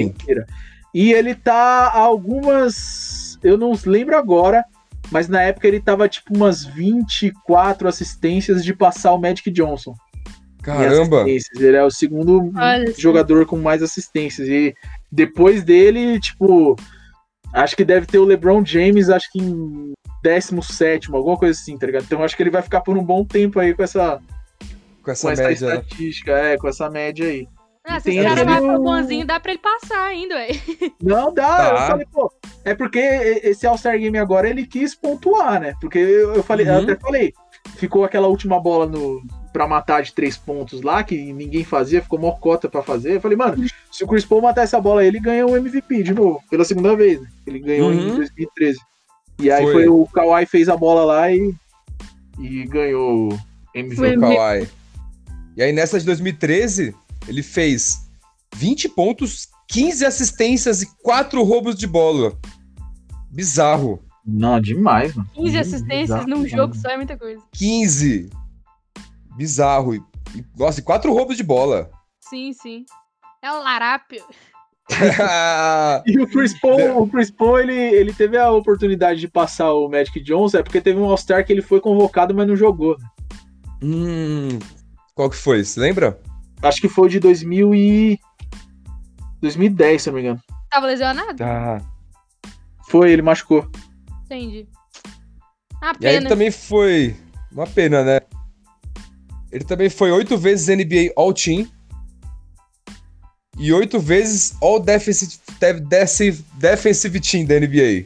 inteira. 0.00 0.46
E 0.94 1.12
ele 1.12 1.34
tá 1.34 1.90
algumas. 1.92 3.38
Eu 3.42 3.58
não 3.58 3.72
lembro 3.84 4.16
agora, 4.16 4.64
mas 5.10 5.28
na 5.28 5.42
época 5.42 5.66
ele 5.68 5.80
tava 5.80 6.08
tipo 6.08 6.34
umas 6.34 6.64
24 6.64 7.88
assistências 7.88 8.64
de 8.64 8.72
passar 8.74 9.12
o 9.12 9.18
Magic 9.18 9.50
Johnson. 9.50 9.94
Caramba! 10.62 11.26
Ele 11.28 11.76
é 11.76 11.84
o 11.84 11.90
segundo 11.90 12.50
Olha 12.56 12.92
jogador 12.96 13.44
com 13.44 13.58
mais 13.58 13.82
assistências. 13.82 14.48
E 14.48 14.74
depois 15.12 15.62
dele, 15.62 16.18
tipo, 16.20 16.74
acho 17.54 17.74
que 17.76 17.84
deve 17.84 18.06
ter 18.06 18.18
o 18.18 18.24
LeBron 18.24 18.64
James, 18.64 19.08
acho 19.08 19.30
que 19.32 19.38
em 19.40 19.92
17, 20.22 21.14
alguma 21.14 21.36
coisa 21.36 21.58
assim, 21.58 21.78
tá 21.78 21.86
ligado? 21.86 22.04
Então 22.04 22.22
acho 22.22 22.36
que 22.36 22.42
ele 22.42 22.50
vai 22.50 22.62
ficar 22.62 22.80
por 22.80 22.96
um 22.98 23.02
bom 23.04 23.24
tempo 23.24 23.58
aí 23.60 23.72
com 23.74 23.82
essa, 23.82 24.20
Com 25.02 25.10
essa 25.10 25.26
com 25.26 25.32
essa 25.32 25.42
média. 25.48 25.68
né? 25.68 25.74
estatística, 25.76 26.32
é, 26.32 26.56
com 26.58 26.68
essa 26.68 26.90
média 26.90 27.26
aí. 27.26 27.48
Ah, 27.86 28.00
se 28.00 28.06
Tem 28.10 28.18
esse 28.18 28.26
cara 28.26 28.44
vai 28.46 28.60
pro 28.62 28.80
bonzinho, 28.82 29.26
dá 29.26 29.38
pra 29.38 29.52
ele 29.52 29.60
passar 29.60 30.06
ainda, 30.06 30.34
ué. 30.36 30.48
Não, 31.02 31.34
dá. 31.34 31.56
Tá. 31.56 31.70
Eu 31.70 31.76
falei, 31.88 32.06
pô, 32.10 32.32
é 32.64 32.74
porque 32.74 32.98
esse 32.98 33.66
All-Star 33.66 33.98
Game 33.98 34.16
agora 34.16 34.48
ele 34.48 34.66
quis 34.66 34.94
pontuar, 34.94 35.60
né? 35.60 35.74
Porque 35.80 35.98
eu, 35.98 36.34
eu 36.34 36.42
falei, 36.42 36.66
eu 36.66 36.72
Uhum. 36.72 36.82
até 36.84 36.96
falei, 36.96 37.34
ficou 37.76 38.02
aquela 38.04 38.26
última 38.26 38.58
bola 38.58 38.86
no 38.86 39.20
para 39.54 39.68
matar 39.68 40.02
de 40.02 40.12
três 40.12 40.36
pontos 40.36 40.82
lá, 40.82 41.04
que 41.04 41.32
ninguém 41.32 41.62
fazia, 41.62 42.02
ficou 42.02 42.18
mó 42.18 42.32
cota 42.32 42.68
pra 42.68 42.82
fazer. 42.82 43.14
Eu 43.14 43.20
falei, 43.20 43.38
mano, 43.38 43.64
se 43.90 44.02
o 44.02 44.06
Chris 44.08 44.24
Paul 44.24 44.42
matar 44.42 44.62
essa 44.62 44.80
bola 44.80 45.00
aí, 45.00 45.06
ele 45.06 45.20
ganha 45.20 45.46
o 45.46 45.56
MVP 45.56 46.02
de 46.02 46.12
novo, 46.12 46.42
pela 46.50 46.64
segunda 46.64 46.96
vez. 46.96 47.20
né? 47.20 47.28
Ele 47.46 47.60
ganhou 47.60 47.92
em 47.92 48.10
Uhum. 48.10 48.16
2013. 48.16 48.80
E 49.38 49.50
aí 49.52 49.62
Foi. 49.62 49.72
foi, 49.72 49.88
o 49.88 50.04
Kawhi 50.12 50.44
fez 50.46 50.68
a 50.68 50.76
bola 50.76 51.04
lá 51.04 51.30
e, 51.30 51.54
e 52.40 52.64
ganhou 52.66 53.32
o 53.32 53.38
MVP. 53.72 53.94
Foi. 53.96 54.16
o 54.16 54.20
Kawhi. 54.20 54.68
E 55.56 55.62
aí 55.62 55.72
nessa 55.72 56.00
de 56.00 56.04
2013, 56.04 56.92
ele 57.28 57.42
fez 57.44 58.08
20 58.56 58.88
pontos, 58.88 59.46
15 59.68 60.04
assistências 60.04 60.82
e 60.82 60.86
4 61.00 61.40
roubos 61.44 61.76
de 61.76 61.86
bola. 61.86 62.36
Bizarro. 63.30 64.02
Não, 64.26 64.60
demais, 64.60 65.14
mano. 65.14 65.28
15 65.34 65.58
assistências 65.58 66.10
Exato, 66.10 66.28
num 66.28 66.38
mano. 66.38 66.48
jogo 66.48 66.74
só 66.74 66.88
é 66.90 66.96
muita 66.96 67.16
coisa. 67.16 67.40
15. 67.52 68.30
Bizarro. 69.36 69.94
E, 69.94 70.02
e, 70.34 70.44
nossa, 70.56 70.80
e 70.80 70.82
4 70.82 71.12
roubos 71.12 71.36
de 71.36 71.42
bola. 71.42 71.90
Sim, 72.20 72.52
sim. 72.52 72.84
É 73.42 73.52
o 73.52 73.62
larápio. 73.62 74.24
E 76.06 76.20
o 76.20 76.26
Chris 76.28 76.58
Paul, 76.60 77.02
o 77.02 77.08
Chris 77.08 77.30
Paul 77.30 77.58
ele, 77.58 77.72
ele 77.72 78.12
teve 78.12 78.36
a 78.36 78.50
oportunidade 78.50 79.18
de 79.18 79.28
passar 79.28 79.72
o 79.72 79.88
Magic 79.88 80.20
Johnson, 80.20 80.58
é 80.58 80.62
porque 80.62 80.80
teve 80.80 80.98
um 80.98 81.06
All-Star 81.06 81.44
que 81.44 81.52
ele 81.52 81.62
foi 81.62 81.80
convocado, 81.80 82.34
mas 82.34 82.46
não 82.46 82.54
jogou. 82.54 82.96
hum, 83.82 84.58
qual 85.14 85.30
que 85.30 85.36
foi? 85.36 85.64
Você 85.64 85.80
lembra? 85.80 86.20
Acho 86.62 86.80
que 86.82 86.88
foi 86.88 87.08
de 87.08 87.18
2000 87.18 87.74
e... 87.74 88.18
2010, 89.40 90.02
se 90.02 90.08
eu 90.08 90.12
não 90.12 90.20
me 90.20 90.26
engano. 90.26 90.42
Tava 90.70 90.86
lesionado? 90.86 91.42
Ah. 91.42 91.80
Foi, 92.88 93.10
ele 93.10 93.22
machucou. 93.22 93.66
Entendi. 94.24 94.68
A 95.80 95.92
E 96.00 96.06
aí 96.06 96.12
ele 96.14 96.18
pena. 96.18 96.28
também 96.28 96.50
foi. 96.50 97.16
Uma 97.52 97.66
pena, 97.66 98.02
né? 98.02 98.20
Ele 99.54 99.62
também 99.62 99.88
foi 99.88 100.10
oito 100.10 100.36
vezes 100.36 100.66
NBA 100.66 101.12
All-Team. 101.16 101.68
E 103.56 103.72
oito 103.72 104.00
vezes 104.00 104.56
All 104.60 104.80
Defensive, 104.80 105.38
Defensive, 105.82 106.44
Defensive 106.54 107.20
Team 107.20 107.44
da 107.44 107.60
NBA. 107.60 108.04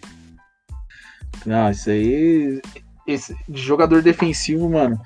Não, 1.47 1.71
isso 1.71 1.89
aí. 1.89 2.61
Esse 3.07 3.35
jogador 3.49 4.03
defensivo, 4.03 4.69
mano. 4.69 5.01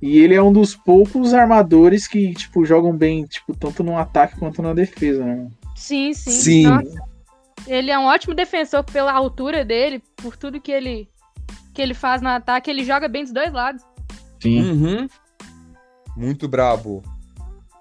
E 0.00 0.20
ele 0.20 0.36
é 0.36 0.40
um 0.40 0.52
dos 0.52 0.76
poucos 0.76 1.34
armadores 1.34 2.06
que, 2.06 2.32
tipo, 2.32 2.64
jogam 2.64 2.96
bem, 2.96 3.24
tipo, 3.24 3.52
tanto 3.52 3.82
no 3.82 3.98
ataque 3.98 4.38
quanto 4.38 4.62
na 4.62 4.72
defesa, 4.72 5.24
né? 5.24 5.48
Sim, 5.74 6.14
sim. 6.14 6.30
Sim. 6.30 6.62
Nossa, 6.62 7.02
ele 7.66 7.90
é 7.90 7.98
um 7.98 8.04
ótimo 8.04 8.36
defensor 8.36 8.84
pela 8.84 9.12
altura 9.12 9.64
dele, 9.64 10.00
por 10.14 10.36
tudo 10.36 10.60
que 10.60 10.70
ele 10.70 11.08
que 11.74 11.82
ele 11.82 11.94
faz 11.94 12.22
no 12.22 12.28
ataque, 12.28 12.70
ele 12.70 12.84
joga 12.84 13.08
bem 13.08 13.24
dos 13.24 13.32
dois 13.32 13.52
lados. 13.52 13.82
Sim. 14.40 14.62
Uhum. 14.62 15.08
Muito 16.18 16.48
brabo. 16.48 17.00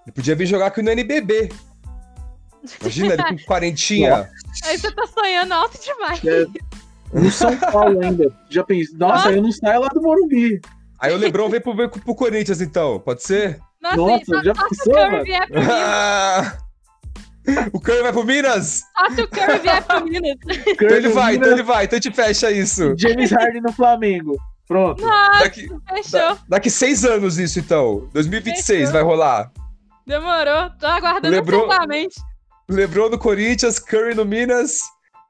Ele 0.06 0.14
podia 0.14 0.36
vir 0.36 0.46
jogar 0.46 0.68
aqui 0.68 0.84
no 0.84 0.92
NBB. 0.92 1.50
Imagina 2.80 3.14
ele 3.16 3.24
com 3.24 3.38
quarentinha. 3.50 4.30
Aí 4.64 4.78
você 4.78 4.92
tá 4.92 5.08
sonhando 5.08 5.54
alto 5.54 5.80
demais. 5.84 6.24
É, 6.24 6.46
no 7.12 7.32
São 7.32 7.58
Paulo 7.58 8.00
ainda. 8.00 8.32
Já 8.48 8.64
pensei, 8.64 8.96
nossa, 8.96 9.32
eu 9.32 9.42
não 9.42 9.52
saio 9.52 9.82
lá 9.82 9.88
do 9.88 10.02
Morumbi. 10.02 10.62
Aí 11.00 11.14
o 11.14 11.18
Lebron 11.18 11.50
vem 11.50 11.60
pro, 11.60 11.90
pro 11.90 12.16
Corinthians, 12.16 12.62
então. 12.62 13.00
Pode 13.00 13.24
ser? 13.24 13.60
Nossa, 13.82 13.98
Nossa, 13.98 14.44
já 14.44 14.54
se 14.54 14.70
pensou, 14.70 14.94
o 14.94 14.96
Curry 14.96 15.12
mano? 15.12 15.24
vier 15.24 15.48
pro 15.48 15.60
Minas. 15.60 16.58
Ah! 17.48 17.68
o 17.72 17.80
Curry 17.80 18.02
vai 18.02 18.12
pro 18.12 18.26
Minas? 18.26 18.84
Só 18.98 19.16
se 19.16 19.22
o 19.22 19.28
Curry 19.30 19.60
vier 19.60 19.84
pro 19.84 20.04
Minas. 20.06 20.38
Então 20.68 20.90
ele 20.90 21.10
vai, 21.10 21.36
então 21.36 21.52
ele 21.52 21.64
vai. 21.64 21.86
Então 21.86 21.98
a 21.98 22.02
gente 22.02 22.16
fecha 22.16 22.52
isso. 22.52 22.94
James 22.98 23.32
Harden 23.32 23.62
no 23.62 23.72
Flamengo. 23.72 24.38
Pronto. 24.68 25.02
Nossa, 25.02 25.40
Daqui, 25.44 25.68
fechou. 25.90 26.20
da- 26.20 26.38
daqui 26.50 26.70
seis 26.70 27.06
anos 27.06 27.38
isso, 27.38 27.60
então. 27.60 28.10
2026 28.14 28.66
Fechou. 28.80 28.94
vai 28.94 29.02
rolar. 29.04 29.52
Demorou. 30.06 30.70
Tô 30.80 30.86
aguardando 30.88 31.36
Lembrou? 31.36 31.66
ansiosamente. 31.66 32.16
Lebron 32.70 33.10
no 33.10 33.18
Corinthians, 33.18 33.80
Curry 33.80 34.14
no 34.14 34.26
Minas 34.26 34.82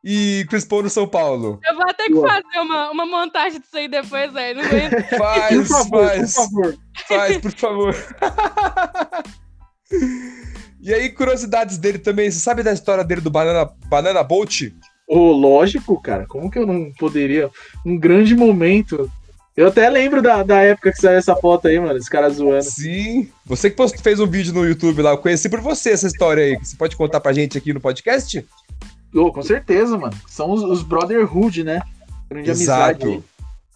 e 0.03 0.43
Chris 0.49 0.65
Paul 0.65 0.83
no 0.83 0.89
São 0.89 1.07
Paulo. 1.07 1.59
Eu 1.67 1.75
vou 1.75 1.83
até 1.87 2.05
que 2.05 2.13
fazer 2.19 2.59
uma, 2.61 2.89
uma 2.91 3.05
montagem 3.05 3.59
disso 3.59 3.77
aí 3.77 3.87
depois, 3.87 4.31
velho. 4.33 4.59
Não 4.59 4.65
aguento. 4.67 4.91
Por 5.09 5.17
Faz, 5.17 5.67
favor, 5.67 6.07
faz, 6.07 6.33
por 6.33 6.43
favor. 6.43 6.77
faz, 7.07 7.37
por 7.37 7.51
favor. 7.51 7.95
e 10.81 10.93
aí, 10.93 11.09
curiosidades 11.11 11.77
dele 11.77 11.99
também. 11.99 12.29
Você 12.31 12.39
sabe 12.39 12.63
da 12.63 12.71
história 12.73 13.03
dele 13.03 13.21
do 13.21 13.29
Banana, 13.29 13.69
Banana 13.87 14.23
Boat? 14.23 14.75
Ô, 15.07 15.31
lógico, 15.31 15.99
cara. 16.01 16.25
Como 16.27 16.49
que 16.51 16.59
eu 16.59 16.65
não 16.65 16.91
poderia? 16.93 17.49
Um 17.85 17.97
grande 17.97 18.35
momento. 18.35 19.09
Eu 19.57 19.67
até 19.69 19.89
lembro 19.89 20.21
da, 20.21 20.43
da 20.43 20.61
época 20.61 20.91
que 20.91 21.01
saiu 21.01 21.17
essa 21.17 21.35
foto 21.35 21.67
aí, 21.67 21.79
mano. 21.79 21.97
Esse 21.97 22.09
cara 22.09 22.29
zoando. 22.29 22.63
Sim. 22.63 23.27
Você 23.43 23.71
que 23.71 23.75
post- 23.75 23.97
fez 24.03 24.19
um 24.19 24.27
vídeo 24.27 24.53
no 24.53 24.63
YouTube 24.63 25.01
lá, 25.01 25.11
eu 25.11 25.17
conheci 25.17 25.49
por 25.49 25.59
você 25.61 25.89
essa 25.89 26.05
história 26.05 26.43
aí. 26.43 26.57
Você 26.57 26.75
pode 26.77 26.95
contar 26.95 27.19
pra 27.19 27.33
gente 27.33 27.57
aqui 27.57 27.73
no 27.73 27.81
podcast? 27.81 28.45
Ô, 29.15 29.31
com 29.31 29.41
certeza, 29.41 29.97
mano. 29.97 30.13
São 30.27 30.51
os, 30.51 30.61
os 30.61 30.83
Brotherhood, 30.83 31.63
né? 31.63 31.81
Grande 32.29 32.51
amizade 32.51 33.03
Exato. 33.07 33.23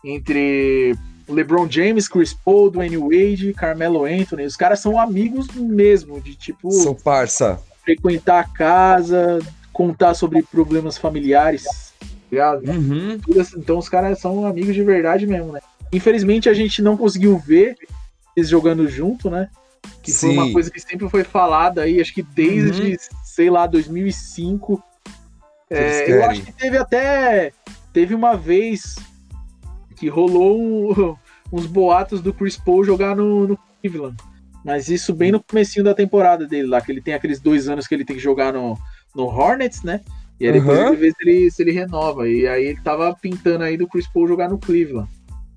entre 0.05 0.95
LeBron 1.27 1.67
James, 1.69 2.07
Chris 2.07 2.33
Paul, 2.33 2.69
Dwayne 2.69 2.97
Wade, 2.97 3.53
Carmelo 3.53 4.05
Anthony. 4.05 4.43
Os 4.45 4.55
caras 4.55 4.79
são 4.81 4.99
amigos 4.99 5.47
mesmo, 5.55 6.21
de 6.21 6.35
tipo 6.35 6.69
São 6.71 6.93
parça. 6.93 7.59
frequentar 7.83 8.39
a 8.41 8.43
casa, 8.43 9.39
contar 9.73 10.13
sobre 10.13 10.43
problemas 10.43 10.97
familiares. 10.97 11.63
tá 11.63 12.05
Ligado? 12.31 12.69
Uhum. 12.69 13.17
Assim. 13.39 13.57
Então 13.57 13.77
os 13.79 13.89
caras 13.89 14.19
são 14.19 14.45
amigos 14.45 14.75
de 14.75 14.83
verdade 14.83 15.25
mesmo, 15.25 15.51
né? 15.53 15.59
Infelizmente 15.91 16.49
a 16.49 16.53
gente 16.53 16.81
não 16.81 16.95
conseguiu 16.95 17.37
ver 17.37 17.75
eles 18.35 18.49
jogando 18.49 18.87
junto, 18.87 19.29
né? 19.29 19.49
Que 20.01 20.11
foi 20.13 20.29
uma 20.31 20.45
Sim. 20.45 20.53
coisa 20.53 20.71
que 20.71 20.79
sempre 20.79 21.09
foi 21.09 21.23
falada 21.23 21.81
aí, 21.83 21.99
acho 21.99 22.13
que 22.13 22.23
desde, 22.23 22.97
sei 23.23 23.49
lá, 23.49 23.67
2005. 23.67 24.81
eles 25.69 26.01
É, 26.01 26.11
eu 26.11 26.23
acho 26.25 26.41
que 26.43 26.51
teve 26.51 26.77
até. 26.77 27.51
Teve 27.93 28.15
uma 28.15 28.35
vez 28.35 28.95
que 29.97 30.07
rolou 30.07 30.59
um- 30.59 31.15
uns 31.51 31.65
boatos 31.65 32.21
do 32.21 32.33
Chris 32.33 32.57
Paul 32.57 32.83
jogar 32.83 33.15
no, 33.15 33.47
no 33.47 33.59
Cleveland. 33.81 34.15
Mas 34.63 34.89
isso 34.89 35.13
bem 35.13 35.31
no 35.31 35.43
comecinho 35.43 35.83
da 35.83 35.93
temporada 35.93 36.47
dele 36.47 36.67
lá, 36.67 36.79
que 36.81 36.91
ele 36.91 37.01
tem 37.01 37.13
aqueles 37.15 37.39
dois 37.39 37.67
anos 37.67 37.87
que 37.87 37.95
ele 37.95 38.05
tem 38.05 38.15
que 38.15 38.21
jogar 38.21 38.53
no, 38.53 38.77
no 39.15 39.23
Hornets, 39.25 39.81
né? 39.83 40.01
E 40.39 40.45
aí 40.47 40.53
depois 40.53 40.77
Aham. 40.79 40.87
ele 40.89 40.95
vê 40.97 41.09
se 41.11 41.15
ele, 41.21 41.51
se 41.51 41.61
ele 41.61 41.71
renova. 41.71 42.27
E 42.29 42.47
aí 42.47 42.65
ele 42.65 42.81
tava 42.81 43.13
pintando 43.15 43.63
aí 43.63 43.75
do 43.75 43.87
Chris 43.87 44.07
Paul 44.07 44.27
jogar 44.27 44.49
no 44.49 44.57
Cleveland. 44.57 45.09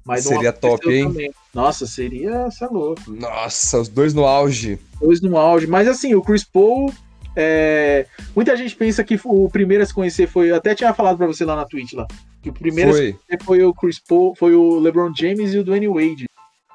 Mas 0.07 0.25
Seria 0.25 0.53
top, 0.53 0.91
hein? 0.93 1.07
também. 1.09 1.31
Nossa, 1.55 1.87
seria, 1.87 2.45
você 2.51 2.65
é 2.65 2.69
louco. 2.69 3.01
Nossa, 3.09 3.81
os 3.81 3.89
dois 3.89 4.13
no 4.13 4.25
auge. 4.27 4.79
Dois 5.01 5.21
no 5.23 5.37
auge. 5.39 5.67
Mas 5.67 5.89
assim, 5.89 6.15
o 6.15 6.21
Chris 6.23 6.45
Paul. 6.45 6.93
é, 7.35 8.07
Muita 8.37 8.57
gente 8.57 8.77
pensa 8.77 9.03
que 9.03 9.19
o 9.25 9.49
primeiro 9.49 9.83
a 9.83 9.87
se 9.87 9.95
conhecer 9.95 10.27
foi. 10.27 10.51
Eu 10.51 10.57
até 10.57 10.75
tinha 10.75 10.93
falado 10.93 11.17
pra 11.17 11.27
você 11.27 11.45
lá 11.45 11.57
na 11.57 11.65
Twitch 11.65 11.95
lá. 11.95 12.07
Que 12.43 12.51
o 12.51 12.53
primeiro 12.53 12.91
a 12.91 12.95
se 12.95 12.99
Foi. 13.01 13.13
conhecer 13.13 13.45
foi 13.45 13.63
o 13.65 13.73
Chris 13.73 13.99
Paul, 13.99 14.35
foi 14.37 14.55
o 14.55 14.79
LeBron 14.79 15.11
James 15.17 15.55
e 15.55 15.59
o 15.59 15.65
Dwayne 15.65 15.89
Wade. 15.89 16.27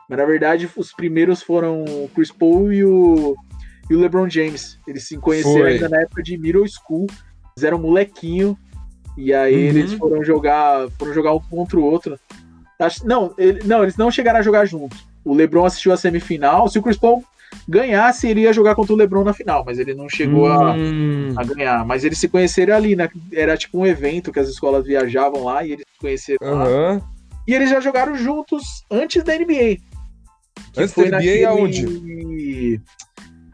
Mas 0.10 0.18
na 0.18 0.26
verdade, 0.26 0.68
os 0.76 0.92
primeiros 0.92 1.44
foram 1.44 1.84
o 1.84 2.10
Chris 2.16 2.32
Paul 2.32 2.74
e 2.74 2.84
o, 2.84 3.36
e 3.92 3.96
o 3.96 4.00
LeBron 4.00 4.28
James. 4.28 4.80
Eles 4.88 5.08
se 5.08 5.18
conheceram 5.18 5.60
Foi. 5.60 5.74
ainda 5.74 5.88
na 5.88 6.02
época 6.02 6.24
de 6.24 6.36
middle 6.36 6.66
school. 6.68 7.06
Eles 7.56 7.64
eram 7.64 7.78
molequinho. 7.78 8.58
E 9.16 9.32
aí 9.34 9.54
Uhum. 9.54 9.60
eles 9.78 9.94
foram 9.94 10.24
jogar, 10.24 10.90
foram 10.98 11.14
jogar 11.14 11.34
um 11.34 11.40
contra 11.40 11.78
o 11.78 11.84
outro. 11.84 12.18
Acho- 12.80 13.06
não, 13.06 13.34
ele- 13.38 13.62
não, 13.66 13.84
eles 13.84 13.98
não 13.98 14.10
chegaram 14.10 14.40
a 14.40 14.42
jogar 14.42 14.66
juntos. 14.66 15.06
O 15.26 15.34
LeBron 15.34 15.66
assistiu 15.66 15.92
a 15.92 15.98
semifinal. 15.98 16.68
Se 16.70 16.80
o 16.80 16.82
Chris 16.82 16.98
Paul 16.98 17.24
ganhasse, 17.68 18.28
ele 18.28 18.42
ia 18.42 18.54
jogar 18.54 18.74
contra 18.76 18.94
o 18.94 18.96
LeBron 18.96 19.24
na 19.24 19.34
final, 19.34 19.64
mas 19.66 19.78
ele 19.80 19.94
não 19.94 20.08
chegou 20.08 20.48
a, 20.48 20.74
Hum. 20.74 21.34
a 21.36 21.44
ganhar. 21.44 21.86
Mas 21.86 22.04
eles 22.04 22.18
se 22.18 22.28
conheceram 22.30 22.76
ali, 22.76 22.96
né? 22.96 23.10
Era 23.34 23.58
tipo 23.58 23.78
um 23.80 23.86
evento 23.86 24.32
que 24.32 24.40
as 24.40 24.48
escolas 24.48 24.86
viajavam 24.86 25.44
lá 25.44 25.64
e 25.66 25.74
eles 25.74 25.86
se 25.92 26.00
conheceram 26.00 26.40
lá. 26.54 26.64
Aham. 26.66 27.02
E 27.48 27.54
eles 27.54 27.70
já 27.70 27.80
jogaram 27.80 28.16
juntos 28.16 28.64
antes 28.90 29.24
da 29.24 29.34
NBA. 29.36 29.78
que 30.74 30.82
Antes 30.82 30.94
foi 30.94 31.10
da 31.10 31.18
NBA 31.20 31.50
aonde? 31.50 32.82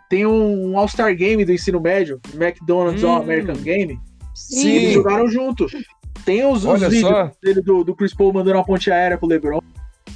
Tem 0.10 0.26
um 0.26 0.78
All-Star 0.78 1.16
Game 1.16 1.44
do 1.46 1.52
ensino 1.52 1.80
médio, 1.80 2.20
McDonald's 2.34 3.04
Hum. 3.04 3.10
All 3.10 3.22
American 3.22 3.56
Game. 3.56 4.00
Sim. 4.34 4.68
E 4.68 4.76
eles 4.76 4.94
jogaram 4.94 5.28
juntos. 5.28 5.72
Tem 6.26 6.46
os, 6.46 6.66
os 6.66 6.80
vídeos 6.82 7.02
só. 7.02 7.32
dele 7.42 7.62
do, 7.62 7.84
do 7.84 7.96
Chris 7.96 8.14
Paul 8.14 8.34
mandando 8.34 8.58
uma 8.58 8.66
ponte 8.66 8.92
aérea 8.92 9.18
pro 9.18 9.28
LeBron. 9.28 9.60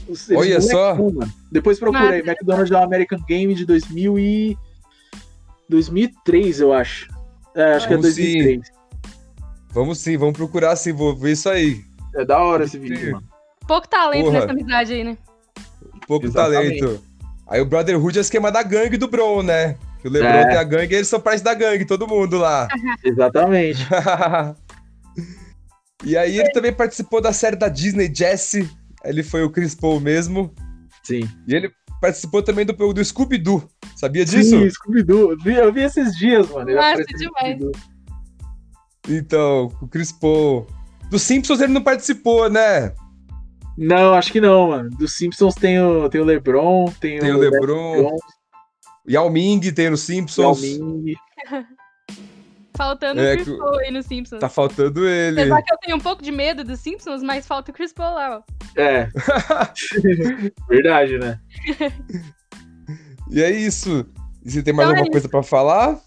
Os- 0.08 0.30
Olha 0.32 0.60
só. 0.60 0.96
molecão, 0.96 1.20
mano. 1.20 1.34
Depois 1.52 1.80
procura 1.80 2.10
aí. 2.10 2.20
McDonald's 2.22 2.72
All 2.72 2.84
American 2.84 3.20
Game 3.28 3.54
de 3.54 3.66
2000 3.66 4.18
e... 4.20 4.58
2003, 5.70 6.62
eu 6.62 6.74
acho. 6.74 7.08
É, 7.56 7.74
acho 7.76 7.88
que 7.88 7.94
é 7.94 7.98
Vamos 7.98 8.16
sim. 8.16 8.24
2003. 8.24 8.80
Vamos 9.72 10.00
sim, 10.00 10.18
vamos 10.18 10.36
procurar 10.36 10.76
sim, 10.76 10.92
vou 10.92 11.16
ver 11.16 11.34
isso 11.34 11.48
aí. 11.48 11.82
É 12.16 12.26
da 12.26 12.40
hora 12.40 12.64
esse 12.64 12.80
vídeo, 12.80 13.12
mano. 13.12 13.24
Pouco 13.68 13.88
talento 13.88 14.26
Porra. 14.26 14.40
nessa 14.40 14.52
amizade 14.52 14.94
aí, 14.94 15.04
né? 15.04 15.16
Pouco 16.08 16.26
Exatamente. 16.26 16.80
talento. 16.80 17.04
Aí 17.48 17.62
o 17.62 17.66
Brotherhood 17.66 18.18
é 18.18 18.22
o 18.22 18.24
esquema 18.24 18.52
da 18.52 18.64
gangue 18.64 18.98
do 18.98 19.08
Bron, 19.08 19.44
né? 19.44 19.76
Que 20.02 20.08
o 20.08 20.12
Lebron 20.12 20.28
É. 20.30 20.48
tem 20.48 20.58
a 20.58 20.64
gangue 20.64 20.94
e 20.94 20.98
eles 20.98 21.08
são 21.08 21.20
parte 21.20 21.44
da 21.44 21.54
gangue, 21.54 21.86
todo 21.86 22.08
mundo 22.08 22.38
lá. 22.40 22.68
Exatamente. 23.06 23.86
e 26.04 26.18
aí 26.18 26.40
ele 26.40 26.52
também 26.52 26.74
participou 26.74 27.22
da 27.22 27.34
série 27.34 27.56
da 27.56 27.68
Disney, 27.68 28.12
Jesse. 28.14 28.70
Ele 29.04 29.24
foi 29.24 29.44
o 29.44 29.50
Chris 29.50 29.76
Paul 29.76 30.00
mesmo. 30.00 30.54
Sim. 31.04 31.22
E 31.48 31.56
ele 31.56 31.72
participou 32.02 32.42
também 32.42 32.66
do, 32.66 32.74
do 32.94 33.04
Scooby-Doo. 33.04 33.68
Sabia 33.96 34.24
disso? 34.24 34.50
Sim, 34.50 34.70
Scooby-Doo. 34.70 35.38
Eu 35.46 35.74
vi- 35.74 35.82
esses 35.82 36.16
dias, 36.18 36.50
mano. 36.50 36.70
Ele 36.70 36.78
Nossa, 36.80 37.04
demais. 37.04 37.60
Então, 39.08 39.72
o 39.82 39.88
Chris 39.88 40.12
Paul. 40.12 40.68
Do 41.10 41.18
Simpsons 41.18 41.60
ele 41.60 41.74
não 41.74 41.82
participou, 41.82 42.50
né? 42.50 42.94
Não, 43.78 44.14
acho 44.14 44.32
que 44.32 44.40
não, 44.42 44.70
mano. 44.70 44.90
Dos 44.92 45.16
Simpsons 45.16 45.56
tem 45.56 45.80
o, 45.82 46.08
tem 46.10 46.22
o 46.22 46.26
LeBron, 46.26 46.86
tem, 47.00 47.20
Tem 47.20 47.32
o 47.32 47.38
LeBron, 47.38 48.16
Yao 49.10 49.30
Ming 49.30 49.60
tem 49.72 49.90
no 49.90 49.98
Simpsons. 49.98 50.62
Yao 50.62 50.86
Ming. 50.86 51.16
Faltando 52.80 53.20
É 53.20 53.34
o 53.34 53.36
Chris 53.44 53.58
Paul 53.58 53.80
aí 53.80 53.92
no 53.92 54.02
Simpsons. 54.02 54.40
Tá 54.40 54.48
faltando 54.48 55.06
ele. 55.06 55.42
Apesar 55.42 55.62
que 55.62 55.74
eu 55.74 55.78
tenho 55.80 55.98
um 55.98 56.00
pouco 56.00 56.24
de 56.24 56.32
medo 56.32 56.64
dos 56.64 56.80
Simpsons, 56.80 57.22
mas 57.22 57.46
falta 57.46 57.72
o 57.72 57.74
Chris 57.74 57.92
Paul 57.92 58.16
lá, 58.16 58.38
ó. 58.38 58.82
É. 58.82 59.10
Verdade, 60.70 61.18
né? 61.18 61.42
E 63.30 63.44
é 63.44 63.52
isso. 63.52 64.10
E 64.46 64.50
você 64.50 64.64
tem 64.64 64.74
mais 64.74 64.88
Então 64.88 64.96
é 64.96 65.00
alguma 65.00 65.12
coisa 65.12 65.28
pra 65.28 65.44
falar? 65.44 66.00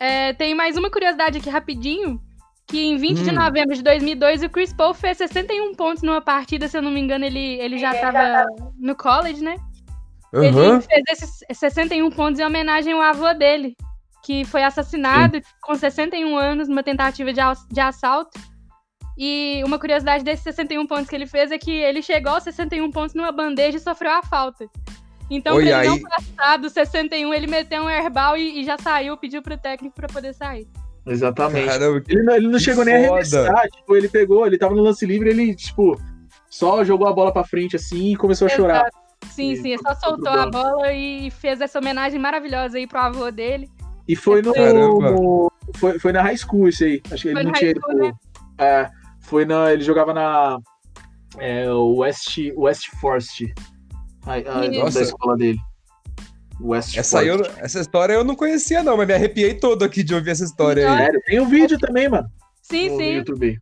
É, 0.00 0.32
tem 0.32 0.52
mais 0.52 0.76
uma 0.76 0.90
curiosidade 0.90 1.38
aqui 1.38 1.48
rapidinho. 1.48 2.20
Que 2.66 2.82
em 2.82 2.96
20 2.96 3.22
de 3.22 3.30
Hum. 3.30 3.34
novembro 3.34 3.76
de 3.76 3.84
2002, 3.84 4.42
o 4.42 4.48
Chris 4.48 4.72
Paul 4.72 4.94
fez 4.94 5.18
61 5.18 5.76
pontos 5.76 6.02
numa 6.02 6.20
partida. 6.20 6.66
Se 6.66 6.76
eu 6.76 6.82
não 6.82 6.90
me 6.90 6.98
engano, 6.98 7.24
ele, 7.24 7.60
ele 7.60 7.78
já 7.78 7.94
tava 7.94 8.46
no 8.76 8.96
college, 8.96 9.44
né? 9.44 9.58
Ele 10.32 10.48
Aham. 10.48 10.80
fez 10.80 11.02
esses 11.08 11.44
61 11.52 12.10
pontos 12.10 12.40
em 12.40 12.44
homenagem 12.44 12.92
ao 12.92 13.00
avô 13.00 13.32
dele, 13.34 13.76
que 14.24 14.44
foi 14.44 14.62
assassinado 14.64 15.40
com 15.62 15.74
61 15.74 16.36
anos 16.36 16.66
numa 16.68 16.82
tentativa 16.82 17.32
de, 17.32 17.40
de 17.70 17.80
assalto. 17.80 18.40
E 19.16 19.62
uma 19.64 19.78
curiosidade 19.78 20.24
desses 20.24 20.42
61 20.42 20.86
pontos 20.86 21.08
que 21.08 21.14
ele 21.14 21.26
fez 21.26 21.52
é 21.52 21.58
que 21.58 21.70
ele 21.70 22.02
chegou 22.02 22.32
aos 22.32 22.42
61 22.42 22.90
pontos 22.90 23.14
numa 23.14 23.30
bandeja 23.30 23.76
e 23.76 23.80
sofreu 23.80 24.10
a 24.10 24.22
falta. 24.22 24.66
Então, 25.30 25.54
Oi, 25.56 25.64
pra 25.66 25.70
ele 25.84 25.88
aí- 25.88 25.88
não 25.88 26.00
passar 26.00 26.56
dos 26.58 26.72
61, 26.72 27.32
ele 27.32 27.46
meteu 27.46 27.82
um 27.82 27.88
airball 27.88 28.36
e, 28.36 28.60
e 28.60 28.64
já 28.64 28.76
saiu, 28.78 29.16
pediu 29.16 29.40
pro 29.42 29.56
técnico 29.56 29.94
pra 29.94 30.08
poder 30.08 30.34
sair. 30.34 30.66
Exatamente. 31.06 31.66
Caramba, 31.66 32.02
Ele 32.08 32.22
não, 32.22 32.34
ele 32.34 32.48
não 32.48 32.58
chegou 32.58 32.84
nem 32.84 32.94
a 32.94 32.98
arremessar. 32.98 33.68
Tipo, 33.70 33.94
ele 33.96 34.08
pegou, 34.08 34.46
ele 34.46 34.58
tava 34.58 34.74
no 34.74 34.82
lance 34.82 35.04
livre, 35.06 35.28
ele, 35.30 35.54
tipo, 35.54 36.00
só 36.48 36.82
jogou 36.82 37.06
a 37.06 37.12
bola 37.12 37.30
pra 37.32 37.44
frente 37.44 37.76
assim 37.76 38.12
e 38.12 38.16
começou 38.16 38.46
a 38.46 38.50
chorar. 38.50 38.88
Sim, 39.30 39.52
E 39.52 39.56
sim, 39.56 39.68
ele 39.72 39.82
foi 39.82 39.94
só 39.94 40.00
soltou 40.00 40.32
a 40.32 40.46
bola 40.46 40.92
e 40.92 41.30
fez 41.30 41.60
essa 41.60 41.78
homenagem 41.78 42.18
maravilhosa 42.18 42.78
aí 42.78 42.86
pro 42.86 42.98
avô 42.98 43.30
dele. 43.30 43.70
E 44.06 44.14
foi 44.16 44.42
no. 44.42 44.52
No- 44.52 45.50
foi, 45.76 45.98
foi 45.98 46.12
na 46.12 46.22
high 46.22 46.36
school 46.36 46.68
isso 46.68 46.84
aí. 46.84 47.00
Acho 47.10 47.22
que 47.22 47.28
ele 47.28 47.42
não 47.42 47.52
tinha 47.52 47.70
ido 47.70 47.80
school, 47.80 47.96
pro. 47.98 48.64
É, 48.64 48.90
foi 49.20 49.44
na. 49.44 49.72
Ele 49.72 49.82
jogava 49.82 50.12
na. 50.12 50.58
É 51.38 51.68
o 51.70 51.96
West, 51.96 52.38
West 52.56 52.88
Forest. 53.00 53.52
A, 54.26 54.34
a, 54.34 54.68
Nossa. 54.70 54.98
da 55.00 55.04
escola 55.04 55.36
dele. 55.36 55.58
West 56.60 56.96
Essa, 56.96 57.24
eu- 57.24 57.38
Forest. 57.38 57.60
essa 57.60 57.80
história 57.80 58.12
eu 58.12 58.22
não 58.24 58.36
conhecia, 58.36 58.82
não, 58.82 58.96
mas 58.96 59.06
me 59.08 59.14
arrepiei 59.14 59.54
todo 59.54 59.84
aqui 59.84 60.02
de 60.04 60.14
ouvir 60.14 60.30
essa 60.30 60.44
história 60.44 60.88
aí. 60.90 60.98
Sério, 60.98 61.20
tem 61.26 61.40
um 61.40 61.48
vídeo 61.48 61.78
também, 61.78 62.08
mano. 62.08 62.28
Sim, 62.62 62.90
no 62.90 62.96
sim. 62.98 63.12
YouTube. 63.16 63.58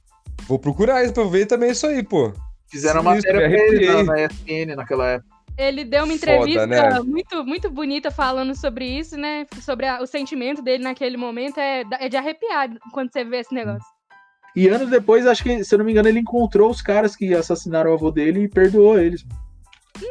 Vou 0.47 0.59
procurar 0.59 1.03
isso 1.03 1.15
pra 1.15 1.25
ver 1.25 1.47
também 1.47 1.71
isso 1.71 1.87
aí, 1.87 2.03
pô. 2.03 2.33
Fizeram 2.71 3.03
Sinistro, 3.03 3.33
matéria 3.35 3.49
pra 3.49 3.67
ele 3.77 3.87
na, 3.87 4.03
na 4.05 4.21
ESPN 4.25 4.77
naquela 4.77 5.09
época. 5.09 5.31
Ele 5.69 5.85
deu 5.85 6.05
uma 6.05 6.17
Foda, 6.19 6.33
entrevista 6.33 6.67
né? 6.67 7.01
muito, 7.01 7.45
muito 7.45 7.71
bonita 7.71 8.11
falando 8.11 8.55
sobre 8.55 8.85
isso, 8.87 9.17
né? 9.17 9.47
Sobre 9.61 9.87
a- 9.87 10.01
o 10.03 10.07
sentimento 10.07 10.61
dele 10.63 10.83
naquele 10.85 11.17
momento. 11.17 11.59
É, 11.59 11.83
é 12.01 12.09
de 12.09 12.17
arrepiar 12.17 12.69
quando 12.93 13.13
você 13.13 13.25
vê 13.25 13.39
esse 13.39 13.55
negócio. 13.55 13.87
E 14.55 14.69
anos 14.69 14.91
depois, 14.91 15.27
acho 15.27 15.43
que, 15.43 15.65
se 15.65 15.75
eu 15.75 15.79
não 15.79 15.85
me 15.87 15.93
engano, 15.93 16.09
ele 16.09 16.19
encontrou 16.21 16.71
os 16.71 16.83
caras 16.83 17.17
que 17.17 17.33
assassinaram 17.35 17.91
o 17.91 17.95
avô 17.95 18.11
dele 18.11 18.43
e 18.43 18.49
perdoou 18.49 18.99
eles. 19.01 19.25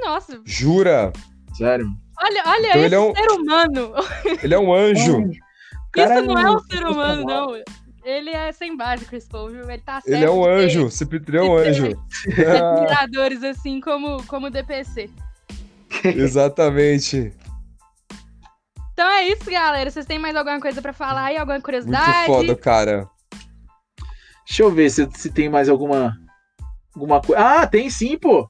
Nossa, 0.03 0.41
Jura? 0.45 1.11
Sério. 1.53 1.87
olha, 2.23 2.43
olha 2.45 2.67
Então 2.69 2.71
esse 2.77 2.85
ele 2.85 2.95
é 2.95 2.99
um- 2.99 3.13
ser 3.15 3.31
humano. 3.31 3.91
Ele 4.43 4.53
é 4.53 4.59
um 4.59 4.73
anjo. 4.73 5.29
Cara, 5.91 6.19
isso 6.19 6.25
não 6.27 6.37
é 6.37 6.49
um 6.49 6.53
não- 6.53 6.59
ser 6.59 6.85
humano, 6.87 7.23
não. 7.25 7.61
Ele 8.03 8.29
é 8.31 8.51
sem 8.51 8.75
base, 8.75 9.05
Chris 9.05 9.27
Paul, 9.27 9.49
viu? 9.49 9.69
Ele 9.69 9.77
tá 9.81 10.01
certo. 10.01 10.15
Ele 10.15 10.25
é 10.25 10.31
um 10.31 10.43
anjo. 10.43 10.89
Cipitri 10.89 11.37
é 11.37 11.41
um 11.41 11.55
anjo. 11.55 11.85
Admiradores 12.71 13.43
assim 13.43 13.79
como, 13.79 14.23
como 14.25 14.47
o 14.47 14.49
DPC. 14.49 15.09
Exatamente. 16.03 17.33
Então 18.93 19.09
é 19.09 19.27
isso, 19.29 19.49
galera. 19.49 19.89
Vocês 19.89 20.05
têm 20.05 20.19
mais 20.19 20.35
alguma 20.35 20.59
coisa 20.59 20.81
pra 20.81 20.93
falar 20.93 21.25
aí? 21.25 21.37
Alguma 21.37 21.55
Muito 21.55 21.65
curiosidade? 21.65 22.27
foda, 22.27 22.55
cara. 22.55 23.09
Deixa 24.45 24.63
eu 24.63 24.71
ver 24.71 24.89
se, 24.89 25.07
se 25.15 25.31
tem 25.31 25.49
mais 25.49 25.69
alguma 25.69 26.17
alguma 26.93 27.21
coisa. 27.21 27.41
Ah, 27.41 27.67
tem 27.67 27.89
sim, 27.89 28.17
pô. 28.17 28.49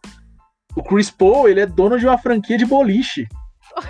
O 0.75 0.83
Chris 0.83 1.11
Paul, 1.11 1.47
ele 1.47 1.59
é 1.59 1.65
dono 1.65 1.99
de 1.99 2.05
uma 2.05 2.17
franquia 2.17 2.57
de 2.57 2.65
boliche. 2.65 3.27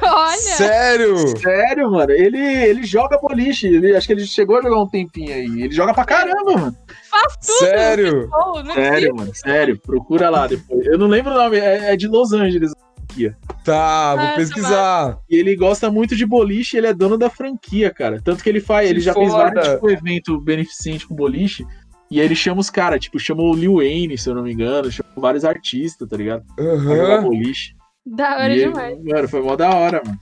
Olha, 0.04 0.38
Sério? 0.38 1.18
Sério, 1.40 1.92
mano. 1.92 2.12
Ele, 2.12 2.38
ele 2.38 2.84
joga 2.84 3.18
boliche. 3.18 3.68
Ele, 3.68 3.96
acho 3.96 4.06
que 4.08 4.14
ele 4.14 4.26
chegou 4.26 4.60
a 4.60 4.62
jogar 4.62 4.82
um 4.82 4.88
tempinho 4.88 5.34
aí. 5.34 5.64
Ele 5.64 5.72
joga 5.72 5.94
pra 5.94 6.06
caramba, 6.06 6.54
mano. 6.54 6.78
faz 7.10 7.38
tudo. 7.38 7.58
Sério? 7.58 8.30
É 8.70 8.74
Sério, 8.74 9.16
mano. 9.16 9.32
Sério. 9.34 9.80
Procura 9.80 10.30
lá 10.30 10.48
depois. 10.48 10.86
Eu 10.86 10.98
não 10.98 11.08
lembro 11.08 11.32
o 11.34 11.36
nome. 11.36 11.58
É, 11.58 11.94
é 11.94 11.98
de 11.98 12.08
Los 12.08 12.32
Angeles. 12.34 12.74
Franquia. 13.12 13.38
Tá, 13.64 14.16
vou 14.16 14.26
Ah, 14.26 14.34
pesquisar. 14.36 15.20
E 15.30 15.36
ele 15.36 15.56
gosta 15.56 15.92
muito 15.92 16.16
de 16.16 16.26
boliche. 16.26 16.78
Ele 16.78 16.88
é 16.88 16.94
dono 16.94 17.18
da 17.18 17.30
franquia, 17.30 17.92
cara. 17.94 18.22
Tanto 18.22 18.44
que 18.44 18.50
ele 18.50 18.60
faz. 18.62 18.88
Que 18.88 18.94
ele 18.94 19.00
já 19.02 19.14
fez 19.14 19.32
vários 19.32 19.68
tipo, 19.68 19.90
evento 19.90 20.40
beneficente 20.42 21.06
com 21.08 21.16
boliche. 21.16 21.66
E 22.10 22.20
aí 22.20 22.26
ele 22.26 22.36
chama 22.36 22.60
os 22.62 22.70
caras. 22.70 23.00
Tipo, 23.00 23.20
chama 23.20 23.44
o 23.44 23.54
Lil 23.54 23.76
Wayne, 23.76 24.18
se 24.18 24.30
eu 24.30 24.36
não 24.36 24.44
me 24.44 24.54
engano. 24.54 24.92
Chama 24.92 25.10
vários 25.18 25.46
artistas, 25.46 26.08
tá 26.10 26.18
ligado? 26.18 26.44
Pra 26.56 26.78
jogar 26.78 27.18
Aham. 27.20 27.24
boliche. 27.24 27.76
Da 28.06 28.34
hora 28.36 28.50
E 28.50 28.60
ele- 28.62 28.70
demais. 28.72 29.04
Mano, 29.04 29.28
foi 29.30 29.42
mó 29.42 29.56
da 29.56 29.70
hora, 29.70 30.02
mano. 30.06 30.20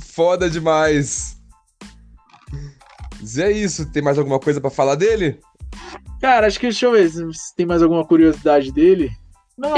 Foda 0.00 0.50
demais. 0.50 1.36
Mas 3.20 3.38
é 3.38 3.50
isso. 3.50 3.90
Tem 3.90 4.02
mais 4.02 4.18
alguma 4.18 4.38
coisa 4.38 4.60
pra 4.60 4.70
falar 4.70 4.94
dele? 4.94 5.38
Cara, 6.20 6.46
acho 6.46 6.58
que 6.60 6.66
deixa 6.66 6.86
eu 6.86 6.92
ver 6.92 7.10
se 7.10 7.54
tem 7.56 7.66
mais 7.66 7.82
alguma 7.82 8.04
curiosidade 8.06 8.70
dele. 8.72 9.10
Não, 9.58 9.70
só 9.70 9.74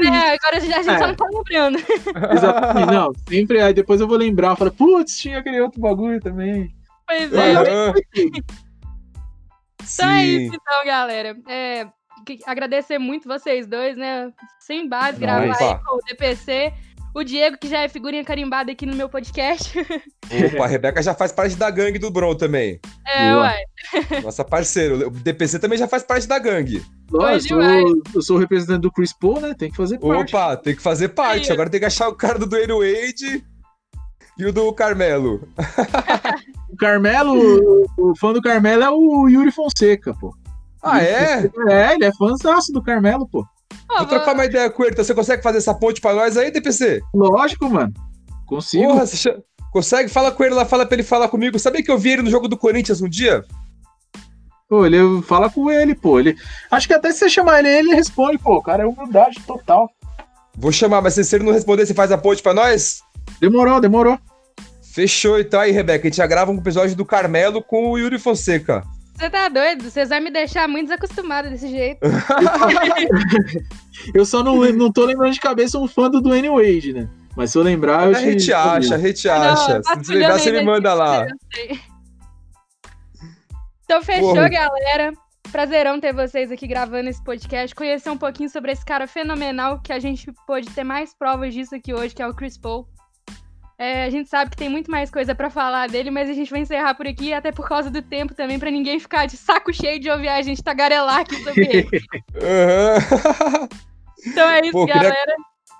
né? 0.00 0.38
Agora 0.40 0.56
a 0.56 0.60
gente 0.60 0.74
É. 0.74 0.82
só 0.98 1.06
não 1.06 1.14
tá 1.14 1.26
lembrando. 1.30 1.78
Exatamente. 2.32 2.92
Não, 2.92 3.12
sempre 3.28 3.60
aí 3.60 3.74
depois 3.74 4.00
eu 4.00 4.08
vou 4.08 4.16
lembrar. 4.16 4.56
Falo, 4.56 4.72
putz, 4.72 5.18
tinha 5.18 5.38
aquele 5.38 5.60
outro 5.60 5.80
bagulho 5.80 6.20
também. 6.20 6.74
Pois 7.06 7.32
é. 7.32 7.52
Aham. 7.52 7.94
Então 8.14 10.08
é 10.10 10.22
Sim. 10.22 10.46
isso, 10.46 10.54
então, 10.54 10.84
galera. 10.86 11.36
É, 11.48 11.86
que- 12.26 12.40
agradecer 12.46 12.98
muito 12.98 13.28
vocês 13.28 13.66
dois, 13.66 13.96
né? 13.96 14.32
Sem 14.58 14.88
base, 14.88 15.18
gravar 15.18 15.44
aí 15.56 15.78
com 15.84 15.96
o 15.96 16.00
DPC. 16.06 16.72
O 17.18 17.24
Diego, 17.24 17.58
que 17.58 17.66
já 17.66 17.80
é 17.80 17.88
figurinha 17.88 18.22
carimbada 18.22 18.70
aqui 18.70 18.86
no 18.86 18.94
meu 18.94 19.08
podcast. 19.08 19.76
Opa, 20.54 20.64
a 20.64 20.68
Rebeca 20.68 21.02
já 21.02 21.12
faz 21.12 21.32
parte 21.32 21.56
da 21.56 21.68
gangue 21.68 21.98
do 21.98 22.12
Bron 22.12 22.32
também. 22.36 22.78
É, 23.04 23.32
Boa. 23.32 23.40
uai. 23.40 24.22
Nossa 24.22 24.44
parceiro. 24.44 25.08
O 25.08 25.10
DPC 25.10 25.58
também 25.58 25.76
já 25.76 25.88
faz 25.88 26.04
parte 26.04 26.28
da 26.28 26.38
gangue. 26.38 26.80
Ó, 27.12 27.28
eu, 27.28 28.02
eu 28.14 28.22
sou 28.22 28.36
o 28.36 28.38
representante 28.38 28.82
do 28.82 28.92
Chris 28.92 29.12
Paul, 29.12 29.40
né? 29.40 29.52
Tem 29.52 29.68
que 29.68 29.76
fazer 29.76 29.98
parte. 29.98 30.36
Opa, 30.36 30.56
tem 30.58 30.76
que 30.76 30.80
fazer 30.80 31.08
parte. 31.08 31.48
Aí. 31.48 31.52
Agora 31.52 31.68
tem 31.68 31.80
que 31.80 31.86
achar 31.86 32.08
o 32.08 32.14
cara 32.14 32.38
do 32.38 32.46
Dwayne 32.46 32.72
Wade 32.72 33.44
e 34.38 34.46
o 34.46 34.52
do 34.52 34.72
Carmelo. 34.72 35.48
O 36.70 36.76
Carmelo, 36.76 37.34
o, 37.34 38.10
o 38.10 38.16
fã 38.16 38.32
do 38.32 38.40
Carmelo 38.40 38.84
é 38.84 38.90
o 38.90 39.26
Yuri 39.26 39.50
Fonseca, 39.50 40.14
pô. 40.20 40.32
Ah, 40.80 41.02
é? 41.02 41.50
É, 41.68 41.94
ele 41.94 42.04
é 42.04 42.12
fãzaço 42.14 42.72
do 42.72 42.80
Carmelo, 42.80 43.26
pô. 43.26 43.44
Ó, 43.90 43.98
Vou 43.98 44.06
trocar 44.06 44.34
uma 44.34 44.44
ideia 44.44 44.70
com 44.70 44.82
ele. 44.82 44.92
Então 44.92 45.04
você 45.04 45.14
consegue 45.14 45.42
fazer 45.42 45.58
essa 45.58 45.74
ponte 45.74 46.00
pra 46.00 46.14
nós 46.14 46.36
aí, 46.36 46.50
DPC? 46.50 47.00
Lógico, 47.14 47.68
mano. 47.68 47.92
Consigo. 48.46 48.84
Porra, 48.84 49.06
você 49.06 49.36
consegue? 49.72 50.08
Fala 50.08 50.30
com 50.30 50.44
ele 50.44 50.54
lá, 50.54 50.64
fala 50.64 50.86
pra 50.86 50.94
ele 50.94 51.02
falar 51.02 51.28
comigo. 51.28 51.58
Sabia 51.58 51.82
que 51.82 51.90
eu 51.90 51.98
vi 51.98 52.10
ele 52.10 52.22
no 52.22 52.30
jogo 52.30 52.48
do 52.48 52.56
Corinthians 52.56 53.00
um 53.00 53.08
dia? 53.08 53.44
Pô, 54.68 54.84
ele 54.84 54.98
fala 55.22 55.48
com 55.48 55.70
ele, 55.70 55.94
pô. 55.94 56.20
Ele, 56.20 56.36
acho 56.70 56.86
que 56.86 56.94
até 56.94 57.10
se 57.10 57.20
você 57.20 57.28
chamar 57.30 57.60
ele, 57.60 57.68
ele 57.68 57.94
responde, 57.94 58.38
pô. 58.38 58.56
O 58.56 58.62
cara 58.62 58.82
é 58.82 58.86
humildade 58.86 59.40
total. 59.46 59.90
Vou 60.54 60.72
chamar, 60.72 61.00
mas 61.00 61.14
se 61.14 61.24
se 61.24 61.36
ele 61.36 61.44
não 61.44 61.52
responder, 61.52 61.86
você 61.86 61.94
faz 61.94 62.12
a 62.12 62.18
ponte 62.18 62.42
pra 62.42 62.52
nós? 62.52 63.00
Demorou, 63.40 63.80
demorou. 63.80 64.18
Fechou, 64.92 65.38
então 65.38 65.60
aí, 65.60 65.70
Rebeca. 65.70 66.06
A 66.06 66.10
gente 66.10 66.16
já 66.16 66.26
grava 66.26 66.50
um 66.50 66.58
episódio 66.58 66.96
do 66.96 67.04
Carmelo 67.04 67.62
com 67.62 67.90
o 67.90 67.98
Yuri 67.98 68.18
Fonseca. 68.18 68.82
Você 69.18 69.28
tá 69.28 69.48
doido? 69.48 69.82
Vocês 69.82 70.10
vão 70.10 70.20
me 70.20 70.30
deixar 70.30 70.68
muito 70.68 70.90
desacostumada 70.90 71.50
desse 71.50 71.68
jeito. 71.68 71.98
Eu 74.14 74.24
só 74.24 74.44
não, 74.44 74.58
não 74.72 74.92
tô 74.92 75.04
lembrando 75.04 75.32
de 75.32 75.40
cabeça 75.40 75.76
um 75.76 75.88
fã 75.88 76.08
do 76.08 76.20
Dwayne 76.20 76.48
Wade, 76.48 76.92
né? 76.92 77.08
Mas 77.36 77.50
se 77.50 77.58
eu 77.58 77.62
lembrar, 77.62 78.04
eu 78.08 78.16
A 78.16 78.20
gente 78.20 78.44
te- 78.46 78.52
acha, 78.52 78.94
a 78.94 78.98
gente 78.98 79.26
Não, 79.26 79.34
acha. 79.34 79.82
faço 79.84 80.04
Se 80.04 80.14
lembrar, 80.14 80.38
você 80.38 80.52
me 80.52 80.62
manda 80.62 80.94
lá. 80.94 81.26
Então 83.84 84.00
fechou, 84.02 84.34
Porra. 84.34 84.48
galera. 84.48 85.12
Prazerão 85.50 85.98
ter 85.98 86.12
vocês 86.12 86.52
aqui 86.52 86.66
gravando 86.66 87.08
esse 87.08 87.22
podcast, 87.24 87.74
conhecer 87.74 88.10
um 88.10 88.18
pouquinho 88.18 88.50
sobre 88.50 88.70
esse 88.70 88.84
cara 88.84 89.06
fenomenal 89.06 89.80
que 89.80 89.92
a 89.92 89.98
gente 89.98 90.30
pôde 90.46 90.68
ter 90.70 90.84
mais 90.84 91.14
provas 91.16 91.54
disso 91.54 91.74
aqui 91.74 91.94
hoje, 91.94 92.14
que 92.14 92.22
é 92.22 92.26
o 92.28 92.34
Chris 92.34 92.58
Paul. 92.58 92.86
É, 93.80 94.02
a 94.04 94.10
gente 94.10 94.28
sabe 94.28 94.50
que 94.50 94.56
tem 94.56 94.68
muito 94.68 94.90
mais 94.90 95.08
coisa 95.08 95.34
pra 95.36 95.48
falar 95.48 95.88
dele, 95.88 96.10
mas 96.10 96.28
a 96.28 96.32
gente 96.32 96.50
vai 96.50 96.60
encerrar 96.60 96.94
por 96.94 97.06
aqui, 97.06 97.32
até 97.32 97.52
por 97.52 97.68
causa 97.68 97.88
do 97.88 98.02
tempo 98.02 98.34
também, 98.34 98.58
pra 98.58 98.72
ninguém 98.72 98.98
ficar 98.98 99.26
de 99.26 99.36
saco 99.36 99.72
cheio 99.72 100.00
de 100.00 100.10
ouvir 100.10 100.26
a 100.28 100.42
gente 100.42 100.62
tagarelar 100.64 101.18
aqui 101.20 101.36
sobre 101.44 101.64
ele. 101.64 101.88
Então 104.26 104.48
é 104.50 104.60
isso, 104.62 104.72
Pô, 104.72 104.84
queria- 104.86 105.02
galera. 105.02 105.32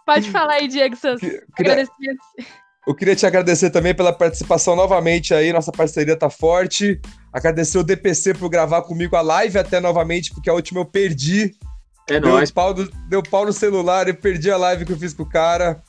Pode 0.06 0.30
falar 0.30 0.54
aí, 0.54 0.68
Diego, 0.68 0.94
seus 0.96 1.20
Queria- 1.20 1.42
agradecimentos. 1.58 2.24
Eu 2.86 2.94
queria 2.94 3.16
te 3.16 3.26
agradecer 3.26 3.68
também 3.70 3.94
pela 3.94 4.12
participação 4.12 4.74
novamente 4.74 5.34
aí, 5.34 5.52
nossa 5.52 5.70
parceria 5.72 6.16
tá 6.16 6.30
forte. 6.30 6.98
Agradecer 7.32 7.76
o 7.78 7.82
DPC 7.84 8.32
por 8.34 8.48
gravar 8.48 8.82
comigo 8.82 9.16
a 9.16 9.20
live 9.20 9.58
até 9.58 9.80
novamente, 9.80 10.32
porque 10.32 10.48
a 10.48 10.54
última 10.54 10.80
eu 10.80 10.86
perdi. 10.86 11.52
É 12.08 12.18
Deu 12.18 12.30
nóis. 12.30 12.50
pau, 12.50 12.72
no, 12.72 12.88
deu 13.08 13.22
pau 13.22 13.44
no 13.44 13.52
celular 13.52 14.08
e 14.08 14.14
perdi 14.14 14.50
a 14.50 14.56
live 14.56 14.86
que 14.86 14.92
eu 14.92 14.98
fiz 14.98 15.12
com 15.12 15.24
o 15.24 15.28
cara. 15.28 15.82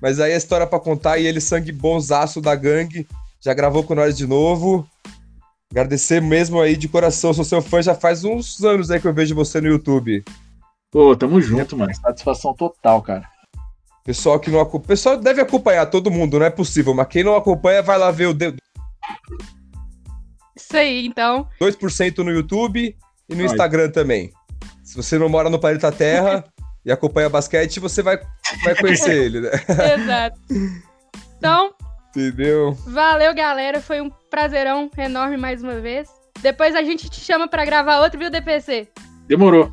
Mas 0.00 0.20
aí 0.20 0.32
a 0.32 0.36
história 0.36 0.66
pra 0.66 0.80
contar 0.80 1.18
e 1.18 1.26
ele, 1.26 1.40
sangue 1.40 1.72
bonzaço 1.72 2.40
da 2.40 2.54
gangue, 2.54 3.06
já 3.40 3.52
gravou 3.54 3.82
com 3.84 3.94
nós 3.94 4.16
de 4.16 4.26
novo. 4.26 4.86
Agradecer 5.70 6.20
mesmo 6.22 6.60
aí 6.60 6.76
de 6.76 6.86
coração, 6.88 7.34
sou 7.34 7.44
seu 7.44 7.60
fã 7.60 7.82
já 7.82 7.94
faz 7.94 8.24
uns 8.24 8.62
anos 8.62 8.90
aí 8.90 9.00
que 9.00 9.08
eu 9.08 9.14
vejo 9.14 9.34
você 9.34 9.60
no 9.60 9.68
YouTube. 9.68 10.24
Pô, 10.90 11.16
tamo 11.16 11.40
junto, 11.40 11.76
mano. 11.76 11.92
Satisfação 11.94 12.54
total, 12.54 13.02
cara. 13.02 13.28
Pessoal 14.04 14.38
que 14.38 14.50
não 14.50 14.60
acompanha. 14.60 14.88
Pessoal 14.88 15.16
deve 15.16 15.40
acompanhar 15.40 15.86
todo 15.86 16.10
mundo, 16.10 16.38
não 16.38 16.46
é 16.46 16.50
possível, 16.50 16.94
mas 16.94 17.08
quem 17.08 17.24
não 17.24 17.34
acompanha 17.34 17.82
vai 17.82 17.98
lá 17.98 18.10
ver 18.10 18.26
o 18.26 18.34
de- 18.34 18.54
Isso 20.56 20.76
aí, 20.76 21.06
então. 21.06 21.48
2% 21.60 22.18
no 22.18 22.30
YouTube 22.30 22.96
e 23.28 23.34
no 23.34 23.40
Olha. 23.42 23.50
Instagram 23.50 23.90
também. 23.90 24.32
Se 24.84 24.94
você 24.96 25.18
não 25.18 25.28
mora 25.28 25.50
no 25.50 25.58
planeta 25.58 25.90
Terra 25.90 26.44
e 26.84 26.92
acompanha 26.92 27.28
basquete, 27.28 27.80
você 27.80 28.02
vai, 28.02 28.20
vai 28.62 28.74
conhecer 28.76 29.16
ele, 29.24 29.40
né? 29.40 29.50
Exato. 29.98 30.38
Então, 31.38 31.72
Entendeu? 32.10 32.72
valeu, 32.86 33.34
galera. 33.34 33.80
Foi 33.80 34.00
um 34.00 34.10
prazerão 34.30 34.90
enorme 34.96 35.36
mais 35.36 35.62
uma 35.62 35.80
vez. 35.80 36.08
Depois 36.40 36.74
a 36.74 36.82
gente 36.82 37.08
te 37.08 37.20
chama 37.20 37.48
pra 37.48 37.64
gravar 37.64 38.00
outro, 38.00 38.18
viu, 38.18 38.30
DPC? 38.30 38.88
Demorou. 39.26 39.72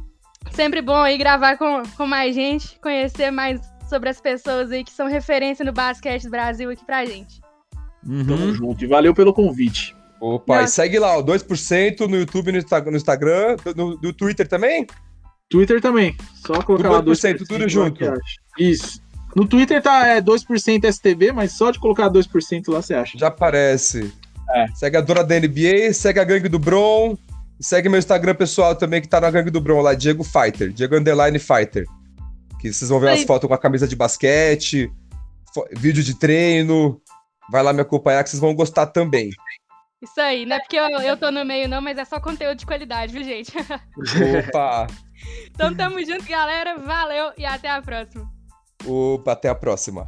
Sempre 0.51 0.81
bom 0.81 0.97
aí 1.01 1.17
gravar 1.17 1.57
com, 1.57 1.83
com 1.95 2.05
mais 2.07 2.33
gente, 2.35 2.79
conhecer 2.81 3.31
mais 3.31 3.59
sobre 3.89 4.09
as 4.09 4.19
pessoas 4.19 4.71
aí 4.71 4.83
que 4.83 4.91
são 4.91 5.07
referência 5.07 5.63
no 5.65 5.71
basquete 5.71 6.23
do 6.23 6.29
Brasil 6.29 6.69
aqui 6.69 6.83
pra 6.85 7.05
gente. 7.05 7.41
Tamo 8.03 8.53
junto. 8.53 8.83
E 8.83 8.87
valeu 8.87 9.13
pelo 9.13 9.33
convite. 9.33 9.95
Opa, 10.19 10.57
e 10.57 10.61
Nossa. 10.61 10.73
segue 10.73 10.99
lá, 10.99 11.17
ó, 11.17 11.21
2% 11.23 12.07
no 12.07 12.15
YouTube, 12.17 12.51
no, 12.51 12.57
Insta- 12.59 12.81
no 12.81 12.95
Instagram, 12.95 13.55
no, 13.75 13.99
no 14.01 14.13
Twitter 14.13 14.47
também? 14.47 14.85
Twitter 15.51 15.81
também. 15.81 16.15
Só 16.47 16.61
colocar 16.63 16.89
lá 16.89 17.03
2%. 17.03 17.45
Tudo 17.45 17.69
junto. 17.69 17.99
Isso. 18.57 19.01
No 19.35 19.45
Twitter 19.45 19.81
tá 19.81 20.07
é, 20.07 20.21
2% 20.21 20.91
STB, 20.91 21.31
mas 21.33 21.51
só 21.51 21.71
de 21.71 21.79
colocar 21.79 22.09
2% 22.09 22.69
lá 22.69 22.81
você 22.81 22.93
acha. 22.93 23.17
Já 23.17 23.27
aparece. 23.27 24.11
É. 24.49 24.67
Segue 24.73 24.97
a 24.97 25.01
dona 25.01 25.23
da 25.23 25.39
NBA, 25.39 25.93
segue 25.93 26.19
a 26.19 26.23
Gangue 26.23 26.49
do 26.49 26.57
Bron. 26.57 27.17
Segue 27.59 27.89
meu 27.89 27.99
Instagram 27.99 28.33
pessoal 28.33 28.75
também, 28.75 29.01
que 29.01 29.07
tá 29.07 29.21
na 29.21 29.29
Gangue 29.29 29.51
do 29.51 29.61
Bron 29.61 29.81
lá, 29.81 29.93
Diego 29.93 30.23
Fighter. 30.23 30.71
Diego 30.71 30.95
Underline 30.95 31.37
Fighter. 31.37 31.85
Que 32.59 32.71
vocês 32.71 32.89
vão 32.89 32.99
ver 32.99 33.09
Aí. 33.09 33.17
umas 33.17 33.27
fotos 33.27 33.47
com 33.47 33.53
a 33.53 33.57
camisa 33.57 33.87
de 33.87 33.95
basquete, 33.95 34.91
vídeo 35.73 36.03
de 36.03 36.17
treino. 36.17 36.99
Vai 37.51 37.61
lá 37.61 37.73
me 37.73 37.81
acompanhar 37.81 38.23
que 38.23 38.29
vocês 38.29 38.41
vão 38.41 38.55
gostar 38.55 38.87
também. 38.87 39.29
Isso 40.01 40.19
aí, 40.19 40.45
não 40.45 40.55
é 40.55 40.59
porque 40.59 40.77
eu, 40.77 40.87
eu 41.01 41.15
tô 41.15 41.29
no 41.29 41.45
meio, 41.45 41.69
não, 41.69 41.81
mas 41.81 41.97
é 41.97 42.05
só 42.05 42.19
conteúdo 42.19 42.57
de 42.57 42.65
qualidade, 42.65 43.13
viu, 43.13 43.23
gente? 43.23 43.53
Opa! 44.47 44.87
Então 45.47 45.75
tamo 45.75 46.03
junto, 46.05 46.25
galera. 46.25 46.77
Valeu 46.77 47.31
e 47.37 47.45
até 47.45 47.69
a 47.69 47.81
próxima. 47.81 48.29
Opa, 48.85 49.33
até 49.33 49.49
a 49.49 49.55
próxima. 49.55 50.07